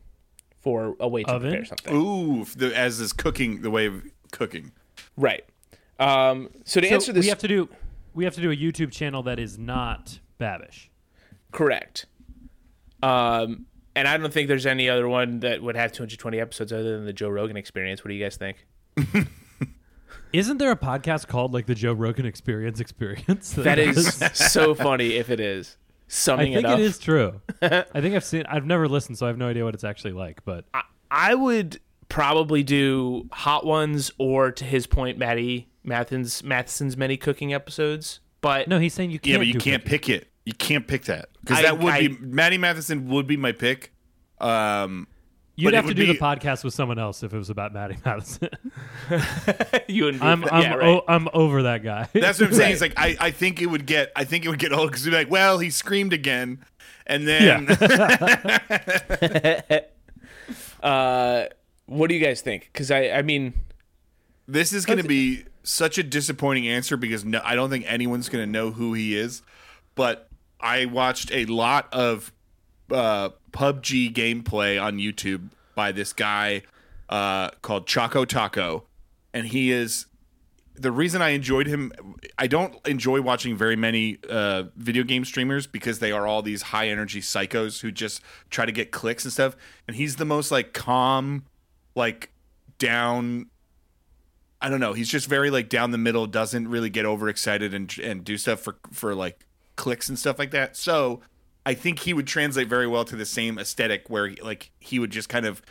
for 0.61 0.95
a 1.01 1.09
way 1.09 1.25
to 1.25 1.31
Oven? 1.33 1.51
prepare 1.51 1.65
something. 1.65 1.95
Ooh, 1.97 2.45
the, 2.57 2.77
as 2.77 3.01
is 3.01 3.13
cooking, 3.13 3.63
the 3.63 3.71
way 3.71 3.87
of 3.87 4.03
cooking. 4.31 4.71
Right. 5.17 5.45
Um, 5.99 6.51
so 6.65 6.81
to 6.81 6.87
So 6.89 6.95
answer 6.95 7.13
this, 7.13 7.25
we 7.25 7.29
have 7.29 7.39
to 7.39 7.49
do 7.49 7.69
we 8.15 8.23
have 8.25 8.35
to 8.37 8.41
do 8.41 8.53
a 8.53 8.57
YouTube 8.57 8.93
channel 8.93 9.25
that 9.25 9.41
is 9.41 9.59
not 9.59 10.21
Babish. 10.41 10.87
correct. 11.51 12.07
Um, 13.03 13.67
and 13.97 14.07
I 14.07 14.17
don't 14.17 14.33
think 14.33 14.47
there's 14.47 14.65
any 14.67 14.89
other 14.89 15.09
one 15.09 15.41
that 15.41 15.61
would 15.63 15.75
have 15.77 15.91
220 15.91 16.39
episodes 16.41 16.73
other 16.73 16.97
than 16.97 17.05
the 17.07 17.13
Joe 17.13 17.29
Rogan 17.29 17.57
Experience. 17.57 18.05
What 18.05 18.11
do 18.11 18.15
you 18.15 18.23
guys 18.25 18.37
think? 18.37 18.67
Isn't 20.33 20.59
there 20.59 20.71
a 20.71 20.77
podcast 20.77 21.27
called 21.29 21.53
like 21.53 21.67
the 21.67 21.75
Joe 21.75 21.93
Rogan 21.93 22.27
Experience 22.27 22.79
Experience? 22.81 23.53
That 23.55 23.79
is 23.81 24.15
so 24.35 24.75
funny 24.75 25.15
if 25.15 25.31
it 25.31 25.39
is. 25.41 25.77
I 26.15 26.17
Summing 26.17 26.53
think 26.55 26.65
it 26.65 26.65
up. 26.65 26.79
it 26.79 26.83
is 26.85 26.99
true. 26.99 27.41
I 27.63 27.83
think 28.01 28.15
I've 28.15 28.25
seen. 28.25 28.45
I've 28.49 28.67
never 28.67 28.87
listened, 28.89 29.19
so 29.19 29.27
I 29.27 29.29
have 29.29 29.39
no 29.39 29.49
idea 29.49 29.65
what 29.65 29.75
it's 29.75 29.85
actually 29.85 30.13
like. 30.13 30.45
But 30.45 30.65
I 31.11 31.35
would 31.35 31.81
probably 32.09 32.63
do 32.63 33.29
hot 33.33 33.67
ones 33.67 34.13
or 34.19 34.53
to 34.53 34.65
his 34.65 34.87
point, 34.87 35.19
Matty 35.19 35.69
Matheson's 35.83 36.43
Matheson's 36.45 36.97
many 36.97 37.17
cooking 37.17 37.53
episodes. 37.53 38.21
But 38.41 38.69
no, 38.69 38.79
he's 38.79 38.95
saying 38.95 39.11
you 39.11 39.19
can't. 39.19 39.33
Yeah, 39.33 39.39
but 39.39 39.47
you 39.49 39.53
do 39.55 39.59
can't 39.61 39.83
cooking. 39.83 39.99
pick 39.99 40.09
it. 40.09 40.29
You 40.45 40.53
can't 40.53 40.87
pick 40.87 41.05
that 41.07 41.31
because 41.43 41.63
that 41.63 41.79
would 41.79 41.93
I- 41.93 42.09
be 42.09 42.17
Maddie 42.21 42.59
Matheson 42.59 43.09
would 43.09 43.27
be 43.27 43.37
my 43.37 43.53
pick. 43.53 43.93
Um, 44.41 45.09
You'd 45.57 45.69
But 45.69 45.75
have 45.75 45.87
to 45.87 45.95
do 45.95 46.07
be- 46.07 46.13
the 46.13 46.19
podcast 46.19 46.65
with 46.65 46.75
someone 46.75 46.99
else 46.99 47.23
if 47.23 47.33
it 47.33 47.39
was 47.39 47.49
about 47.49 47.73
Matty 47.73 47.97
Madison. 48.05 48.49
you 49.89 50.09
and 50.09 50.21
I'm 50.23 50.45
I'm 50.47 50.63
yeah, 50.63 50.75
right. 50.75 50.89
o- 50.89 51.05
I'm 51.07 51.29
over 51.33 51.63
that 51.65 51.85
guy. 51.85 52.09
That's 52.13 52.41
what 52.41 52.49
I'm 52.49 52.55
saying. 52.55 52.61
Right. 52.61 52.73
It's 52.73 52.81
like 52.81 52.95
I, 52.97 53.17
I 53.27 53.31
think 53.31 53.63
it 53.63 53.67
would 53.67 53.87
get 53.87 54.11
I 54.17 54.25
think 54.25 54.45
it 54.45 54.49
would 54.49 54.59
get 54.59 54.73
old 54.73 54.91
because 54.91 55.05
you'd 55.07 55.13
be 55.13 55.19
like, 55.19 55.31
well, 55.31 55.61
he 55.61 55.71
screamed 55.71 56.13
again, 56.13 56.65
and 57.07 57.29
then 57.29 57.69
uh, 60.83 61.45
what 61.87 62.09
do 62.09 62.15
you 62.15 62.25
guys 62.25 62.41
think? 62.41 62.71
Because 62.73 62.91
I, 62.91 63.09
I 63.11 63.23
mean, 63.23 63.55
this 64.47 64.73
is 64.73 64.85
going 64.85 65.01
to 65.01 65.09
be 65.09 65.45
such 65.63 65.99
a 65.99 66.03
disappointing 66.03 66.69
answer 66.69 66.97
because 66.97 67.25
no, 67.25 67.41
I 67.45 67.55
don't 67.55 67.71
think 67.71 67.85
anyone's 67.89 68.29
going 68.29 68.45
to 68.45 68.51
know 68.51 68.71
who 68.71 68.95
he 68.95 69.17
is. 69.17 69.43
But 69.95 70.29
I 70.61 70.87
watched 70.87 71.31
a 71.33 71.45
lot 71.47 71.89
of 71.93 72.33
uh, 72.91 73.31
PUBG 73.55 74.13
gameplay 74.13 74.83
on 74.83 74.99
YouTube 74.99 75.49
by 75.75 75.93
this 75.93 76.13
guy 76.13 76.63
uh, 77.09 77.51
called 77.63 77.87
Choco 77.87 78.25
Taco, 78.25 78.85
and 79.33 79.47
he 79.47 79.71
is 79.71 80.07
the 80.75 80.91
reason 80.91 81.23
I 81.23 81.31
enjoyed 81.31 81.69
him. 81.69 81.93
I 82.39 82.49
don't 82.49 82.75
enjoy 82.87 83.23
watching 83.23 83.57
very 83.57 83.77
many 83.77 84.19
uh, 84.29 84.65
video 84.77 85.05
game 85.05 85.25
streamers 85.25 85.67
because 85.67 86.01
they 86.01 86.11
are 86.11 86.27
all 86.27 86.43
these 86.43 86.63
high 86.63 86.89
energy 86.89 87.21
psychos 87.21 87.81
who 87.81 87.93
just 87.93 88.21
try 88.51 88.67
to 88.67 88.73
get 88.73 88.91
clicks 88.91 89.25
and 89.25 89.33
stuff. 89.33 89.57
And 89.87 89.97
he's 89.97 90.17
the 90.17 90.25
most 90.25 90.51
like 90.51 90.73
calm, 90.73 91.45
like 91.95 92.33
down. 92.79 93.47
I 94.61 94.69
don't 94.69 94.81
know. 94.81 94.95
He's 94.95 95.09
just 95.09 95.29
very 95.29 95.51
like 95.51 95.69
down 95.69 95.93
the 95.93 95.99
middle. 95.99 96.27
Doesn't 96.27 96.67
really 96.67 96.91
get 96.91 97.07
overexcited 97.07 97.73
and 97.73 97.97
and 97.99 98.25
do 98.25 98.37
stuff 98.37 98.61
for 98.61 98.77
for 98.93 99.15
like 99.15 99.47
clicks 99.77 100.09
and 100.09 100.19
stuff 100.19 100.39
like 100.39 100.51
that. 100.51 100.77
So 100.77 101.21
I 101.67 101.75
think 101.75 102.01
he 102.01 102.13
would 102.13 102.27
translate 102.27 102.69
very 102.69 102.87
well 102.87 103.05
to 103.05 103.17
the 103.17 103.25
same 103.25 103.59
aesthetic 103.59 104.09
where 104.09 104.29
he, 104.29 104.37
like 104.43 104.71
he 104.81 104.99
would 104.99 105.11
just 105.11 105.29
kind 105.29 105.47
of 105.47 105.63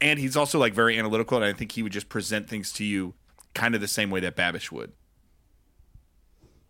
and 0.00 0.18
he's 0.18 0.36
also 0.36 0.58
like 0.58 0.74
very 0.74 0.98
analytical 0.98 1.36
and 1.36 1.44
I 1.46 1.52
think 1.52 1.72
he 1.72 1.82
would 1.82 1.92
just 1.92 2.08
present 2.08 2.48
things 2.48 2.72
to 2.74 2.84
you 2.84 3.14
kind 3.54 3.74
of 3.74 3.80
the 3.80 3.88
same 3.88 4.10
way 4.10 4.20
that 4.20 4.36
Babish 4.36 4.70
would. 4.70 4.92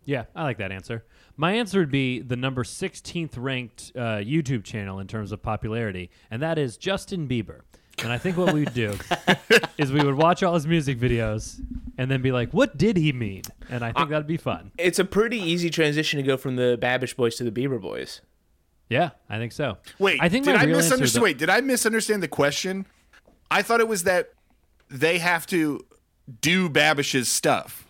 Yeah, 0.05 0.25
I 0.35 0.43
like 0.43 0.57
that 0.57 0.71
answer. 0.71 1.05
My 1.37 1.53
answer 1.53 1.79
would 1.79 1.91
be 1.91 2.19
the 2.19 2.35
number 2.35 2.63
16th 2.63 3.33
ranked 3.37 3.91
uh, 3.95 4.17
YouTube 4.17 4.63
channel 4.63 4.99
in 4.99 5.07
terms 5.07 5.31
of 5.31 5.41
popularity, 5.43 6.09
and 6.31 6.41
that 6.41 6.57
is 6.57 6.77
Justin 6.77 7.27
Bieber. 7.27 7.61
And 8.01 8.11
I 8.11 8.17
think 8.17 8.35
what 8.37 8.53
we 8.53 8.61
would 8.61 8.73
do 8.73 8.97
is 9.77 9.91
we 9.91 10.03
would 10.03 10.15
watch 10.15 10.41
all 10.41 10.53
his 10.53 10.65
music 10.65 10.97
videos 10.97 11.61
and 11.97 12.09
then 12.09 12.21
be 12.21 12.31
like, 12.31 12.53
what 12.53 12.77
did 12.77 12.97
he 12.97 13.11
mean? 13.11 13.43
And 13.69 13.83
I 13.83 13.91
think 13.91 14.09
that'd 14.09 14.25
be 14.25 14.37
fun. 14.37 14.71
it's 14.77 14.99
a 14.99 15.05
pretty 15.05 15.37
easy 15.37 15.69
transition 15.69 16.17
to 16.17 16.23
go 16.23 16.37
from 16.37 16.55
the 16.55 16.77
Babish 16.81 17.15
boys 17.15 17.35
to 17.35 17.43
the 17.43 17.51
Bieber 17.51 17.79
boys. 17.79 18.21
Yeah, 18.89 19.11
I 19.29 19.37
think 19.37 19.51
so. 19.51 19.77
Wait, 19.99 20.19
I 20.21 20.29
think 20.29 20.45
did 20.45 20.55
I 20.55 20.65
misunderstand? 20.65 21.23
Wait, 21.23 21.37
did 21.37 21.49
I 21.49 21.61
misunderstand 21.61 22.23
the 22.23 22.27
question? 22.27 22.85
I 23.51 23.61
thought 23.61 23.79
it 23.79 23.87
was 23.87 24.03
that 24.03 24.31
they 24.89 25.19
have 25.19 25.45
to 25.47 25.85
do 26.41 26.69
Babish's 26.69 27.29
stuff. 27.29 27.87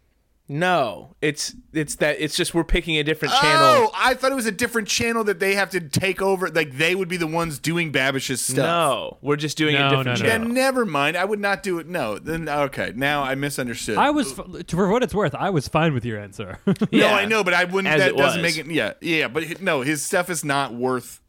No, 0.52 1.16
it's 1.22 1.54
it's 1.74 1.94
that 1.98 2.20
it's 2.20 2.36
just 2.36 2.56
we're 2.56 2.64
picking 2.64 2.98
a 2.98 3.04
different 3.04 3.36
channel. 3.36 3.62
Oh. 3.62 3.92
I 3.94 4.16
thought 4.16 4.32
it 4.32 4.36
was 4.36 4.48
a 4.48 4.52
different 4.52 4.88
channel 4.88 5.24
that 5.26 5.40
they 5.40 5.54
have 5.54 5.70
to 5.70 5.80
take 5.80 6.24
over. 6.24 6.50
Like 6.50 6.76
they 6.76 6.96
would 6.96 7.08
be 7.08 7.18
the 7.18 7.28
ones 7.28 7.60
doing 7.60 7.92
Babish's 7.92 8.42
stuff. 8.42 8.58
No, 8.58 9.18
we're 9.22 9.36
just 9.36 9.58
doing 9.60 9.76
No, 9.76 9.86
a 9.86 9.90
different 9.90 10.06
no, 10.08 10.12
no. 10.14 10.18
channel. 10.18 10.46
Then 10.48 10.54
never 10.56 10.86
mind. 10.86 11.18
I 11.18 11.24
would 11.26 11.40
not 11.40 11.62
do 11.62 11.78
it. 11.78 11.86
No. 11.88 12.18
Then 12.18 12.50
okay. 12.50 12.92
Now 12.96 13.22
I 13.22 13.36
misunderstood. 13.36 13.98
I 14.00 14.10
was, 14.10 14.32
for 14.68 14.90
what 14.90 15.04
it's 15.04 15.14
worth, 15.14 15.36
I 15.36 15.52
was 15.52 15.68
fine 15.68 15.94
with 15.94 16.04
your 16.04 16.20
answer. 16.20 16.58
no, 16.92 17.08
I 17.08 17.26
know, 17.26 17.44
but 17.44 17.54
I 17.54 17.66
wouldn't. 17.66 17.94
As 17.94 18.00
that 18.00 18.10
it 18.10 18.18
doesn't 18.18 18.42
was. 18.42 18.58
make 18.58 18.66
it. 18.66 18.72
Yeah, 18.72 18.94
yeah, 19.02 19.28
but 19.28 19.62
no, 19.62 19.82
his 19.82 20.02
stuff 20.04 20.32
is 20.32 20.44
not 20.44 20.74
worth. 20.74 21.22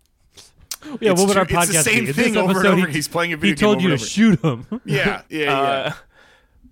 yeah, 0.99 1.11
It's 1.13 1.21
what 1.21 1.29
would 1.29 1.37
our 1.37 1.45
true. 1.45 1.59
It's 1.59 1.69
the 1.73 1.83
same 1.83 2.07
be? 2.07 2.13
Thing 2.15 2.33
this 2.33 2.37
over 2.43 2.61
and 2.61 2.69
over. 2.69 2.87
he- 2.87 2.95
He's 2.95 3.07
playing 3.09 3.35
a 3.35 3.37
video 3.37 3.51
game 3.51 3.57
He 3.57 3.61
told 3.61 3.77
over 3.77 3.89
you 3.91 3.97
to 3.99 4.03
shoot 4.03 4.43
him. 4.43 4.67
Yeah, 4.87 5.23
yeah, 5.29 5.45
yeah. 5.45 5.53
Uh, 5.61 5.93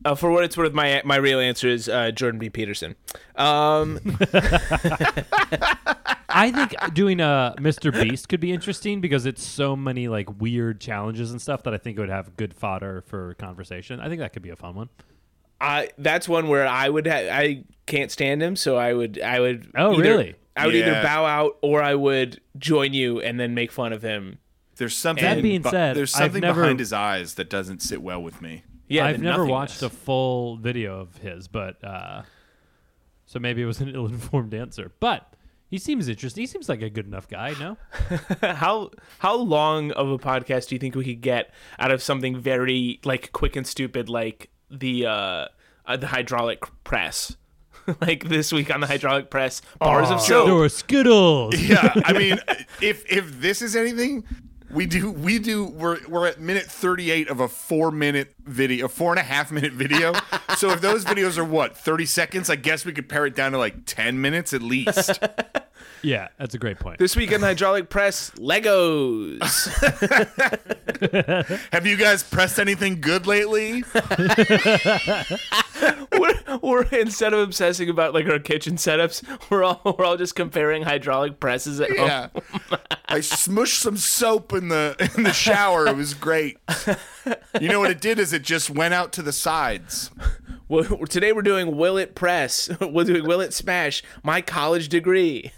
uh, 0.05 0.15
for 0.15 0.31
what 0.31 0.45
it's 0.45 0.57
worth, 0.57 0.73
my 0.73 1.03
my 1.05 1.17
real 1.17 1.41
answer 1.41 1.69
is 1.69 1.89
uh, 1.89 2.11
Jordan 2.11 2.39
B. 2.39 2.51
Peterson. 2.51 2.95
Um, 3.37 3.99
I 6.31 6.51
think 6.53 6.95
doing 6.95 7.21
a 7.21 7.55
Mr. 7.59 7.93
Beast 7.93 8.29
could 8.29 8.41
be 8.41 8.53
interesting 8.53 9.01
because 9.01 9.27
it's 9.27 9.43
so 9.43 9.75
many 9.75 10.09
like 10.09 10.41
weird 10.41 10.81
challenges 10.81 11.31
and 11.31 11.41
stuff 11.41 11.63
that 11.65 11.75
I 11.75 11.79
think 11.79 11.97
it 11.97 12.01
would 12.01 12.11
have 12.11 12.37
good 12.37 12.55
fodder 12.55 13.03
for 13.07 13.35
conversation. 13.35 13.99
I 14.01 14.09
think 14.09 14.21
that 14.21 14.33
could 14.33 14.43
be 14.43 14.51
a 14.51 14.57
fun 14.57 14.75
one. 14.75 14.89
I 15.61 15.91
that's 15.99 16.29
one 16.29 16.49
where 16.49 16.67
I 16.67 16.89
would 16.89 17.07
ha- 17.07 17.29
I 17.33 17.65
can't 17.87 18.11
stand 18.13 18.43
him, 18.43 18.57
so 18.57 18.77
I 18.77 18.93
would 18.93 19.21
I 19.21 19.41
would. 19.41 19.71
Oh, 19.75 19.95
either- 19.95 20.03
really? 20.03 20.35
I 20.57 20.67
would 20.67 20.75
either 20.75 21.03
bow 21.05 21.25
out 21.25 21.57
or 21.63 21.83
I 21.83 21.95
would 21.95 22.41
join 22.59 22.93
you 22.93 23.21
and 23.21 23.39
then 23.39 23.55
make 23.55 23.71
fun 23.71 23.93
of 23.93 24.03
him. 24.03 24.39
There's 24.77 24.97
something. 24.97 25.25
That 25.25 25.41
being 25.41 25.63
bu- 25.63 25.71
said, 25.71 25.97
there's 25.97 26.13
something 26.13 26.41
never- 26.41 26.63
behind 26.63 26.81
his 26.81 26.93
eyes 26.93 27.35
that 27.35 27.49
doesn't 27.49 27.81
sit 27.81 28.03
well 28.03 28.21
with 28.23 28.43
me. 28.43 28.65
Yeah, 28.89 29.07
I've 29.07 29.21
never 29.21 29.47
watched 29.47 29.83
a 29.83 29.91
full 29.91 30.57
video 30.57 31.01
of 31.01 31.17
his, 31.19 31.49
but 31.49 31.83
uh, 31.85 32.23
so 33.27 33.39
maybe 33.39 33.63
it 33.63 33.67
was 33.67 33.81
an 33.81 33.89
ill-informed 33.95 34.55
answer. 34.55 34.93
But 35.01 35.35
he 35.69 35.79
seems 35.79 36.09
interesting. 36.09 36.43
He 36.43 36.47
seems 36.47 36.69
like 36.69 36.83
a 36.83 36.91
good 36.91 37.07
enough 37.07 37.29
guy. 37.29 37.55
No, 37.61 37.77
how 38.55 38.91
how 39.19 39.37
long 39.37 39.93
of 39.93 40.11
a 40.11 40.19
podcast 40.19 40.69
do 40.69 40.75
you 40.75 40.79
think 40.79 40.95
we 40.95 41.05
could 41.05 41.21
get 41.21 41.53
out 41.79 41.91
of 41.91 42.03
something 42.03 42.39
very 42.39 43.01
like 43.05 43.33
quick 43.33 43.55
and 43.55 43.67
stupid 43.67 44.09
like 44.09 44.51
the 44.71 45.07
uh, 45.07 45.47
uh 45.87 45.97
the 45.97 46.09
hydraulic 46.09 46.65
press 46.85 47.37
like 48.01 48.29
this 48.29 48.53
week 48.53 48.75
on 48.75 48.81
the 48.81 48.87
hydraulic 48.87 49.31
press 49.31 49.61
bars 49.79 50.11
of 50.11 50.23
show. 50.23 50.47
there 50.47 50.55
were 50.55 50.69
Skittles. 50.69 51.61
Yeah, 51.61 51.93
I 52.05 52.13
mean, 52.13 52.39
if 52.81 53.05
if 53.11 53.41
this 53.41 53.61
is 53.61 53.77
anything, 53.77 54.25
we 54.71 54.87
do 54.87 55.11
we 55.11 55.39
do 55.39 55.65
we're 55.65 55.99
we're 56.09 56.27
at 56.27 56.41
minute 56.41 56.65
38 56.65 57.29
of 57.29 57.41
a 57.41 57.49
four 57.49 57.91
minute 57.91 58.35
video, 58.45 58.87
a 58.87 58.89
four 58.89 59.13
and 59.13 59.19
a 59.19 59.23
half 59.23 59.51
minute 59.51 59.73
video. 59.73 60.13
so 60.57 60.71
if 60.71 60.81
those 60.81 61.05
videos 61.05 61.39
are 61.39 61.45
what 61.45 61.77
30 61.77 62.07
seconds, 62.07 62.51
I 62.51 62.57
guess 62.57 62.85
we 62.85 62.93
could 62.93 63.09
pare 63.09 63.27
it 63.27 63.35
down 63.35 63.53
to 63.53 63.59
like 63.59 63.87
10 63.87 64.21
minutes 64.21 64.53
at 64.53 64.63
least. 64.63 65.21
Yeah, 66.03 66.29
that's 66.39 66.55
a 66.55 66.59
great 66.59 66.79
point. 66.79 66.99
this 66.99 67.17
week 67.17 67.33
on 67.33 67.41
the 67.41 67.47
hydraulic 67.49 67.89
press 67.91 68.31
legos 68.37 69.39
Have 71.73 71.87
you 71.87 71.97
guys 71.97 72.23
pressed 72.23 72.59
anything 72.59 73.01
good 73.01 73.27
lately? 73.27 73.85
we're, 76.19 76.59
we're 76.63 76.83
instead 76.93 77.33
of 77.33 77.41
obsessing 77.41 77.89
about 77.89 78.15
like 78.15 78.29
our 78.29 78.39
kitchen 78.39 78.75
setups 78.77 79.23
we're 79.51 79.65
all 79.65 79.81
we're 79.99 80.05
all 80.05 80.17
just 80.17 80.35
comparing 80.35 80.83
hydraulic 80.83 81.41
presses 81.41 81.81
at 81.81 81.89
home 81.97 82.07
Yeah. 82.07 82.29
I 83.11 83.19
smushed 83.21 83.81
some 83.81 83.97
soap 83.97 84.53
in 84.53 84.69
the 84.69 84.95
in 85.17 85.23
the 85.23 85.33
shower. 85.33 85.87
It 85.87 85.97
was 85.97 86.13
great. 86.15 86.59
You 87.59 87.69
know 87.69 87.81
what 87.81 87.91
it 87.91 88.01
did 88.03 88.19
is 88.19 88.33
it 88.35 88.43
just 88.43 88.69
went 88.71 88.93
out 88.93 89.13
to 89.15 89.23
the 89.23 89.33
sides. 89.33 90.11
well, 90.69 90.85
today 91.07 91.33
we're 91.33 91.41
doing 91.41 91.77
will 91.79 91.97
it 91.97 92.15
press 92.15 92.69
we're 92.81 93.05
doing 93.05 93.25
will 93.27 93.41
it 93.41 93.55
smash 93.55 94.03
my 94.23 94.43
college 94.43 94.89
degree 94.91 95.53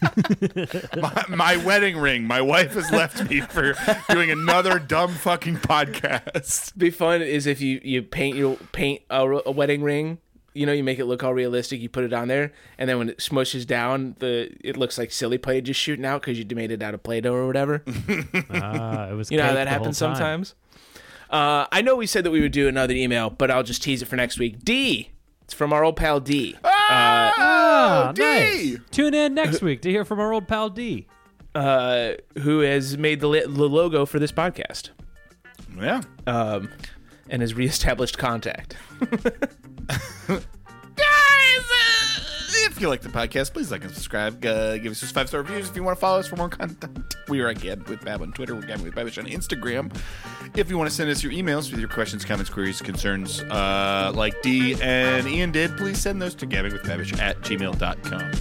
My, 0.96 1.24
my 1.28 1.56
wedding 1.64 1.96
ring. 1.96 2.24
My 2.24 2.40
wife 2.40 2.74
has 2.74 2.90
left 2.92 3.28
me 3.28 3.40
for 3.40 3.74
doing 4.08 4.30
another 4.30 4.78
dumb 4.78 5.12
fucking 5.14 5.56
podcast. 5.56 6.76
be 6.78 6.90
fun 6.90 7.20
is 7.22 7.46
if 7.46 7.60
you 7.60 7.80
you 7.82 8.02
paint 8.02 8.36
your 8.36 8.56
paint 8.72 9.02
a, 9.10 9.40
a 9.46 9.50
wedding 9.50 9.82
ring 9.82 10.18
you 10.54 10.66
know 10.66 10.72
you 10.72 10.82
make 10.84 10.98
it 10.98 11.04
look 11.06 11.22
all 11.22 11.34
realistic 11.34 11.80
you 11.80 11.88
put 11.88 12.04
it 12.04 12.12
on 12.12 12.26
there 12.28 12.52
and 12.78 12.88
then 12.88 12.98
when 12.98 13.08
it 13.08 13.18
smushes 13.18 13.66
down 13.66 14.14
the 14.18 14.50
it 14.64 14.76
looks 14.76 14.98
like 14.98 15.10
silly 15.12 15.38
play 15.38 15.60
just 15.60 15.78
shooting 15.80 16.04
out 16.04 16.20
because 16.22 16.38
you 16.38 16.44
made 16.54 16.70
it 16.70 16.82
out 16.82 16.94
of 16.94 17.02
play-doh 17.02 17.32
or 17.32 17.46
whatever 17.46 17.82
Ah, 18.50 19.08
it 19.10 19.14
was. 19.14 19.30
you 19.30 19.36
know 19.36 19.44
how 19.44 19.52
that 19.54 19.68
happens 19.68 19.98
sometimes 19.98 20.54
uh, 21.30 21.66
i 21.70 21.82
know 21.82 21.94
we 21.96 22.06
said 22.06 22.24
that 22.24 22.30
we 22.30 22.40
would 22.40 22.52
do 22.52 22.66
another 22.66 22.94
email 22.94 23.30
but 23.30 23.50
i'll 23.50 23.62
just 23.62 23.82
tease 23.82 24.00
it 24.02 24.06
for 24.06 24.16
next 24.16 24.38
week 24.38 24.64
d 24.64 25.10
it's 25.42 25.54
from 25.54 25.72
our 25.72 25.84
old 25.84 25.96
pal 25.96 26.18
d 26.18 26.56
Ah, 26.64 26.77
D! 26.88 28.20
nice. 28.22 28.76
Tune 28.90 29.14
in 29.14 29.34
next 29.34 29.62
week 29.62 29.82
to 29.82 29.90
hear 29.90 30.04
from 30.04 30.20
our 30.20 30.32
old 30.32 30.48
pal 30.48 30.70
D. 30.70 31.06
uh, 31.54 32.12
who 32.40 32.60
has 32.60 32.96
made 32.98 33.20
the, 33.20 33.28
li- 33.28 33.42
the 33.42 33.68
logo 33.68 34.06
for 34.06 34.18
this 34.18 34.32
podcast 34.32 34.90
Yeah. 35.78 36.00
um, 36.26 36.70
and 37.28 37.42
has 37.42 37.54
reestablished 37.54 38.16
contact 38.18 38.76
uh, 40.28 40.40
if 42.78 42.82
you 42.82 42.88
like 42.88 43.00
the 43.00 43.08
podcast, 43.08 43.52
please 43.52 43.72
like 43.72 43.82
and 43.82 43.92
subscribe. 43.92 44.44
Uh, 44.44 44.78
give 44.78 44.92
us 44.92 45.00
just 45.00 45.12
five 45.12 45.26
star 45.26 45.42
reviews 45.42 45.68
if 45.68 45.74
you 45.74 45.82
want 45.82 45.96
to 45.96 46.00
follow 46.00 46.20
us 46.20 46.28
for 46.28 46.36
more 46.36 46.48
content. 46.48 47.16
We 47.28 47.40
are 47.40 47.52
gab 47.52 47.88
with 47.88 48.04
Bab 48.04 48.22
on 48.22 48.30
Twitter. 48.30 48.54
We're 48.54 48.62
gabbing 48.62 48.84
with 48.84 48.94
Babish 48.94 49.18
on 49.18 49.28
Instagram. 49.28 49.92
If 50.56 50.70
you 50.70 50.78
want 50.78 50.88
to 50.88 50.94
send 50.94 51.10
us 51.10 51.20
your 51.20 51.32
emails 51.32 51.72
with 51.72 51.80
your 51.80 51.88
questions, 51.88 52.24
comments, 52.24 52.50
queries, 52.50 52.80
concerns, 52.80 53.42
uh, 53.42 54.12
like 54.14 54.40
D 54.42 54.76
and 54.80 55.26
Ian 55.26 55.50
did, 55.50 55.76
please 55.76 55.98
send 55.98 56.22
those 56.22 56.36
to 56.36 56.46
gabbingwithbabish 56.46 57.18
at 57.18 57.40
gmail.com. 57.40 58.32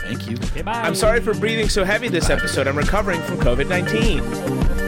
Thank 0.00 0.30
you. 0.30 0.36
Okay, 0.36 0.62
bye. 0.62 0.72
i'm 0.72 0.94
sorry 0.94 1.20
for 1.20 1.34
breathing 1.34 1.68
so 1.68 1.84
heavy 1.84 2.08
this 2.08 2.30
episode 2.30 2.66
i'm 2.66 2.78
recovering 2.78 3.20
from 3.22 3.36
covid-19 3.38 4.87